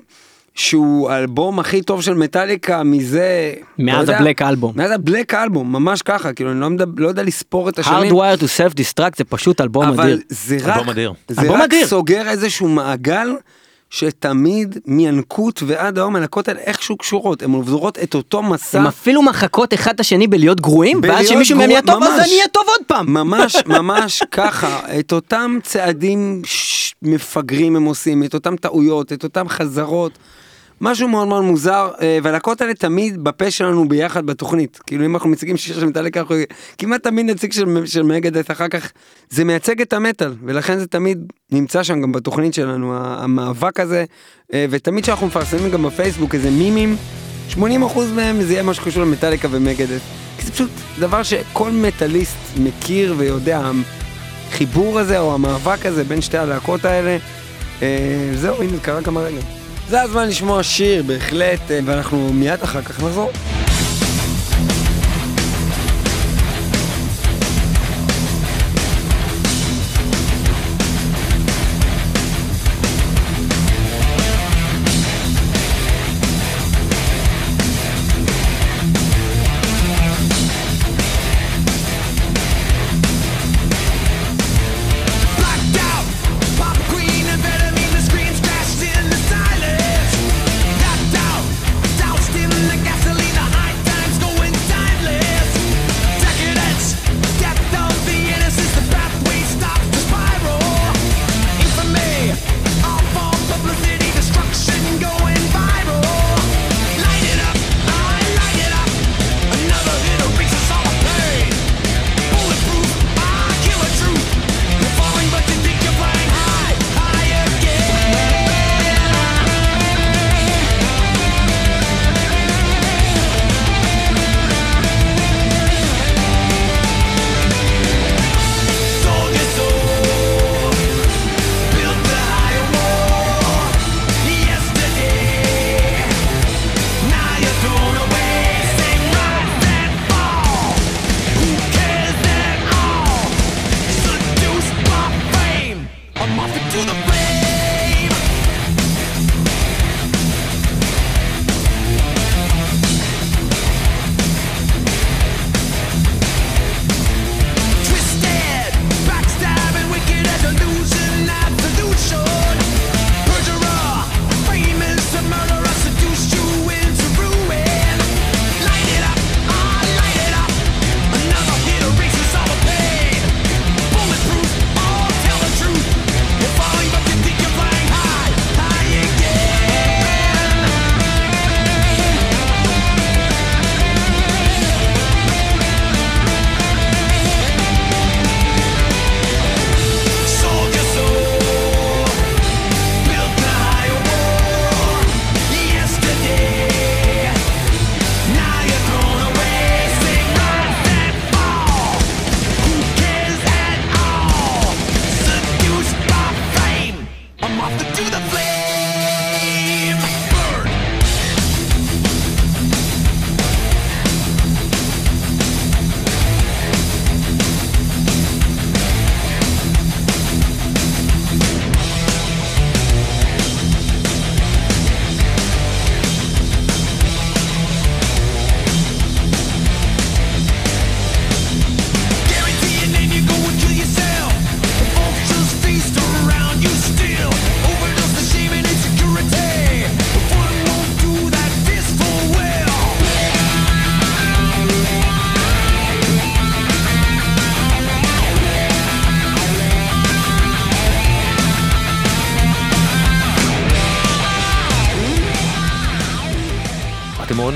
שהוא 0.55 1.11
האלבום 1.11 1.59
הכי 1.59 1.83
טוב 1.83 2.03
של 2.03 2.15
מטאליקה 2.15 2.83
מזה... 2.83 3.53
מאז 3.79 4.09
לא 4.09 4.15
הבלק 4.15 4.43
אלבום. 4.43 4.73
מאז 4.77 4.91
הבלק 4.91 5.35
אלבום, 5.35 5.73
ממש 5.73 6.03
ככה, 6.03 6.33
כאילו 6.33 6.53
אני 6.53 6.61
לא, 6.61 6.71
מדבר, 6.71 7.03
לא 7.03 7.09
יודע 7.09 7.23
לספור 7.23 7.69
את 7.69 7.79
השנים. 7.79 8.13
Hardwire 8.13 8.37
to 8.41 8.45
self 8.45 8.75
destruct 8.75 9.17
זה 9.17 9.25
פשוט 9.25 9.61
אלבום 9.61 9.85
אבל 9.85 10.05
אדיר. 10.05 10.19
זה 10.29 10.57
רק, 10.63 10.77
אלבום 10.77 10.91
אדיר. 10.91 11.13
זה 11.29 11.43
אלבום 11.43 11.57
רק 11.57 11.63
אדיר. 11.65 11.87
סוגר 11.87 12.29
איזשהו 12.29 12.69
מעגל 12.69 13.29
שתמיד 13.91 14.79
מינקות 14.87 15.63
ועד 15.67 15.99
היום 15.99 16.17
הלהקות 16.17 16.49
האלה 16.49 16.61
איכשהו 16.61 16.97
קשורות, 16.97 17.43
הן 17.43 17.51
עוברות 17.51 17.99
את 17.99 18.15
אותו 18.15 18.43
מסע. 18.43 18.79
הם 18.81 18.87
אפילו 18.87 19.23
מחקות 19.23 19.75
אחד 19.75 19.95
את 19.95 20.01
השני 20.01 20.27
בלהיות 20.27 20.61
גרועים 20.61 21.01
ואז 21.03 21.29
שמישהו 21.29 21.59
מהם 21.59 21.71
יהיה 21.71 21.83
טוב 21.83 22.03
אז. 22.03 22.21
אני 22.21 22.33
אהיה 22.33 22.49
טוב 22.49 22.65
עוד 22.69 22.87
פעם. 22.87 23.15
ממש 23.15 23.57
ממש 23.79 24.23
ככה, 24.31 24.81
את 24.99 25.13
אותם 25.13 25.59
צעדים 25.63 26.43
ש- 26.45 26.95
מפגרים 27.03 27.77
הם 27.77 27.85
עושים, 27.85 28.25
את 28.25 28.35
אותם 28.35 28.57
טעויות, 28.57 29.13
את 29.13 29.25
אותם 29.25 29.49
חזרות. 29.49 30.19
משהו 30.81 31.09
מאוד 31.09 31.29
מאוד 31.29 31.45
מוזר, 31.45 31.91
אה, 32.01 32.19
והלהקות 32.23 32.61
האלה 32.61 32.75
תמיד 32.75 33.25
בפה 33.25 33.51
שלנו 33.51 33.89
ביחד 33.89 34.27
בתוכנית. 34.27 34.81
כאילו 34.87 35.05
אם 35.05 35.15
אנחנו 35.15 35.31
מציגים 35.31 35.57
שיר 35.57 35.81
של 35.81 35.87
מטאליקה, 35.87 36.21
אנחנו 36.21 36.37
כמעט 36.79 37.03
תמיד 37.03 37.27
נציג 37.27 37.53
של, 37.53 37.87
של 37.87 38.03
מגדס, 38.03 38.51
אחר 38.51 38.69
כך 38.69 38.93
זה 39.31 39.45
מייצג 39.45 39.81
את 39.81 39.93
המטאל, 39.93 40.35
ולכן 40.45 40.79
זה 40.79 40.87
תמיד 40.87 41.33
נמצא 41.53 41.83
שם 41.83 42.01
גם 42.01 42.13
בתוכנית 42.13 42.55
שלנו, 42.55 42.95
המאבק 42.97 43.81
הזה, 43.81 44.05
אה, 44.53 44.67
ותמיד 44.71 45.05
כשאנחנו 45.05 45.27
מפרסמים 45.27 45.71
גם 45.71 45.83
בפייסבוק 45.83 46.35
איזה 46.35 46.51
מימים, 46.51 46.97
80% 47.55 47.59
מהם 48.15 48.43
זה 48.43 48.53
יהיה 48.53 48.63
משהו 48.63 48.85
שקשור 48.85 49.03
למטאליקה 49.03 49.49
ומגדס. 49.51 50.01
כי 50.39 50.47
זה 50.47 50.53
פשוט 50.53 50.71
דבר 50.99 51.23
שכל 51.23 51.71
מטאליסט 51.71 52.37
מכיר 52.63 53.15
ויודע, 53.17 53.71
החיבור 54.49 54.99
הזה 54.99 55.19
או 55.19 55.35
המאבק 55.35 55.87
הזה 55.87 56.05
בין 56.05 56.21
שתי 56.21 56.39
הלהקות 56.39 56.85
האלה, 56.85 57.19
אה, 57.83 58.31
זהו, 58.35 58.63
הנה, 58.63 58.79
קרה 58.83 59.01
גם 59.01 59.17
הרגע. 59.17 59.60
זה 59.91 60.03
הזמן 60.03 60.29
לשמוע 60.29 60.63
שיר, 60.63 61.03
בהחלט, 61.03 61.71
אה, 61.71 61.81
ואנחנו 61.85 62.33
מיד 62.33 62.63
אחר 62.63 62.83
כך 62.83 63.03
נחזור. 63.03 63.31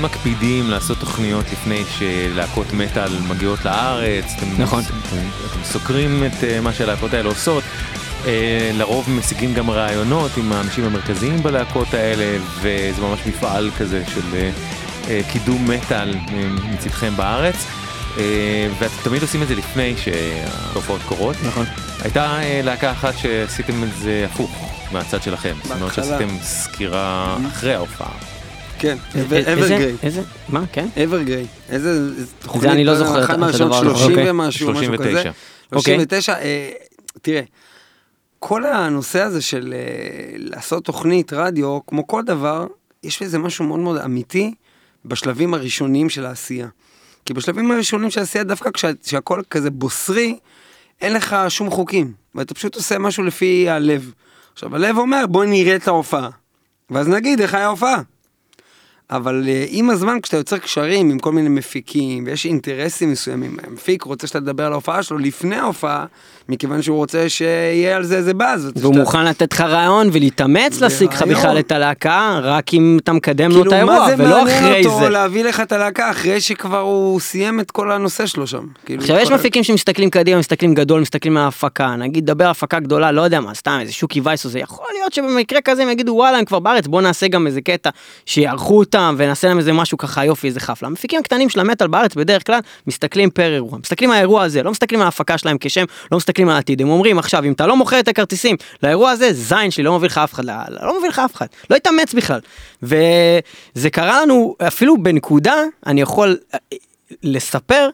מקפידים 0.05 0.69
לעשות 0.69 0.97
תוכניות 0.97 1.45
לפני 1.51 1.83
שלהקות 1.97 2.73
מטאל 2.73 3.19
מגיעות 3.27 3.65
לארץ. 3.65 4.25
אתם, 4.37 4.61
נכון. 4.61 4.83
אתם, 4.83 5.17
אתם 5.51 5.63
סוקרים 5.63 6.23
את 6.23 6.43
אה, 6.43 6.61
מה 6.61 6.73
שהלהקות 6.73 7.13
האלה 7.13 7.29
עושות. 7.29 7.63
אה, 8.25 8.71
לרוב 8.73 9.09
משיגים 9.09 9.53
גם 9.53 9.69
רעיונות 9.69 10.31
עם 10.37 10.51
האנשים 10.51 10.83
המרכזיים 10.83 11.43
בלהקות 11.43 11.93
האלה, 11.93 12.37
וזה 12.61 13.01
ממש 13.01 13.19
מפעל 13.25 13.71
כזה 13.77 14.03
של 14.13 14.51
אה, 15.07 15.21
קידום 15.31 15.71
מטאל 15.71 16.15
מצדכם 16.73 17.13
בארץ. 17.15 17.55
ואתם 18.79 18.95
תמיד 19.03 19.21
עושים 19.21 19.43
את 19.43 19.47
זה 19.47 19.55
לפני 19.55 19.93
שהתופעות 19.97 21.01
קורות. 21.07 21.35
נכון. 21.43 21.65
הייתה 22.01 22.39
להקה 22.63 22.91
אחת 22.91 23.17
שעשיתם 23.17 23.83
את 23.83 23.89
זה 23.97 24.25
הפוך 24.31 24.71
מהצד 24.91 25.23
שלכם. 25.23 25.53
זאת 25.63 25.71
אומרת 25.71 25.81
בהתחלה. 25.81 26.05
שעשיתם 26.05 26.37
סקירה 26.41 27.37
אחרי 27.47 27.73
ההופעה. 27.73 28.34
כן, 28.79 28.97
אברגריי. 29.21 29.95
איזה? 30.03 30.21
מה? 30.49 30.63
כן? 30.71 30.87
אברגריי. 31.03 31.45
איזה 31.69 32.09
תוכנית. 32.39 32.65
אני 32.65 32.83
לא 32.83 32.95
זוכר 32.95 33.19
את- 33.23 33.29
אחת 33.29 33.37
מהראשונות 33.37 33.73
הדבר 33.73 33.89
הזה. 33.91 33.99
30 33.99 34.17
אוקיי. 34.17 34.31
ומשהו, 34.31 34.71
משהו 34.71 34.83
39. 34.85 35.19
כזה. 35.19 35.29
אוקיי. 35.71 35.93
39, 35.95 36.33
אה, 36.33 36.71
תראה, 37.21 37.41
כל 38.39 38.65
הנושא 38.65 39.21
הזה 39.21 39.41
של 39.41 39.73
אה, 39.77 39.79
לעשות 40.37 40.85
תוכנית 40.85 41.33
רדיו, 41.33 41.79
כמו 41.87 42.07
כל 42.07 42.21
דבר, 42.25 42.67
יש 43.03 43.23
בזה 43.23 43.37
משהו 43.39 43.65
מאוד 43.65 43.79
מאוד 43.79 43.97
אמיתי 43.97 44.53
בשלבים 45.05 45.53
הראשונים 45.53 46.09
של 46.09 46.25
העשייה. 46.25 46.67
כי 47.25 47.33
בשלבים 47.33 47.71
הראשונים 47.71 48.09
של 48.09 48.19
העשייה, 48.19 48.43
דווקא 48.43 48.69
כשה- 48.71 48.91
כשהכל 49.03 49.41
כזה 49.49 49.69
בוסרי, 49.71 50.37
אין 51.01 51.13
לך 51.13 51.35
שום 51.49 51.69
חוקים, 51.69 52.11
ואתה 52.35 52.53
פשוט 52.53 52.75
עושה 52.75 52.99
משהו 52.99 53.23
לפי 53.23 53.69
הלב. 53.69 54.11
עכשיו, 54.53 54.75
הלב 54.75 54.97
אומר, 54.97 55.25
בוא 55.29 55.45
נראה 55.45 55.75
את 55.75 55.87
ההופעה, 55.87 56.29
ואז 56.89 57.07
נגיד 57.07 57.41
איך 57.41 57.53
היה 57.53 57.65
ההופעה. 57.65 58.01
אבל 59.11 59.43
uh, 59.45 59.67
עם 59.69 59.89
הזמן 59.89 60.17
כשאתה 60.21 60.37
יוצר 60.37 60.57
קשרים 60.57 61.09
עם 61.09 61.19
כל 61.19 61.31
מיני 61.31 61.49
מפיקים 61.49 62.23
ויש 62.27 62.45
אינטרסים 62.45 63.11
מסוימים, 63.11 63.57
המפיק 63.67 64.03
רוצה 64.03 64.27
שאתה 64.27 64.39
תדבר 64.39 64.65
על 64.65 64.71
ההופעה 64.71 65.03
שלו 65.03 65.17
לפני 65.17 65.55
ההופעה, 65.55 66.05
מכיוון 66.49 66.81
שהוא 66.81 66.97
רוצה 66.97 67.29
שיהיה 67.29 67.95
על 67.95 68.03
זה 68.03 68.17
איזה 68.17 68.33
באז. 68.33 68.71
והוא 68.75 68.93
שאתה- 68.93 69.03
מוכן 69.03 69.25
לתת 69.25 69.53
לך 69.53 69.61
רעיון 69.61 70.09
ולהתאמץ 70.11 70.81
להשיג 70.81 71.13
לך. 71.13 71.21
בכלל 71.21 71.59
את 71.59 71.71
הלהקה, 71.71 72.39
רק 72.43 72.73
אם 72.73 72.97
אתה 73.03 73.13
מקדם 73.13 73.51
לו 73.51 73.57
את 73.57 73.61
כאילו, 73.61 73.73
האירוע, 73.73 73.99
מה 73.99 74.07
זה 74.07 74.23
ולא 74.23 74.43
מעניין 74.43 74.63
אחרי 74.63 74.85
אותו 74.85 74.99
זה. 74.99 75.09
להביא 75.09 75.43
לך 75.43 75.59
את 75.59 75.71
הלהקה 75.71 76.11
אחרי 76.11 76.41
שכבר 76.41 76.79
הוא 76.79 77.19
סיים 77.19 77.59
את 77.59 77.71
כל 77.71 77.91
הנושא 77.91 78.25
שלו 78.25 78.47
שם. 78.47 78.65
כאילו, 78.85 79.01
עכשיו 79.01 79.17
יש 79.17 79.31
מפיקים 79.31 79.63
שמסתכלים 79.63 80.09
קדימה, 80.09 80.39
מסתכלים 80.39 80.73
גדול, 80.73 81.01
מסתכלים 81.01 81.37
על 81.37 81.43
ההפקה, 81.43 81.95
נגיד 81.95 82.25
דבר 82.25 82.47
הפקה 82.47 82.79
גדולה, 82.79 83.11
לא 83.11 83.21
יודע 83.21 83.39
מה, 83.39 83.53
סתם 83.53 83.77
איזה 83.81 83.91
שוקי 83.93 84.21
וייס 84.23 84.45
או 84.45 84.49
זה, 84.49 84.59
יכול 84.59 84.85
להיות 84.93 85.13
שבמקרה 85.13 85.59
כזה 85.61 85.83
הם 85.83 85.89
יגידו 85.89 86.11
וואלה 86.11 86.37
הם 86.37 86.45
כבר 86.45 86.59
בארץ, 86.59 86.87
בוא 86.87 87.01
נעשה 87.01 87.27
גם 87.27 87.47
איזה 87.47 87.61
קטע 87.61 87.89
שיערכו 88.25 88.83
אותם 88.95 89.15
ונעשה 89.17 89.47
להם 89.47 89.57
איזה 89.57 89.73
משהו 89.73 89.97
ככה 89.97 90.25
יופי 90.25 90.47
איזה 90.47 90.59
חפלה. 90.59 90.87
המפיקים 90.87 91.19
הקטנים 91.19 91.49
של 91.49 91.59
המטאל 91.59 91.87
בארץ 91.87 92.15
בדרך 92.15 92.45
כלל 92.47 92.59
מסתכלים 92.87 93.29
פר 93.29 93.53
אירוע, 93.53 93.77
מסתכלים 93.77 94.11
על 94.11 94.17
האירוע 94.17 94.43
הזה, 94.43 94.63
לא 94.63 94.71
מסתכלים 94.71 95.01
על 95.01 95.05
ההפקה 95.05 95.37
שלהם 95.37 95.57
כשם, 95.59 95.85
לא 96.11 96.17
מסתכלים 96.17 96.49
על 96.49 96.55
העתיד, 96.55 96.81
הם 96.81 96.89
אומרים 96.89 97.19
עכשיו 97.19 97.43
אם 97.43 97.51
אתה 97.51 97.67
לא 97.67 97.75
מוכר 97.77 97.99
את 97.99 98.07
הכרטיסים 98.07 98.55
לאירוע 98.83 99.11
הזה, 99.11 99.33
זין 99.33 99.71
שלי 99.71 99.83
לא 99.83 99.97
מביא 99.97 100.07
לך 100.07 100.17
אף 100.17 100.33
אחד, 100.33 100.45
לא, 100.45 100.53
לא 100.81 100.99
מביא 100.99 101.09
לך 101.09 101.19
אף 101.19 101.35
אחד, 101.35 101.45
לא 101.69 101.75
התאמץ 101.75 102.13
בכלל. 102.13 102.39
וזה 102.83 103.89
קרה 103.91 104.21
לנו 104.21 104.55
אפילו 104.67 105.03
בנקודה, 105.03 105.55
אני 105.85 106.01
יכול 106.01 106.37
אה, 106.53 106.59
לספר 107.23 107.89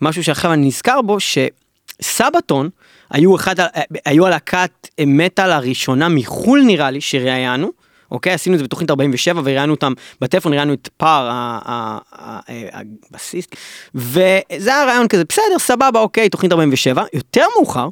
משהו 0.00 0.24
שעכשיו 0.24 0.52
אני 0.52 0.66
נזכר 0.66 1.02
בו, 1.02 1.16
שסבתון 1.20 2.68
היו 3.10 3.36
אחד, 3.36 3.60
ה- 3.60 3.66
היו 4.04 4.26
הלהקת 4.26 4.88
מטאל 5.00 5.50
הראשונה 5.52 6.08
מחו"ל 6.08 6.62
נראה 6.66 6.90
לי 6.90 7.00
שראיינו. 7.00 7.85
אוקיי, 8.10 8.32
עשינו 8.32 8.54
את 8.54 8.58
זה 8.58 8.64
בתוכנית 8.64 8.90
47 8.90 9.40
וראיינו 9.44 9.74
אותם 9.74 9.92
בטלפון, 10.20 10.52
ראיינו 10.52 10.72
את 10.72 10.88
פאר, 10.96 11.28
ה- 11.30 11.58
ה- 11.64 11.98
ה- 12.12 12.40
ה- 12.72 12.80
הבסיסט, 13.10 13.56
וזה 13.94 14.74
היה 14.74 14.84
רעיון 14.84 15.08
כזה, 15.08 15.24
בסדר, 15.28 15.58
סבבה, 15.58 16.00
אוקיי, 16.00 16.28
תוכנית 16.28 16.52
47. 16.52 17.04
יותר 17.12 17.44
מאוחר, 17.56 17.88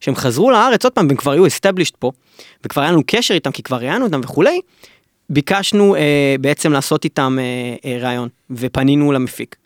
שהם 0.00 0.14
חזרו 0.16 0.50
לארץ 0.50 0.84
עוד 0.84 0.92
פעם, 0.92 1.06
והם 1.06 1.16
כבר 1.16 1.32
היו 1.32 1.46
established 1.46 1.96
פה, 1.98 2.10
וכבר 2.64 2.82
היה 2.82 2.92
לנו 2.92 3.02
קשר 3.06 3.34
איתם, 3.34 3.50
כי 3.50 3.62
כבר 3.62 3.76
ראיינו 3.76 4.04
אותם 4.04 4.20
וכולי, 4.24 4.60
ביקשנו 5.30 5.96
אה, 5.96 6.34
בעצם 6.40 6.72
לעשות 6.72 7.04
איתם 7.04 7.38
אה, 7.40 7.44
אה, 7.90 7.98
ראיון, 8.02 8.28
ופנינו 8.50 9.12
למפיק 9.12 9.56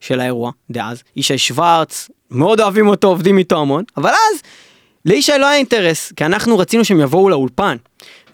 של 0.00 0.20
האירוע 0.20 0.50
דאז, 0.70 1.02
ישי 1.16 1.38
שוורץ, 1.38 2.10
מאוד 2.30 2.60
אוהבים 2.60 2.88
אותו, 2.88 3.08
עובדים 3.08 3.38
איתו 3.38 3.60
המון, 3.60 3.84
אבל 3.96 4.10
אז 4.10 4.42
לישי 5.04 5.32
לא 5.38 5.46
היה 5.46 5.56
אינטרס, 5.56 6.12
כי 6.16 6.24
אנחנו 6.24 6.58
רצינו 6.58 6.84
שהם 6.84 7.00
יבואו 7.00 7.28
לאולפן. 7.28 7.76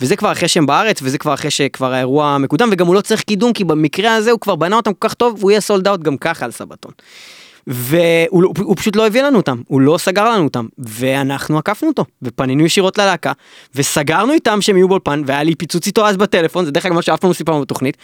וזה 0.01 0.17
כבר 0.17 0.33
אחרי 0.33 0.49
שהם 0.49 0.67
בארץ, 0.67 1.01
וזה 1.03 1.19
כבר 1.19 1.35
אחרי 1.35 1.51
שכבר 1.51 1.93
האירוע 1.93 2.39
מקודם, 2.39 2.69
וגם 2.73 2.87
הוא 2.87 2.95
לא 2.95 3.01
צריך 3.01 3.23
קידום, 3.23 3.53
כי 3.53 3.65
במקרה 3.65 4.15
הזה 4.15 4.31
הוא 4.31 4.41
כבר 4.41 4.57
בנה 4.57 4.77
אותם 4.77 4.93
כל 4.95 5.09
כך 5.09 5.15
טוב, 5.15 5.37
והוא 5.39 5.51
יהיה 5.51 5.61
סולד 5.61 5.89
אאוט 5.89 6.01
גם 6.01 6.17
ככה 6.17 6.45
על 6.45 6.51
סבתון. 6.51 6.93
והוא 7.69 8.43
לא- 8.43 8.53
פשוט 8.77 8.97
לא 8.97 9.07
הביא 9.07 9.23
לנו 9.23 9.37
אותם, 9.37 9.57
הוא 9.69 9.81
לא 9.81 9.99
סגר 9.99 10.31
לנו 10.31 10.45
אותם, 10.45 10.67
ואנחנו 10.79 11.59
עקפנו 11.59 11.89
אותו, 11.89 12.05
ופנינו 12.23 12.65
ישירות 12.65 12.99
ללהקה, 12.99 13.33
וסגרנו 13.75 14.33
איתם 14.33 14.61
שהם 14.61 14.77
יהיו 14.77 14.89
באולפן, 14.89 15.23
והיה 15.27 15.43
לי 15.43 15.55
פיצוץ 15.55 15.87
איתו 15.87 16.07
אז 16.07 16.17
בטלפון, 16.17 16.65
זה 16.65 16.71
דרך 16.71 16.87
אגב 16.87 16.95
מה 16.95 17.03
שאף 17.03 17.21
פעם 17.21 17.31
לא 17.31 17.35
סיפרנו 17.35 17.61
בתוכנית, 17.61 17.97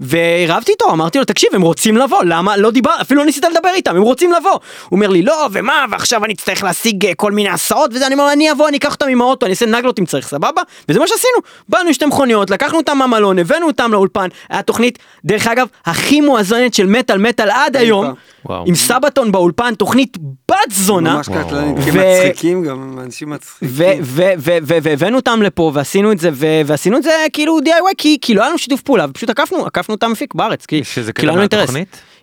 והרבתי 0.00 0.72
איתו, 0.72 0.90
אמרתי 0.90 1.18
לו, 1.18 1.24
תקשיב, 1.24 1.50
הם 1.52 1.62
רוצים 1.62 1.96
לבוא, 1.96 2.24
למה 2.24 2.56
לא 2.56 2.70
דיבר, 2.70 2.90
אפילו 3.00 3.20
לא 3.20 3.26
ניסית 3.26 3.44
לדבר 3.44 3.70
איתם, 3.74 3.96
הם 3.96 4.02
רוצים 4.02 4.32
לבוא. 4.32 4.50
הוא 4.50 4.60
אומר 4.92 5.08
לי, 5.08 5.22
לא, 5.22 5.48
ומה, 5.52 5.84
ועכשיו 5.90 6.24
אני 6.24 6.32
אצטרך 6.34 6.62
להשיג 6.62 7.06
אה, 7.06 7.14
כל 7.14 7.32
מיני 7.32 7.48
הסעות 7.48 7.90
וזה, 7.94 8.06
אני 8.06 8.14
אומר, 8.14 8.32
אני 8.32 8.52
אבוא, 8.52 8.68
אני 8.68 8.76
אקח 8.76 8.92
אותם 8.92 9.08
עם 9.08 9.20
האוטו, 9.20 9.46
אני 9.46 9.50
אעשה 9.50 9.66
נגלות 9.66 9.98
אם 9.98 10.06
צריך, 10.06 10.28
סבבה? 10.28 10.62
וזה 10.88 11.00
מה 11.00 11.06
שעשינו, 11.06 11.38
באנו 11.68 11.94
שתי 11.94 12.06
מכוניות, 12.06 12.50
לקחנו 12.50 12.78
אותם 12.78 12.98
מהמלון, 12.98 13.38
הבאנו 13.38 13.66
אותם 13.66 13.92
לאולפן, 13.92 14.28
היה 14.50 14.62
תוכנית, 14.62 14.98
דרך 15.24 15.46
אגב, 15.46 15.66
הכי 15.86 16.20
מואזנת 16.20 16.74
של 16.74 16.86
מטאל 16.86 17.18
מטאל 17.18 17.50
עד 17.50 17.76
היום, 17.76 18.14
וואו. 18.44 18.64
עם 18.66 18.74
סבתון 19.04 19.32
באולפן, 19.32 19.74
תוכנית 19.74 20.18
בת 20.50 20.56
זונה. 20.70 21.16
ממש 21.16 21.28
קטלנית, 21.28 21.84
כי 21.84 21.90
ו- 21.90 21.94
מצחיקים 21.94 22.64
גם, 22.64 22.98
אנשים 23.02 23.30
מצחיקים. 23.30 23.68
ו- 23.72 23.84
ו- 24.02 24.32
ו- 24.38 24.56
ו- 24.62 24.76
והבאנו 24.82 25.16
אותם 25.16 25.42
לפה 25.42 25.70
ועשינו 25.74 26.12
את 26.12 26.18
זה 26.18 26.30
ו- 26.32 26.60
ועשינו 26.66 26.96
את 26.96 27.02
זה 27.02 27.10
כאילו 27.32 27.58
DIY 27.58 27.94
כי, 27.98 28.18
כי 28.20 28.34
לא 28.34 28.40
היה 28.40 28.48
לנו 28.48 28.58
שיתוף 28.58 28.82
פעולה 28.82 29.06
ופשוט 29.10 29.30
עקפנו 29.30 29.66
עקפנו 29.66 29.94
את 29.94 30.02
המפיק 30.02 30.34
בארץ 30.34 30.66
כי, 30.66 30.82
לא 31.22 31.22
היה 31.22 31.32
לנו 31.32 31.40
אינטרס. 31.40 31.70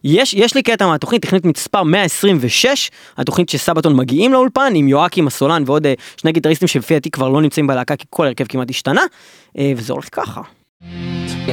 יש 0.04 0.34
יש 0.34 0.56
לי 0.56 0.64
קטע 0.64 0.88
מהתוכנית 0.88 1.22
תוכנית 1.22 1.46
מספר 1.46 1.84
126 1.84 2.92
התוכנית 3.18 3.50
שסבתון 3.50 3.96
מגיעים 3.96 4.34
לאולפן 4.34 4.74
עם 4.76 4.88
יואקים 4.88 5.28
הסולן 5.28 5.64
ועוד 5.66 5.86
אה, 5.86 5.94
שני 6.18 6.32
גיטריסטים 6.32 6.68
שלפי 6.68 6.94
דעתי 6.94 7.12
כבר 7.12 7.30
לא 7.30 7.42
נמצאים 7.42 7.68
בלהקה 7.68 7.96
כי 7.96 8.06
כל 8.10 8.28
הרכב 8.28 8.46
כמעט 8.50 8.70
השתנה 8.70 9.02
אה, 9.58 9.74
וזה 9.78 9.94
הולך 9.94 10.10
ככה. 10.12 10.42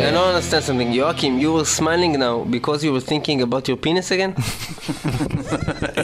I 0.04 0.10
don't 0.10 0.28
understand 0.28 0.64
something. 0.64 0.92
Joachim, 0.92 1.38
you 1.38 1.52
were 1.52 1.64
smiling 1.64 2.12
now 2.18 2.44
because 2.44 2.84
you 2.84 2.92
were 2.92 3.00
thinking 3.00 3.42
about 3.42 3.68
your 3.68 3.76
penis 3.76 4.10
again? 4.10 4.34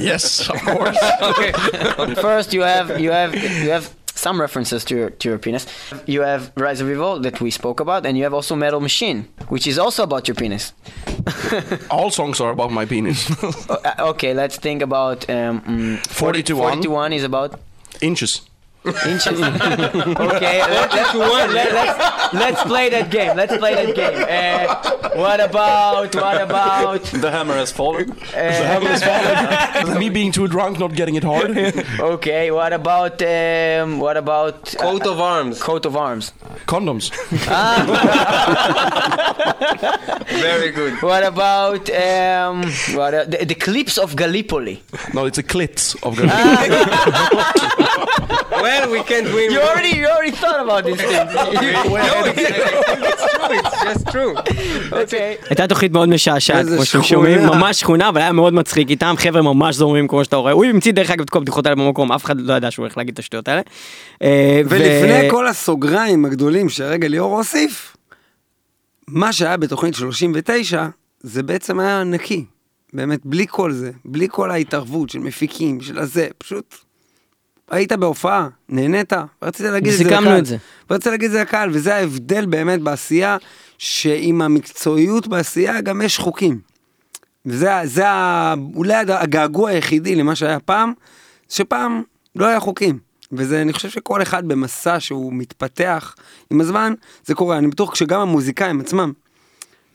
Yes, 0.00 0.48
of 0.50 0.60
course. 0.62 0.98
okay. 1.22 1.52
First, 2.14 2.52
you 2.52 2.62
have 2.62 3.00
you 3.00 3.10
have 3.12 3.34
you 3.34 3.70
have 3.70 3.94
some 4.14 4.40
references 4.40 4.84
to 4.86 4.96
your 4.96 5.10
to 5.10 5.28
your 5.28 5.38
penis. 5.38 5.66
You 6.06 6.22
have 6.22 6.50
Rise 6.56 6.80
of 6.80 6.90
Evil 6.90 7.20
that 7.20 7.40
we 7.40 7.50
spoke 7.50 7.80
about, 7.80 8.04
and 8.06 8.16
you 8.16 8.24
have 8.24 8.34
also 8.34 8.56
Metal 8.56 8.80
Machine, 8.80 9.28
which 9.48 9.66
is 9.66 9.78
also 9.78 10.02
about 10.02 10.26
your 10.26 10.34
penis. 10.34 10.72
All 11.90 12.10
songs 12.10 12.40
are 12.40 12.50
about 12.50 12.72
my 12.72 12.86
penis. 12.86 13.30
Uh, 13.70 13.94
okay, 14.12 14.34
let's 14.34 14.56
think 14.56 14.82
about 14.82 15.28
um, 15.30 15.60
mm, 15.62 16.06
40 16.06 16.42
to 16.44 16.54
1. 16.56 16.72
41 16.72 17.12
is 17.12 17.24
about 17.24 17.60
Inches. 18.00 18.40
Inches. 18.84 19.40
okay, 19.40 20.60
let, 20.60 20.92
let's, 20.92 21.14
let, 21.14 21.72
let's 21.72 22.34
let's 22.34 22.62
play 22.64 22.90
that 22.90 23.10
game. 23.10 23.36
Let's 23.36 23.56
play 23.56 23.74
that 23.74 23.94
game. 23.96 24.24
Uh, 24.28 25.16
what 25.16 25.40
about 25.40 26.14
what 26.14 26.40
about 26.40 27.02
The 27.04 27.30
hammer 27.30 27.54
has 27.54 27.72
fallen. 27.72 28.10
uh, 28.10 28.14
the 28.34 28.66
hammer 28.72 28.88
has 28.88 29.02
fallen. 29.02 29.98
Me 29.98 30.08
being 30.10 30.32
too 30.32 30.48
drunk, 30.48 30.78
not 30.78 30.94
getting 30.94 31.14
it 31.14 31.24
hard. 31.24 31.56
okay? 32.00 32.50
What 32.50 32.72
about 32.72 33.22
um, 33.22 34.00
what 34.00 34.16
about 34.16 34.74
uh, 34.74 34.78
Coat 34.80 35.06
of 35.06 35.20
arms. 35.20 35.62
coat 35.62 35.86
of 35.86 35.96
arms? 35.96 36.32
Condoms. 36.66 37.10
Very 40.28 40.70
good. 40.72 41.00
What 41.02 41.22
about 41.24 41.88
um, 41.90 42.62
what 42.96 43.14
uh, 43.14 43.24
the, 43.24 43.44
the 43.46 43.54
clips 43.54 43.96
of 43.98 44.16
Gallipoli? 44.16 44.82
No, 45.14 45.24
it's 45.24 45.38
a 45.38 45.42
clit 45.42 45.94
of 46.02 46.16
Well, 48.74 48.90
we 48.90 49.00
can't 49.10 49.28
win. 49.34 49.48
You 49.54 49.60
already 49.68 49.92
you 50.00 50.06
already 50.14 50.34
thought 50.42 50.60
about 50.66 50.82
this 50.88 51.00
thing. 51.10 51.26
no, 52.08 52.16
it's, 52.30 52.42
it's 53.10 53.24
true. 53.34 53.54
It's 53.58 53.76
just 53.84 54.04
true. 54.12 54.34
okay. 54.92 55.46
הייתה 55.50 55.66
תוכנית 55.66 55.92
מאוד 55.92 56.08
משעשעת 56.08 56.56
איזה 56.56 56.76
כמו 56.76 56.84
שאתם 56.84 57.02
שכונה. 57.02 57.08
שומעים 57.08 57.46
ממש 57.46 57.80
שכונה 57.80 58.08
אבל 58.08 58.20
היה 58.20 58.32
מאוד 58.32 58.54
מצחיק 58.54 58.90
איתם 58.90 59.14
חבר'ה 59.18 59.42
ממש 59.42 59.76
זורמים 59.76 60.08
כמו 60.08 60.24
שאתה 60.24 60.36
רואה 60.36 60.52
הוא 60.52 60.64
המציא 60.64 60.92
דרך 60.92 61.10
אגב 61.10 61.20
את 61.20 61.30
כל 61.30 61.38
הבדיחות 61.38 61.66
האלה 61.66 61.76
במקום 61.76 62.12
אף 62.12 62.24
אחד 62.24 62.40
לא 62.40 62.54
ידע 62.54 62.70
שהוא 62.70 62.82
הולך 62.82 62.96
להגיד 62.98 63.12
את 63.12 63.18
השטויות 63.18 63.48
האלה. 63.48 63.60
אה, 64.22 64.60
ו- 64.64 64.68
ולפני 64.70 65.30
כל 65.30 65.46
הסוגריים 65.46 66.24
הגדולים 66.24 66.68
שרגע 66.68 67.08
ליאור 67.08 67.36
הוסיף, 67.36 67.96
מה 69.08 69.32
שהיה 69.32 69.56
בתוכנית 69.56 69.94
39 69.94 70.86
זה 71.20 71.42
בעצם 71.42 71.80
היה 71.80 72.04
נקי. 72.04 72.44
באמת, 72.92 73.20
בלי 73.24 73.46
כל 73.48 73.72
זה, 73.72 73.90
בלי 74.04 74.26
כל 74.30 74.50
ההתערבות 74.50 75.10
של 75.10 75.18
מפיקים, 75.18 75.80
של 75.80 75.98
הזה, 75.98 76.28
פשוט 76.38 76.74
היית 77.70 77.92
בהופעה, 77.92 78.48
נהנית, 78.68 79.12
ורצית 79.42 79.66
להגיד 79.66 79.92
את 79.92 79.98
זה 79.98 80.04
סיכמנו 80.04 80.20
לקהל. 80.20 80.38
את 80.38 80.46
זה. 80.46 80.56
ורצית 80.90 81.06
להגיד 81.06 81.26
את 81.26 81.32
זה 81.32 81.40
לקהל, 81.40 81.70
וזה 81.72 81.94
ההבדל 81.94 82.46
באמת 82.46 82.80
בעשייה, 82.80 83.36
שעם 83.78 84.42
המקצועיות 84.42 85.26
בעשייה 85.26 85.80
גם 85.80 86.02
יש 86.02 86.18
חוקים. 86.18 86.60
וזה 87.46 87.70
זה 87.84 88.04
אולי 88.74 88.94
הגעגוע 88.94 89.70
היחידי 89.70 90.14
למה 90.14 90.34
שהיה 90.34 90.60
פעם, 90.60 90.92
שפעם 91.48 92.02
לא 92.36 92.46
היה 92.46 92.60
חוקים. 92.60 92.98
וזה, 93.32 93.62
אני 93.62 93.72
חושב 93.72 93.88
שכל 93.88 94.22
אחד 94.22 94.48
במסע 94.48 95.00
שהוא 95.00 95.32
מתפתח 95.32 96.14
עם 96.50 96.60
הזמן, 96.60 96.94
זה 97.24 97.34
קורה. 97.34 97.58
אני 97.58 97.66
בטוח 97.66 97.94
שגם 97.94 98.20
המוזיקאים 98.20 98.80
עצמם, 98.80 99.12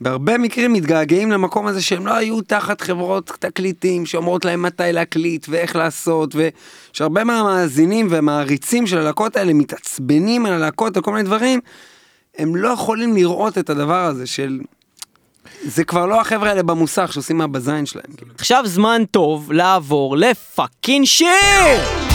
בהרבה 0.02 0.38
מקרים 0.38 0.74
מתגעגעים 0.74 1.32
למקום 1.32 1.68
הזה 1.68 1.82
שהם 1.82 2.08
לא 2.08 2.14
היו 2.14 2.41
תחת 2.41 2.82
חברות 2.82 3.32
תקליטים 3.39 4.06
שאומרות 4.06 4.45
להם 4.45 4.62
מתי 4.62 4.84
להקליט 4.91 5.45
ואיך 5.50 5.76
לעשות, 5.76 6.36
ושהרבה 6.36 7.24
מהמאזינים 7.24 8.08
והמעריצים 8.10 8.88
של 8.88 8.97
הלהקות 8.97 9.36
האלה 9.36 9.54
מתעצבנים 9.54 10.45
על 10.45 10.54
הלהקות 10.54 10.97
וכל 10.97 11.12
מיני 11.12 11.24
דברים, 11.24 11.60
הם 12.38 12.56
לא 12.56 12.70
יכולים 12.70 13.16
לראות 13.16 13.58
את 13.58 13.70
הדבר 13.70 14.06
הזה 14.06 14.28
של... 14.28 14.60
זה 15.64 15.84
כבר 15.84 16.06
לא 16.06 16.22
החבר'ה 16.22 16.50
האלה 16.50 16.64
במוסך 16.64 17.14
שעושים 17.14 17.38
מה 17.38 17.47
בזין 17.47 17.86
שלהם. 17.86 18.06
עכשיו 18.36 18.64
זמן 18.68 19.02
טוב 19.12 19.52
לעבור 19.52 20.18
לפאקינג 20.18 21.06
שיר! 21.06 22.09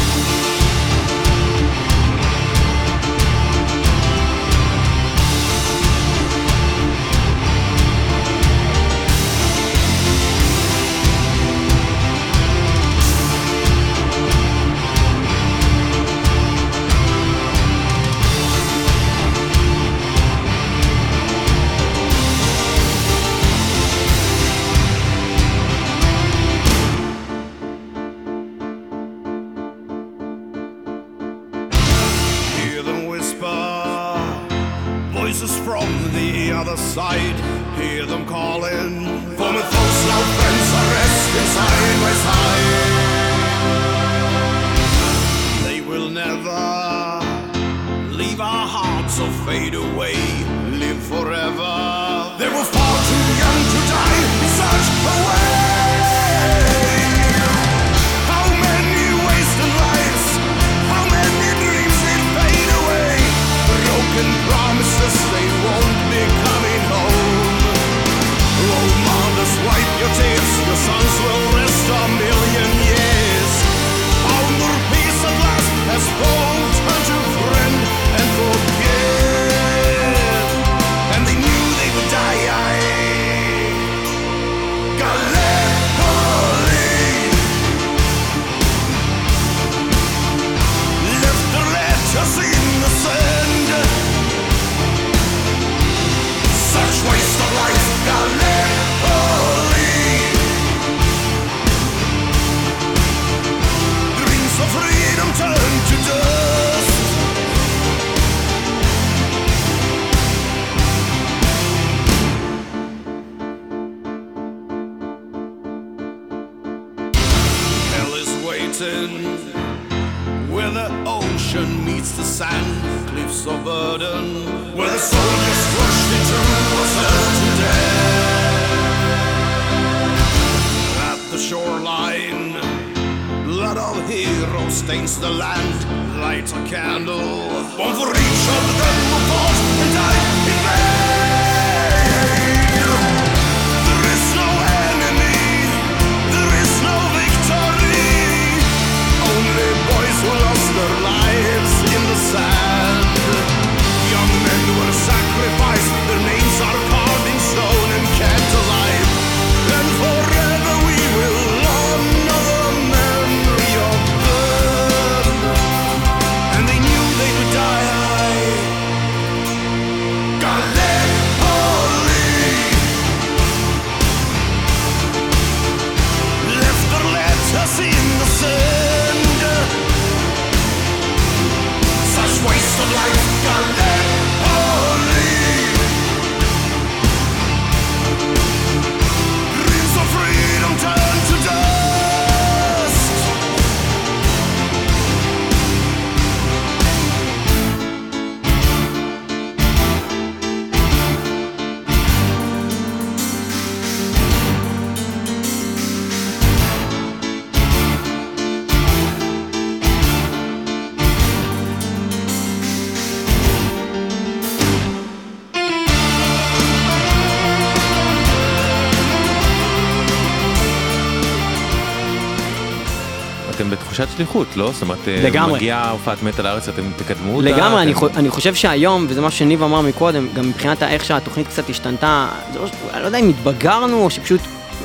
אתם 223.95 224.03
בתחושת 224.03 224.17
שליחות, 224.17 224.57
לא? 224.57 224.71
זאת 224.73 224.83
אומרת, 224.83 225.09
אה, 225.09 225.23
לגמרי. 225.25 225.53
מגיעה 225.55 225.91
הופעת 225.91 226.23
מת 226.23 226.39
על 226.39 226.47
הארץ, 226.47 226.69
אתם 226.69 226.83
תקדמו 226.97 227.37
אותה? 227.37 227.49
לגמרי, 227.49 227.83
אני, 227.83 227.95
חו- 227.95 228.09
אני 228.17 228.31
חושב 228.31 228.55
שהיום, 228.55 229.07
וזה 229.09 229.21
מה 229.21 229.31
שניב 229.31 229.63
אמר 229.63 229.81
מקודם, 229.81 230.27
גם 230.35 230.49
מבחינת 230.49 230.83
איך 230.83 231.05
שהתוכנית 231.05 231.47
קצת 231.49 231.71
השתנתה, 231.71 232.29
זה 232.53 232.59
לא, 232.59 232.67
אני 232.93 233.01
לא 233.03 233.07
יודע 233.07 233.19
אם 233.19 233.29
התבגרנו, 233.29 234.05
או 234.05 234.11
שפשוט, 234.11 234.41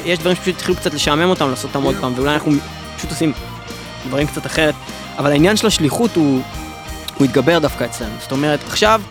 יש 0.05 0.19
דברים 0.19 0.35
שפשוט 0.35 0.55
התחילו 0.55 0.77
קצת 0.77 0.93
לשעמם 0.93 1.29
אותם, 1.29 1.49
לעשות 1.49 1.75
אותם 1.75 1.85
עוד 1.85 1.95
פעם, 2.01 2.13
ואולי 2.15 2.33
אנחנו 2.33 2.51
פשוט 2.97 3.09
עושים 3.09 3.33
דברים 4.07 4.27
קצת 4.27 4.45
אחרת, 4.45 4.75
אבל 5.17 5.31
העניין 5.31 5.57
של 5.57 5.67
השליחות 5.67 6.15
הוא, 6.15 6.41
הוא 7.17 7.25
התגבר 7.25 7.59
דווקא 7.59 7.83
אצלנו. 7.83 8.11
זאת 8.21 8.31
אומרת, 8.31 8.59
עכשיו, 8.67 9.01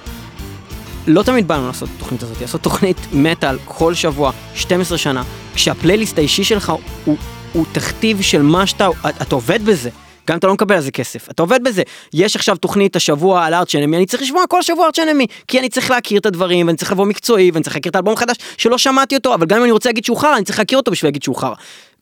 לא 1.07 1.23
תמיד 1.23 1.49
באנו 1.49 1.67
לעשות 1.67 1.89
את 1.89 1.95
התוכנית 1.97 2.23
הזאת, 2.23 2.41
לעשות 2.41 2.61
תוכנית 2.63 2.97
מטאל 3.13 3.59
כל 3.65 3.95
שבוע, 3.95 4.33
12 4.55 4.99
שנה, 4.99 5.23
כשהפלייליסט 5.55 6.19
האישי 6.19 6.45
שלך 6.45 6.73
הוא, 7.05 7.17
הוא 7.53 7.65
תכתיב 7.73 8.21
של 8.21 8.43
מה 8.43 8.67
שאתה, 8.67 8.89
אתה 9.23 9.35
עובד 9.35 9.65
בזה. 9.65 9.91
גם 10.29 10.39
אתה 10.39 10.47
לא 10.47 10.55
מקבל 10.55 10.75
על 10.75 10.81
זה 10.81 10.91
כסף, 10.91 11.31
אתה 11.31 11.43
עובד 11.43 11.65
בזה. 11.65 11.83
יש 12.15 12.37
עכשיו 12.37 12.57
תוכנית 12.57 12.97
השבוע 12.97 13.45
על 13.45 13.55
ארץ' 13.55 13.75
אנמי, 13.75 13.97
אני 13.97 14.07
צריך 14.07 14.23
לשמוע 14.23 14.47
כל 14.49 14.63
שבוע 14.63 14.87
ארץ' 14.87 14.99
אנמי, 14.99 15.27
כי 15.49 15.59
אני 15.59 15.69
צריך 15.69 15.91
להכיר 15.91 16.21
את 16.21 16.27
הדברים, 16.27 16.67
ואני 16.67 16.77
צריך 16.77 16.93
לבוא 16.93 17.07
מקצועי, 17.07 17.51
ואני 17.51 17.65
צריך 17.65 17.77
להכיר 17.77 17.91
את 17.91 17.97
האלבום 17.97 18.15
החדש 18.15 18.37
שלא 18.59 18.79
שמעתי 18.79 19.17
אותו, 19.17 19.35
אבל 19.35 19.47
גם 19.47 19.59
אם 19.59 19.65
אני 19.65 19.73
רוצה 19.73 19.89
להגיד 19.89 20.05
שהוא 20.05 20.17
חרא, 20.17 20.37
אני 20.37 20.45
צריך 20.45 20.59
להכיר 20.59 20.79
אותו 20.79 20.91
בשביל 20.91 21.09
להגיד 21.09 21.23
שהוא 21.23 21.37
חרא. 21.37 21.55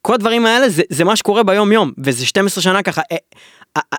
כל 0.03 0.15
הדברים 0.15 0.47
האלה 0.47 0.69
זה, 0.69 0.83
זה 0.91 1.05
מה 1.05 1.17
שקורה 1.17 1.43
ביום 1.43 1.73
יום, 1.73 1.93
וזה 1.99 2.27
12 2.27 2.63
שנה 2.63 2.83
ככה. 2.83 3.03
אה, 3.13 3.17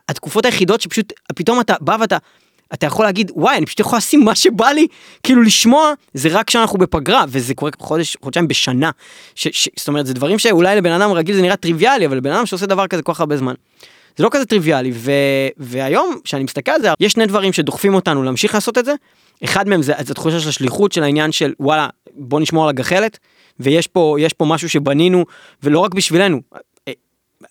התקופות 0.10 0.46
היחידות 0.46 0.82
שפשוט, 0.82 1.14
פתאום 1.36 1.60
אתה 1.60 1.74
בא 1.82 1.98
ואתה, 2.00 2.18
אתה 2.74 2.86
יכול 2.86 3.06
להגיד, 3.06 3.32
וואי, 3.36 3.58
אני 3.58 3.66
פשוט 3.66 3.80
יכול 3.80 3.98
לשים 3.98 4.26
מה 4.26 4.36
שבא 4.36 4.68
לי, 4.68 4.88
כאילו 5.24 5.42
לשמוע, 5.42 5.94
זה 6.14 6.30
רק 6.32 6.48
כשאנחנו 6.48 6.80
בפגרה, 6.80 7.26
וזה 7.28 7.54
קורה 7.54 7.72
חודש, 7.80 8.18
חודשיים 8.24 8.48
בשנה. 8.48 8.92
ש, 9.36 9.48
ש, 9.48 9.70
זאת 9.78 9.88
אומרת, 9.88 10.06
זה 10.06 10.14
דברים 10.14 10.40
שאולי 10.40 10.76
לבן 10.76 10.92
אדם 10.92 11.12
רגיל 11.12 11.36
זה 11.36 11.42
נראה 11.42 11.56
טריוויאלי, 11.56 12.06
אבל 12.06 12.18
לבן 12.18 12.32
אדם 12.32 12.46
שעושה 12.46 12.66
דבר 12.66 12.88
כזה 12.88 13.02
כל 13.02 13.14
כך 13.14 13.20
הרבה 13.20 13.38
זמן. 13.38 13.54
זה 14.18 14.24
לא 14.24 14.30
כזה 14.32 14.46
טריוויאלי, 14.46 14.92
ו, 14.94 15.12
והיום, 15.58 16.20
כשאני 16.24 16.44
מסתכל 16.44 16.72
על 16.72 16.82
זה, 16.82 16.90
יש 17.00 17.12
שני 17.12 17.26
דברים 17.26 17.54
שדוחפים 17.54 17.94
אותנו 17.94 18.24
להמשיך 18.24 18.54
לעשות 18.56 18.78
את 18.78 18.86
זה. 18.86 18.94
אחד 19.44 19.68
מהם 19.68 19.82
זה, 19.82 19.94
זה 20.00 20.12
התחושה 20.12 20.40
של 20.40 20.50
השליחות, 20.50 20.92
של 20.92 21.04
העניין 21.04 21.32
של 21.32 21.54
וואלה, 21.60 21.88
בוא 22.14 22.40
נשמור 22.40 22.64
על 22.64 22.70
הגחלת, 22.70 23.18
ויש 23.60 23.88
פה, 23.88 24.16
יש 24.20 24.34
פה 24.34 24.46
משהו 24.46 24.70
שבנינו, 24.70 25.26
ולא 25.64 25.80
רק 25.80 25.94
בשבילנו, 25.94 26.42
אה, 26.88 26.94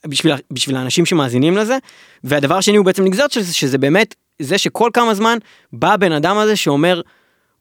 בשביל, 0.06 0.32
בשביל 0.50 0.76
האנשים 0.76 1.06
שמאזינים 1.06 1.56
לזה, 1.56 1.78
והדבר 2.24 2.56
השני 2.56 2.76
הוא 2.76 2.86
בעצם 2.86 3.04
נגזרת 3.04 3.32
של 3.32 3.40
זה, 3.40 3.54
שזה 3.54 3.78
באמת 3.78 4.14
זה 4.38 4.58
שכל 4.58 4.90
כמה 4.92 5.14
זמן 5.14 5.38
בא 5.72 5.92
הבן 5.92 6.12
אדם 6.12 6.38
הזה 6.38 6.56
שאומר, 6.56 7.00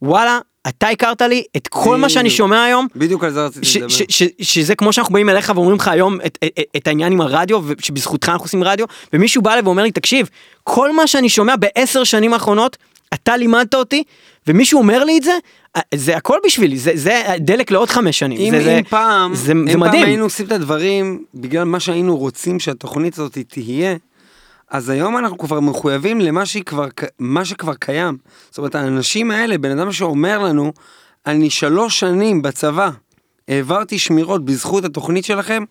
וואלה, 0.02 0.40
אתה 0.68 0.88
הכרת 0.88 1.22
לי 1.22 1.44
את 1.58 1.68
כל 1.68 1.98
מה 1.98 2.10
שאני. 2.10 2.30
שומע 2.30 2.64
היום, 2.64 2.88
בדיוק 2.96 3.24
על 3.24 3.32
זה 3.32 3.46
רציתי 3.46 3.80
לדבר. 3.80 3.96
שזה 4.42 4.76
כמו 4.76 4.94
שאנחנו 4.94 5.14
באים 5.14 5.30
אליך 5.30 5.52
ואומרים 5.56 5.76
לך 5.76 5.88
היום 5.88 6.18
את, 6.26 6.38
את, 6.46 6.60
את 6.78 6.88
העניין 6.88 7.12
עם 7.12 7.22
הרדיו 7.22 7.62
ושבזכותך 7.66 8.30
אנחנו 8.30 8.46
עושים 8.46 8.64
רדיו 8.64 8.86
ומישהו 9.14 9.42
בא 9.42 9.52
אליי 9.52 9.62
ואומר 9.62 9.84
לי 9.84 9.92
תקשיב 9.92 10.30
כל 10.64 10.96
מה 10.96 11.08
שאני 11.08 11.30
שומע 11.30 11.56
בעשר 11.56 12.04
שנים 12.04 12.34
האחרונות 12.34 12.78
אתה 13.14 13.38
לימדת 13.38 13.76
אותי 13.76 14.04
ומישהו 14.48 14.80
אומר 14.80 15.04
לי 15.04 15.18
את 15.18 15.24
זה 15.24 15.32
אה, 15.76 15.82
זה 15.94 16.18
הכל 16.18 16.38
בשבילי 16.46 16.78
זה 16.78 16.92
זה 16.96 17.22
דלק 17.40 17.72
לעוד 17.72 17.90
חמש 17.90 18.20
שנים 18.20 18.38
אם, 18.40 18.52
זה, 18.52 18.64
זה, 18.64 18.78
אם 18.78 18.84
פעם, 18.84 19.36
זה, 19.36 19.52
אם 19.52 19.68
זה 19.68 19.74
פעם 19.74 19.82
מדהים 19.82 20.06
היינו 20.06 20.24
עושים 20.24 20.46
את 20.46 20.52
הדברים 20.52 21.24
בגלל 21.34 21.64
מה 21.64 21.80
שהיינו 21.80 22.18
רוצים 22.18 22.60
שהתוכנית 22.60 23.14
הזאת 23.14 23.38
תהיה, 23.48 23.96
אז 24.72 24.90
היום 24.90 25.18
אנחנו 25.18 25.38
כבר 25.38 25.60
מחויבים 25.60 26.22
למה 26.22 26.46
שהיא 26.46 26.64
כבר, 26.64 26.90
ק- 26.90 27.04
מה 27.20 27.46
שכבר 27.46 27.74
קיים. 27.74 28.18
זאת 28.50 28.58
אומרת, 28.58 28.76
האנשים 28.76 29.32
האלה, 29.32 29.58
בן 29.58 29.80
אדם 29.80 29.92
שאומר 29.92 30.40
לנו, 30.40 30.74
אני 31.26 31.50
שלוש 31.50 32.00
שנים 32.00 32.42
בצבא, 32.42 32.90
העברתי 33.48 34.00
שמירות 34.00 34.46
בזכות 34.46 34.86
התוכנית 34.86 35.26
שלכם, 35.26 35.64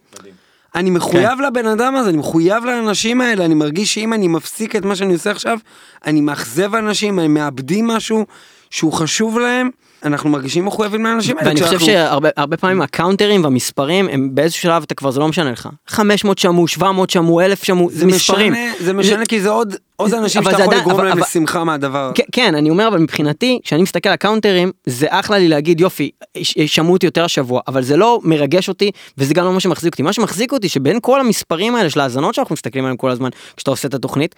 אני 0.74 0.90
מחויב 0.90 1.40
לבן 1.40 1.66
אדם 1.66 1.96
הזה, 1.96 2.08
אני 2.10 2.18
מחויב 2.18 2.64
לאנשים 2.64 3.20
האלה, 3.20 3.44
אני 3.44 3.54
מרגיש 3.54 3.94
שאם 3.94 4.12
אני 4.12 4.28
מפסיק 4.28 4.76
את 4.76 4.84
מה 4.84 4.96
שאני 4.96 5.12
עושה 5.12 5.30
עכשיו, 5.30 5.58
אני 6.06 6.20
מאכזב 6.20 6.74
אנשים, 6.74 7.18
הם 7.18 7.34
מאבדים 7.34 7.86
משהו 7.86 8.26
שהוא 8.70 8.92
חשוב 8.92 9.38
להם, 9.38 9.70
אנחנו 10.04 10.30
מרגישים 10.30 10.64
מחויבים 10.64 11.04
לאנשים 11.04 11.38
האלה. 11.38 11.48
ואני 11.48 11.62
חושב 11.62 11.78
שהרבה 11.78 12.28
הרבה 12.36 12.56
פעמים 12.56 12.82
הקאונטרים 12.82 13.44
והמספרים 13.44 14.08
הם 14.08 14.34
באיזשהו 14.34 14.62
שלב 14.62 14.82
אתה 14.82 14.94
כבר 14.94 15.10
זה 15.10 15.20
לא 15.20 15.28
משנה 15.28 15.50
לך 15.52 15.68
500 15.86 16.38
שמעו 16.38 16.68
700 16.68 17.10
שמעו 17.10 17.40
1000 17.40 17.64
שמעו 17.64 17.88
זה, 17.92 18.06
מספרים. 18.06 18.54
זה 18.80 18.92
משנה 18.92 19.26
כי 19.26 19.40
זה 19.40 19.48
עוד, 19.48 19.74
עוד 19.96 20.14
אנשים 20.14 20.42
שאתה 20.42 20.62
יכול 20.62 20.74
לגרום 20.74 21.04
להם 21.04 21.18
לשמחה 21.18 21.64
מהדבר. 21.64 22.10
כן, 22.14 22.22
כן, 22.32 22.54
אני 22.54 22.70
אומר, 22.70 22.88
אבל 22.88 22.98
מבחינתי, 22.98 23.58
כשאני 23.64 23.82
מסתכל 23.82 24.08
על 24.08 24.14
הקאונטרים, 24.14 24.70
זה 24.86 25.06
אחלה 25.10 25.38
לי 25.38 25.48
להגיד, 25.48 25.80
יופי, 25.80 26.10
ש- 26.42 26.58
שמעו 26.66 26.92
אותי 26.92 27.06
יותר 27.06 27.24
השבוע, 27.24 27.60
אבל 27.68 27.82
זה 27.82 27.96
לא 27.96 28.20
מרגש 28.24 28.68
אותי, 28.68 28.90
וזה 29.18 29.34
גם 29.34 29.44
לא 29.44 29.52
מה 29.52 29.60
שמחזיק 29.60 29.92
אותי. 29.92 30.02
מה 30.02 30.12
שמחזיק 30.12 30.52
אותי, 30.52 30.68
שבין 30.68 30.98
כל 31.02 31.20
המספרים 31.20 31.76
האלה 31.76 31.90
של 31.90 32.00
ההאזנות 32.00 32.34
שאנחנו 32.34 32.52
מסתכלים 32.52 32.84
עליהם 32.84 32.96
כל 32.96 33.10
הזמן, 33.10 33.28
כשאתה 33.56 33.70
עושה 33.70 33.88
את 33.88 33.94
התוכנית, 33.94 34.34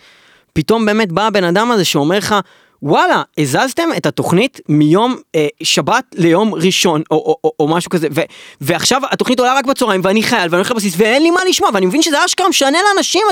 פתאום 0.53 0.87
באמת 0.87 1.13
בא 1.13 1.27
הבן 1.27 1.45
אדם 1.45 1.71
הזה 1.71 1.85
שאומר 1.85 2.19
לך, 2.19 2.35
וואלה, 2.83 3.23
הזזתם 3.39 3.89
את 3.97 4.07
התוכנית 4.07 4.61
מיום 4.69 5.17
אה, 5.35 5.47
שבת 5.63 6.05
ליום 6.15 6.55
ראשון, 6.55 7.03
או, 7.11 7.17
או, 7.17 7.37
או, 7.45 7.53
או 7.61 7.69
משהו 7.69 7.91
כזה, 7.91 8.09
ו, 8.15 8.21
ועכשיו 8.61 9.03
התוכנית 9.11 9.39
עולה 9.39 9.55
רק 9.55 9.65
בצהריים, 9.65 10.01
ואני 10.05 10.23
חייל, 10.23 10.43
ואני 10.43 10.57
הולך 10.57 10.71
לבסיס, 10.71 10.95
ואין 10.97 11.23
לי 11.23 11.31
מה 11.31 11.41
לשמוע, 11.49 11.71
ואני 11.75 11.87
מבין 11.87 12.03
שזה 12.03 12.25
אשכרה 12.25 12.49
משנה 12.49 12.79
לאנשים, 12.83 13.23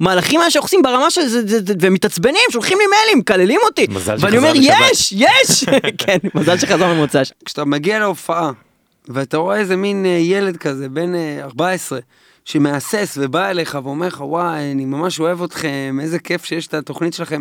המהלכים 0.00 0.40
האלה 0.40 0.50
שאנחנו 0.50 0.66
עושים 0.66 0.82
ברמה 0.82 1.10
של 1.10 1.26
זה, 1.26 1.42
זה, 1.46 1.58
זה, 1.66 1.74
ומתעצבנים, 1.80 2.42
שולחים 2.50 2.78
לי 2.78 2.84
מיילים, 2.86 3.18
מקללים 3.18 3.60
אותי, 3.64 3.86
מזל 3.90 4.16
ואני 4.20 4.38
אומר, 4.38 4.52
בשבת." 4.52 4.66
יש, 4.90 5.12
יש, 5.12 5.64
כן, 6.06 6.18
מזל 6.34 6.58
שחזר 6.58 6.94
ממוצ"ש. 6.94 7.32
כשאתה 7.44 7.64
מגיע 7.64 7.98
להופעה, 7.98 8.50
ואתה 9.08 9.36
רואה 9.36 9.56
איזה 9.56 9.76
מין 9.76 10.06
אה, 10.06 10.10
ילד 10.10 10.56
כזה, 10.56 10.88
בן 10.88 11.14
אה, 11.14 11.38
14, 11.42 11.98
שמהסס 12.44 13.18
ובא 13.20 13.50
אליך 13.50 13.78
ואומר 13.84 14.06
לך, 14.06 14.20
וואי, 14.20 14.72
אני 14.72 14.84
ממש 14.84 15.20
אוהב 15.20 15.42
אתכם, 15.42 15.98
איזה 16.02 16.18
כיף 16.18 16.44
שיש 16.44 16.66
את 16.66 16.74
התוכנית 16.74 17.14
שלכם. 17.14 17.40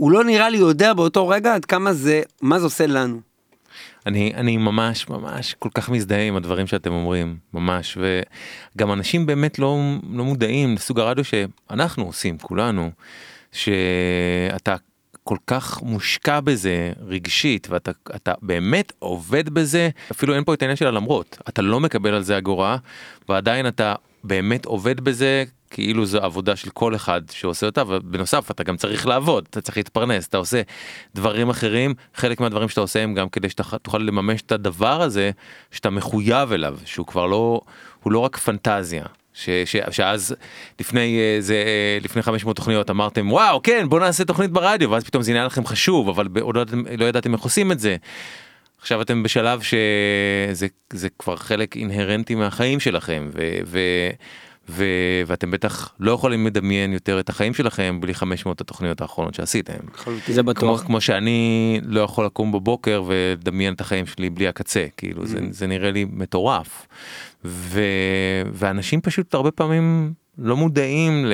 הוא 0.00 0.10
לא 0.10 0.24
נראה 0.24 0.50
לי 0.50 0.58
יודע 0.58 0.94
באותו 0.94 1.28
רגע 1.28 1.54
עד 1.54 1.64
כמה 1.64 1.92
זה, 1.92 2.22
מה 2.42 2.58
זה 2.58 2.64
עושה 2.64 2.86
לנו. 2.86 3.20
אני, 4.06 4.32
אני 4.34 4.56
ממש 4.56 5.08
ממש 5.08 5.54
כל 5.58 5.68
כך 5.74 5.88
מזדהה 5.88 6.22
עם 6.22 6.36
הדברים 6.36 6.66
שאתם 6.66 6.92
אומרים, 6.92 7.36
ממש, 7.54 7.98
וגם 8.76 8.92
אנשים 8.92 9.26
באמת 9.26 9.58
לא, 9.58 9.78
לא 10.12 10.24
מודעים 10.24 10.74
לסוג 10.74 11.00
הרדיו 11.00 11.24
שאנחנו 11.24 12.04
עושים, 12.04 12.38
כולנו, 12.38 12.90
שאתה 13.52 14.76
כל 15.24 15.36
כך 15.46 15.82
מושקע 15.82 16.40
בזה 16.40 16.92
רגשית 17.06 17.66
ואתה 17.70 17.90
אתה 18.16 18.32
באמת 18.42 18.92
עובד 18.98 19.48
בזה 19.48 19.88
אפילו 20.10 20.34
אין 20.34 20.44
פה 20.44 20.54
את 20.54 20.62
העניין 20.62 20.76
של 20.76 20.86
הלמרות 20.86 21.38
אתה 21.48 21.62
לא 21.62 21.80
מקבל 21.80 22.14
על 22.14 22.22
זה 22.22 22.38
אגורה 22.38 22.76
ועדיין 23.28 23.68
אתה 23.68 23.94
באמת 24.24 24.64
עובד 24.64 25.00
בזה 25.00 25.44
כאילו 25.70 26.06
זו 26.06 26.18
עבודה 26.18 26.56
של 26.56 26.70
כל 26.70 26.94
אחד 26.94 27.22
שעושה 27.30 27.66
אותה 27.66 27.82
ובנוסף 27.88 28.50
אתה 28.50 28.62
גם 28.62 28.76
צריך 28.76 29.06
לעבוד 29.06 29.46
אתה 29.50 29.60
צריך 29.60 29.76
להתפרנס 29.76 30.28
אתה 30.28 30.36
עושה 30.36 30.62
דברים 31.14 31.50
אחרים 31.50 31.94
חלק 32.14 32.40
מהדברים 32.40 32.68
שאתה 32.68 32.80
עושה 32.80 33.02
הם 33.02 33.14
גם 33.14 33.28
כדי 33.28 33.48
שאתה 33.48 33.62
תוכל 33.82 33.98
לממש 33.98 34.42
את 34.42 34.52
הדבר 34.52 35.02
הזה 35.02 35.30
שאתה 35.70 35.90
מחויב 35.90 36.52
אליו 36.52 36.78
שהוא 36.84 37.06
כבר 37.06 37.26
לא 37.26 37.60
הוא 38.02 38.12
לא 38.12 38.18
רק 38.18 38.36
פנטזיה. 38.36 39.04
ש, 39.34 39.50
ש, 39.64 39.76
שאז 39.90 40.34
לפני 40.80 41.18
אה, 41.18 41.40
זה 41.40 41.54
אה, 41.54 41.98
לפני 42.02 42.22
500 42.22 42.56
תוכניות 42.56 42.90
אמרתם 42.90 43.32
וואו 43.32 43.62
כן 43.62 43.88
בוא 43.88 44.00
נעשה 44.00 44.24
תוכנית 44.24 44.50
ברדיו 44.50 44.90
ואז 44.90 45.04
פתאום 45.04 45.22
זה 45.22 45.32
נהיה 45.32 45.44
לכם 45.44 45.66
חשוב 45.66 46.08
אבל 46.08 46.28
עוד 46.40 46.56
לא 46.56 46.64
לא 46.98 47.04
ידעתם 47.04 47.34
איך 47.34 47.40
עושים 47.40 47.72
את 47.72 47.80
זה. 47.80 47.96
עכשיו 48.80 49.02
אתם 49.02 49.22
בשלב 49.22 49.60
שזה 49.62 50.66
זה 50.92 51.08
כבר 51.18 51.36
חלק 51.36 51.76
אינהרנטי 51.76 52.34
מהחיים 52.34 52.80
שלכם 52.80 53.28
ו, 53.32 53.58
ו, 53.66 53.78
ו, 54.68 54.84
ואתם 55.26 55.50
בטח 55.50 55.94
לא 56.00 56.12
יכולים 56.12 56.46
לדמיין 56.46 56.92
יותר 56.92 57.20
את 57.20 57.28
החיים 57.28 57.54
שלכם 57.54 57.98
בלי 58.00 58.14
500 58.14 58.60
התוכניות 58.60 59.00
האחרונות 59.00 59.34
שעשיתם. 59.34 59.78
זה 60.26 60.42
בטוח. 60.42 60.80
כמו, 60.80 60.86
כמו 60.86 61.00
שאני 61.00 61.80
לא 61.84 62.00
יכול 62.00 62.24
לקום 62.24 62.52
בבוקר 62.52 63.02
ולדמיין 63.06 63.74
את 63.74 63.80
החיים 63.80 64.06
שלי 64.06 64.30
בלי 64.30 64.48
הקצה 64.48 64.86
כאילו 64.96 65.26
זה, 65.26 65.38
זה 65.50 65.66
נראה 65.66 65.90
לי 65.90 66.06
מטורף. 66.10 66.86
ו, 67.44 67.82
ואנשים 68.52 69.00
פשוט 69.00 69.34
הרבה 69.34 69.50
פעמים 69.50 70.12
לא 70.38 70.56
מודעים 70.56 71.26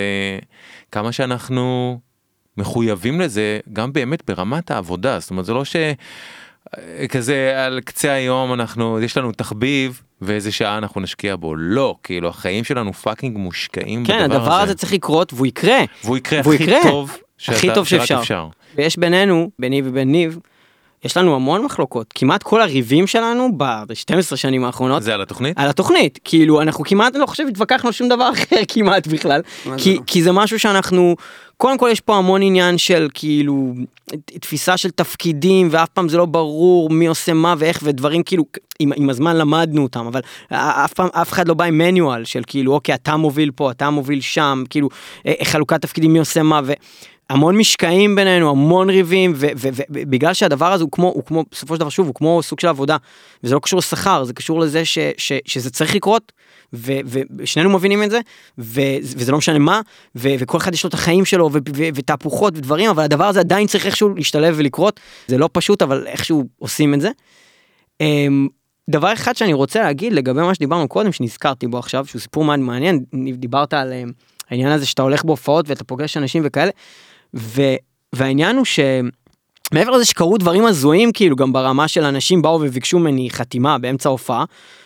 לכמה 0.90 1.12
שאנחנו 1.12 1.98
מחויבים 2.56 3.20
לזה 3.20 3.60
גם 3.72 3.92
באמת 3.92 4.30
ברמת 4.30 4.70
העבודה 4.70 5.18
זאת 5.18 5.30
אומרת 5.30 5.44
זה 5.44 5.52
לא 5.52 5.64
ש... 5.64 5.76
כזה 7.08 7.64
על 7.66 7.80
קצה 7.84 8.12
היום 8.12 8.52
אנחנו 8.52 9.00
יש 9.00 9.16
לנו 9.16 9.32
תחביב 9.32 10.02
ואיזה 10.22 10.52
שעה 10.52 10.78
אנחנו 10.78 11.00
נשקיע 11.00 11.36
בו 11.36 11.54
לא 11.56 11.94
כאילו 12.02 12.28
החיים 12.28 12.64
שלנו 12.64 12.92
fucking 12.92 13.36
מושקעים 13.38 14.04
כן, 14.04 14.24
בדבר 14.24 14.36
הדבר 14.42 14.52
הזה 14.54 14.74
צריך 14.74 14.92
לקרות 14.92 15.32
והוא 15.32 15.46
יקרה. 15.46 15.78
והוא 16.04 16.16
יקרה 16.16 16.40
והוא 16.44 16.54
הכי 16.54 16.62
יקרה. 16.64 16.78
טוב 16.82 17.10
הכי 17.48 17.66
שאתה- 17.66 17.74
טוב 17.74 17.86
שרק 17.86 18.00
שאפשר. 18.00 18.20
אפשר. 18.20 18.48
ויש 18.76 18.96
בינינו, 18.98 19.50
ביני 19.58 19.82
ובין 19.84 20.12
ניב, 20.12 20.38
יש 21.04 21.16
לנו 21.16 21.34
המון 21.34 21.64
מחלוקות. 21.64 22.06
כמעט 22.14 22.42
כל 22.42 22.62
הריבים 22.62 23.06
שלנו 23.06 23.48
ב-12 23.56 24.36
שנים 24.36 24.64
האחרונות, 24.64 25.02
זה 25.02 25.14
על 25.14 25.22
התוכנית? 25.22 25.58
על 25.58 25.68
התוכנית. 25.68 26.18
כאילו, 26.24 26.62
אנחנו 26.62 26.84
כמעט, 26.84 27.14
אני 27.14 27.20
לא 27.20 27.26
חושב, 27.26 27.44
התווכחנו 27.48 27.92
שום 27.92 28.08
דבר 28.08 28.30
אחר 28.34 28.56
כמעט 28.68 29.06
בכלל. 29.06 29.40
מה 29.66 29.76
זה 29.76 29.82
כי, 29.82 29.94
לא? 29.96 30.02
כי 30.06 30.22
זה 30.22 30.32
משהו 30.32 30.58
שאנחנו, 30.58 31.16
קודם 31.56 31.78
כל 31.78 31.88
יש 31.92 32.00
פה 32.00 32.16
המון 32.16 32.42
עניין 32.42 32.78
של 32.78 33.08
כאילו, 33.14 33.74
תפיסה 34.40 34.76
של 34.76 34.90
תפקידים, 34.90 35.68
ואף 35.70 35.88
פעם 35.88 36.08
זה 36.08 36.16
לא 36.16 36.24
ברור 36.24 36.90
מי 36.90 37.06
עושה 37.06 37.32
מה 37.32 37.54
ואיך, 37.58 37.80
ודברים 37.82 38.22
כאילו, 38.22 38.44
עם, 38.78 38.92
עם 38.96 39.10
הזמן 39.10 39.36
למדנו 39.36 39.82
אותם, 39.82 40.06
אבל 40.06 40.20
אף 40.50 40.92
פעם, 40.92 41.08
אף 41.12 41.32
אחד 41.32 41.48
לא 41.48 41.54
בא 41.54 41.64
עם 41.64 41.78
מניואל 41.78 42.24
של 42.24 42.42
כאילו, 42.46 42.72
אוקיי, 42.72 42.94
אתה 42.94 43.16
מוביל 43.16 43.50
פה, 43.50 43.70
אתה 43.70 43.90
מוביל 43.90 44.20
שם, 44.20 44.64
כאילו, 44.70 44.88
אה, 45.26 45.32
חלוקת 45.44 45.82
תפקידים, 45.82 46.12
מי 46.12 46.18
עושה 46.18 46.42
מה, 46.42 46.60
ו... 46.64 46.72
המון 47.30 47.56
משקעים 47.56 48.16
בינינו, 48.16 48.50
המון 48.50 48.90
ריבים, 48.90 49.32
ובגלל 49.36 50.34
שהדבר 50.34 50.72
הזה 50.72 50.84
הוא 50.84 50.92
כמו, 50.92 51.06
הוא 51.06 51.24
כמו, 51.24 51.44
בסופו 51.50 51.74
של 51.74 51.80
דבר, 51.80 51.88
שוב, 51.88 52.06
הוא 52.06 52.14
כמו 52.14 52.42
סוג 52.42 52.60
של 52.60 52.68
עבודה, 52.68 52.96
וזה 53.44 53.54
לא 53.54 53.60
קשור 53.60 53.78
לשכר, 53.78 54.24
זה 54.24 54.32
קשור 54.32 54.60
לזה 54.60 54.84
ש, 54.84 54.98
ש, 55.16 55.32
שזה 55.46 55.70
צריך 55.70 55.94
לקרות, 55.94 56.32
ו- 56.72 57.00
ושנינו 57.36 57.70
מבינים 57.70 58.02
את 58.02 58.10
זה, 58.10 58.20
ו- 58.58 58.96
וזה 59.02 59.32
לא 59.32 59.38
משנה 59.38 59.58
מה, 59.58 59.80
ו- 60.16 60.34
וכל 60.38 60.58
אחד 60.58 60.74
יש 60.74 60.84
לו 60.84 60.88
את 60.88 60.94
החיים 60.94 61.24
שלו, 61.24 61.50
ותהפוכות 61.94 62.54
ודברים, 62.56 62.90
אבל 62.90 63.02
הדבר 63.02 63.24
הזה 63.24 63.40
עדיין 63.40 63.66
צריך 63.66 63.86
איכשהו 63.86 64.14
להשתלב 64.14 64.54
ולקרות, 64.58 65.00
זה 65.26 65.38
לא 65.38 65.48
פשוט, 65.52 65.82
אבל 65.82 66.06
איכשהו 66.06 66.44
עושים 66.58 66.94
את 66.94 67.00
זה. 67.00 67.10
אמ, 68.00 68.48
דבר 68.90 69.12
אחד 69.12 69.36
שאני 69.36 69.52
רוצה 69.52 69.80
להגיד 69.82 70.12
לגבי 70.12 70.40
מה 70.40 70.54
שדיברנו 70.54 70.88
קודם, 70.88 71.12
שנזכרתי 71.12 71.66
בו 71.66 71.78
עכשיו, 71.78 72.06
שהוא 72.06 72.20
סיפור 72.20 72.44
מעניין, 72.44 73.04
דיברת 73.34 73.74
על 73.74 73.92
אמ, 73.92 74.12
העניין 74.50 74.72
הזה 74.72 74.86
שאתה 74.86 75.02
הולך 75.02 75.24
בהופעות 75.24 75.68
ואתה 75.68 75.84
פוגש 75.84 76.16
אנשים 76.16 76.42
וכאלה, 76.46 76.70
ו- 77.36 77.76
והעניין 78.12 78.56
הוא 78.56 78.64
ש... 78.64 78.80
מעבר 79.72 79.90
לזה 79.90 80.04
שקרו 80.04 80.38
דברים 80.38 80.64
הזויים 80.64 81.12
כאילו 81.12 81.36
גם 81.36 81.52
ברמה 81.52 81.88
של 81.88 82.04
אנשים 82.04 82.42
באו 82.42 82.60
וביקשו 82.62 82.98
ממני 82.98 83.30
חתימה 83.30 83.78
באמצע 83.78 84.08
ההופעה 84.08 84.44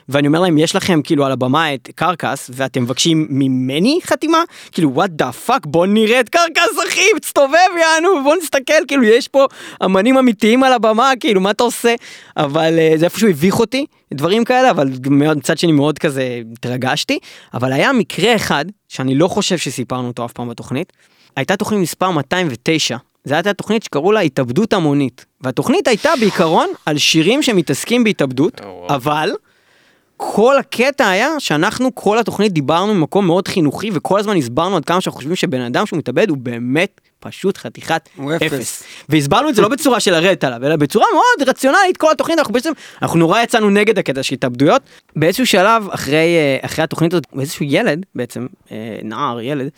ואני 0.08 0.26
אומר 0.26 0.40
להם 0.40 0.58
יש 0.58 0.76
לכם 0.76 1.02
כאילו 1.02 1.26
על 1.26 1.32
הבמה 1.32 1.74
את 1.74 1.88
Carcass 1.94 2.50
ואתם 2.54 2.82
מבקשים 2.82 3.26
ממני 3.30 3.98
חתימה? 4.02 4.42
כאילו 4.72 4.94
what 4.94 5.10
the 5.10 5.32
fuck 5.32 5.66
בוא 5.66 5.86
נראה 5.86 6.20
את 6.20 6.28
Carcass 6.28 6.88
אחי 6.88 7.20
תסתובב 7.22 7.70
יענו 7.80 8.24
בוא 8.24 8.36
נסתכל 8.36 8.86
כאילו 8.88 9.04
יש 9.04 9.28
פה 9.28 9.46
אמנים 9.84 10.18
אמיתיים 10.18 10.64
על 10.64 10.72
הבמה 10.72 11.12
כאילו 11.20 11.40
מה 11.40 11.50
אתה 11.50 11.64
עושה? 11.64 11.94
אבל 12.36 12.78
אה, 12.78 12.92
זה 12.96 13.04
איפשהו 13.04 13.28
הביך 13.28 13.60
אותי 13.60 13.86
דברים 14.14 14.44
כאלה 14.44 14.70
אבל 14.70 14.88
מצד 15.10 15.58
שני 15.58 15.72
מאוד 15.72 15.98
כזה 15.98 16.40
התרגשתי. 16.52 17.18
אבל 17.54 17.72
היה 17.72 17.92
מקרה 17.92 18.36
אחד 18.36 18.64
שאני 18.88 19.14
לא 19.14 19.28
חושב 19.28 19.58
שסיפרנו 19.58 20.08
אותו 20.08 20.24
אף 20.24 20.32
פעם 20.32 20.48
בתוכנית 20.48 20.92
הייתה 21.36 21.56
תוכנית 21.56 21.80
מספר 21.80 22.10
209 22.10 22.96
זו 23.24 23.34
הייתה 23.34 23.52
תוכנית 23.52 23.82
שקראו 23.82 24.12
לה 24.12 24.20
התאבדות 24.20 24.72
המונית. 24.72 25.24
והתוכנית 25.40 25.88
הייתה 25.88 26.10
בעיקרון 26.20 26.68
על 26.86 26.98
שירים 26.98 27.42
שמתעסקים 27.42 28.04
בהתאבדות, 28.04 28.60
אבל 28.88 29.30
כל 30.16 30.58
הקטע 30.58 31.08
היה 31.08 31.28
שאנחנו 31.38 31.94
כל 31.94 32.18
התוכנית 32.18 32.52
דיברנו 32.52 32.94
ממקום 32.94 33.26
מאוד 33.26 33.48
חינוכי 33.48 33.90
וכל 33.92 34.18
הזמן 34.20 34.36
הסברנו 34.36 34.76
עד 34.76 34.84
כמה 34.84 35.00
שאנחנו 35.00 35.16
חושבים 35.16 35.36
שבן 35.36 35.60
אדם 35.60 35.86
שהוא 35.86 35.98
מתאבד 35.98 36.30
הוא 36.30 36.38
באמת 36.38 37.00
פשוט 37.20 37.58
חתיכת 37.58 38.08
אפס. 38.36 38.42
אפס. 38.42 38.82
והסברנו 39.08 39.48
את 39.48 39.54
זה 39.54 39.62
לא 39.62 39.68
בצורה 39.68 40.00
של 40.00 40.10
לרדת 40.12 40.44
עליו, 40.44 40.66
אלא 40.66 40.76
בצורה 40.76 41.06
מאוד 41.12 41.48
רציונלית, 41.48 41.96
כל 41.96 42.10
התוכנית 42.12 42.38
אנחנו 42.38 42.54
בעצם, 42.54 42.72
אנחנו 43.02 43.18
נורא 43.18 43.40
יצאנו 43.40 43.70
נגד 43.70 43.98
הקטע 43.98 44.22
של 44.22 44.34
התאבדויות. 44.34 44.82
באיזשהו 45.16 45.46
שלב 45.46 45.88
אחרי, 45.90 46.36
אה, 46.36 46.58
אחרי 46.62 46.84
התוכנית 46.84 47.12
הזאת, 47.12 47.26
איזשהו 47.40 47.64
ילד 47.68 48.06
בעצם, 48.14 48.46
אה, 48.72 48.98
נער, 49.02 49.40
ילד, 49.40 49.70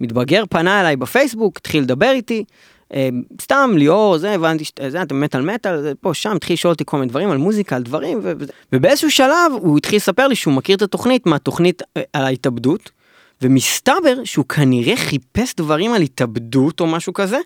מתבגר 0.00 0.44
פנה 0.50 0.80
אליי 0.80 0.96
בפייסבוק, 0.96 1.56
התחיל 1.56 1.82
לדבר 1.82 2.10
איתי. 2.10 2.44
אה, 2.94 3.08
סתם 3.42 3.70
ליאור 3.76 4.18
זה 4.18 4.34
הבנתי 4.34 4.64
שזה 4.64 5.02
אתה 5.02 5.14
מטאל 5.14 5.40
מטאל 5.40 5.82
זה 5.82 5.92
פה 6.00 6.14
שם 6.14 6.36
התחיל 6.36 6.54
לשאול 6.54 6.72
אותי 6.72 6.84
כל 6.86 6.96
מיני 6.96 7.08
דברים 7.08 7.30
על 7.30 7.36
מוזיקה 7.38 7.76
על 7.76 7.82
דברים 7.82 8.20
ו-. 8.22 8.32
ובאיזשהו 8.72 9.10
שלב 9.10 9.52
הוא 9.60 9.78
התחיל 9.78 9.96
לספר 9.96 10.28
לי 10.28 10.34
שהוא 10.34 10.54
מכיר 10.54 10.76
את 10.76 10.82
התוכנית 10.82 11.26
מהתוכנית 11.26 11.82
אה, 11.96 12.02
על 12.12 12.24
ההתאבדות 12.24 12.90
ומסתבר 13.42 14.24
שהוא 14.24 14.44
כנראה 14.44 14.96
חיפש 14.96 15.54
דברים 15.56 15.92
על 15.92 16.02
התאבדות 16.02 16.80
או 16.80 16.86
משהו 16.86 17.12
כזה. 17.12 17.38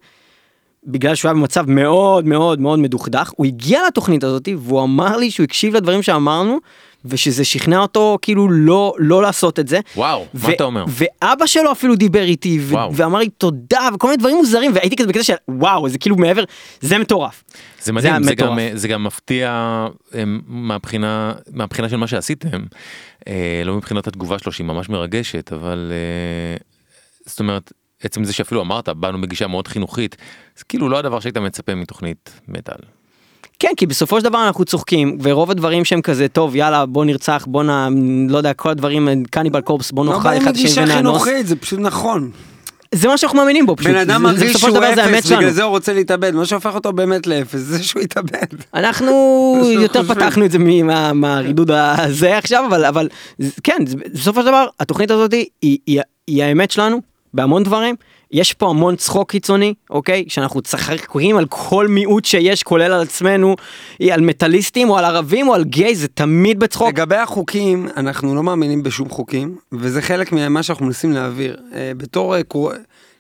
בגלל 0.87 1.15
שהוא 1.15 1.29
היה 1.29 1.35
במצב 1.35 1.65
מאוד 1.71 2.27
מאוד 2.27 2.61
מאוד 2.61 2.79
מדוכדך 2.79 3.31
הוא 3.37 3.47
הגיע 3.47 3.81
לתוכנית 3.87 4.25
הזאת 4.25 4.49
והוא 4.59 4.83
אמר 4.83 5.17
לי 5.17 5.31
שהוא 5.31 5.45
הקשיב 5.45 5.77
לדברים 5.77 6.03
שאמרנו 6.03 6.59
ושזה 7.05 7.45
שכנע 7.45 7.79
אותו 7.79 8.19
כאילו 8.23 8.51
לא 8.51 8.95
לא 8.99 9.23
לעשות 9.23 9.59
את 9.59 9.69
זה. 9.69 9.81
וואו, 9.97 10.27
מה 10.35 10.51
אתה 10.53 10.65
אומר? 10.65 10.85
ואבא 10.89 11.47
שלו 11.47 11.73
אפילו 11.73 11.95
דיבר 11.95 12.23
איתי 12.23 12.59
ו- 12.61 12.73
וואו. 12.73 12.95
ואמר 12.97 13.19
לי 13.19 13.29
תודה 13.29 13.89
וכל 13.95 14.07
מיני 14.07 14.17
דברים 14.17 14.37
מוזרים 14.37 14.71
והייתי 14.75 14.97
כזה 14.97 15.09
בקטע 15.09 15.23
של 15.23 15.35
וואו 15.49 15.89
זה 15.89 15.99
כאילו 15.99 16.17
מעבר 16.17 16.45
זה 16.81 16.99
מטורף. 16.99 17.45
זה 17.83 17.93
מדהים, 17.93 18.23
זה, 18.23 18.33
מטורף. 18.33 18.51
גם, 18.51 18.59
זה 18.75 18.89
גם 18.89 19.05
מפתיע 19.05 19.87
מהבחינה, 20.47 21.33
מהבחינה 21.53 21.89
של 21.89 21.97
מה 21.97 22.07
שעשיתם, 22.07 22.65
אה, 23.29 23.63
לא 23.65 23.77
מבחינת 23.77 24.07
התגובה 24.07 24.39
שלו 24.39 24.53
שהיא 24.53 24.67
ממש 24.67 24.89
מרגשת, 24.89 25.53
אבל 25.53 25.93
אה, 25.93 26.57
זאת 27.27 27.41
אומרת, 27.41 27.73
עצם 28.03 28.25
זה 28.25 28.33
שאפילו 28.33 28.61
אמרת, 28.63 28.89
באנו 28.89 29.21
בגישה 29.21 29.47
מאוד 29.47 29.69
חינוכית, 29.69 30.17
זה 30.57 30.65
כאילו 30.65 30.89
לא 30.89 30.99
הדבר 30.99 31.21
שהיית 31.21 31.37
מצפה 31.37 31.75
מתוכנית 31.75 32.41
מטאל. 32.49 32.94
כן 33.59 33.73
כי 33.77 33.87
בסופו 33.87 34.19
של 34.19 34.25
דבר 34.25 34.47
אנחנו 34.47 34.65
צוחקים 34.65 35.19
ורוב 35.23 35.51
הדברים 35.51 35.85
שהם 35.85 36.03
כזה 36.03 36.29
טוב 36.29 36.57
יאללה 36.57 36.87
בוא 36.87 37.05
נרצח 37.05 37.45
בוא 37.49 37.63
נ... 37.63 37.71
לא 38.31 38.37
יודע 38.39 38.53
כל 38.53 38.71
הדברים 38.71 39.25
קניבל 39.31 39.61
קורפס 39.61 39.91
בוא 39.91 40.07
לא 40.07 40.13
נאכל 40.13 40.29
באים 40.29 40.43
אחד 40.43 40.57
את 40.57 40.65
השני 40.65 40.85
ונאנוס. 40.85 41.23
חינוכית, 41.23 41.47
זה 41.47 41.57
פשוט 41.57 41.79
נכון. 41.79 42.31
זה 42.95 43.09
מה 43.09 43.19
שאנחנו 43.19 43.39
מאמינים 43.39 43.67
בו 43.67 43.77
פשוט. 43.77 43.91
בן 43.91 43.97
אדם 43.97 44.23
מרגיש 44.23 44.53
שהוא 44.57 44.79
אפס, 44.79 45.27
שלנו. 45.27 45.41
בגלל 45.41 45.51
זה 45.51 45.63
הוא 45.63 45.71
רוצה 45.71 45.93
להתאבד, 45.93 46.35
מה 46.35 46.47
שהופך 46.47 46.75
אותו 46.75 46.93
באמת 46.93 47.27
לאפס, 47.27 47.61
זה 47.61 47.83
שהוא 47.83 48.03
התאבד. 48.03 48.47
אנחנו 48.75 49.13
יותר. 49.81 50.03
פתחנו 50.03 50.45
את 50.45 50.51
זה 50.51 50.59
מה- 50.59 51.13
מהרידוד 51.13 51.71
הזה 51.71 52.39
עכשיו 52.39 52.65
אבל 52.69 52.85
אבל 52.85 53.09
כן 53.63 53.77
בסופו 54.15 54.41
של 54.41 54.47
דבר 54.47 54.67
התוכנית 54.81 55.11
הזאת 55.11 55.33
היא, 55.33 55.47
היא, 55.87 56.01
היא 56.27 56.43
האמת 56.45 56.71
שלנו 56.71 57.01
בהמון 57.35 57.63
דברים 57.63 57.95
יש 58.35 58.53
פה 58.53 58.71
המון 58.71 58.97
צחוק 58.97 59.31
קיצוני 59.31 59.75
אוקיי 59.91 60.25
שאנחנו 60.29 60.61
צחקים 60.61 61.37
על 61.37 61.47
כל 61.49 61.89
מיעוט 61.89 62.25
שיש 62.25 62.63
כולל 62.63 62.93
על 62.93 63.03
עצמנו 63.03 63.57
על 64.13 64.21
מטאליסטים 64.21 64.91
או 64.91 64.99
על 64.99 65.05
ערבים 65.05 65.49
או 65.49 65.55
על 65.55 65.65
גיי 65.65 65.95
זה 65.95 66.09
תמיד 66.09 66.59
בצחוק. 66.59 66.89
לגבי 66.89 67.17
החוקים, 67.17 67.89
אנחנו 67.97 68.35
לא 68.35 68.43
מאמינים 68.43 68.83
בשום 68.83 69.09
חוקים, 69.09 69.57
וזה 69.73 70.03
חלק 70.03 70.33
ממה 70.33 70.63
שאנחנו 70.63 70.87
מנסים 70.87 71.13
להעביר. 71.13 71.57
אה, 71.75 71.93
בתור 71.97 72.37
אה, 72.37 72.41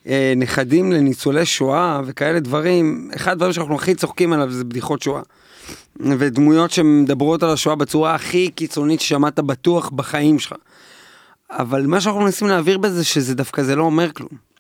אה, 0.07 0.33
נכדים 0.37 0.93
לניצולי 0.93 1.47
שואה 1.47 2.01
וכאלה 2.07 2.41
דברים, 2.41 3.11
אחד 3.17 3.33
הדברים 3.33 3.53
שאנחנו 3.53 3.75
הכי 3.75 3.95
צוחקים 3.95 4.33
עליו 4.33 4.51
זה 4.51 4.65
בדיחות 4.65 5.03
שואה. 5.03 5.23
ודמויות 6.01 6.71
שמדברות 6.71 7.43
על 7.43 7.51
השואה 7.51 7.77
בצורה 7.77 8.15
הכי 8.15 8.49
קיצונית 8.49 9.01
ששמעת 9.01 9.41
בטוח 9.41 9.91
בחיים 9.91 10.39
שלך. 10.39 10.55
אבל 11.51 11.87
מה 11.87 12.01
שאנחנו 12.01 12.21
מנסים 12.21 12.49
להעביר 12.49 12.79
בזה 12.79 13.05
שזה 13.05 13.35
דווקא 13.35 13.62
זה 13.62 13.77
לא 13.77 13.83
אומר 13.83 14.12
כלום. 14.12 14.53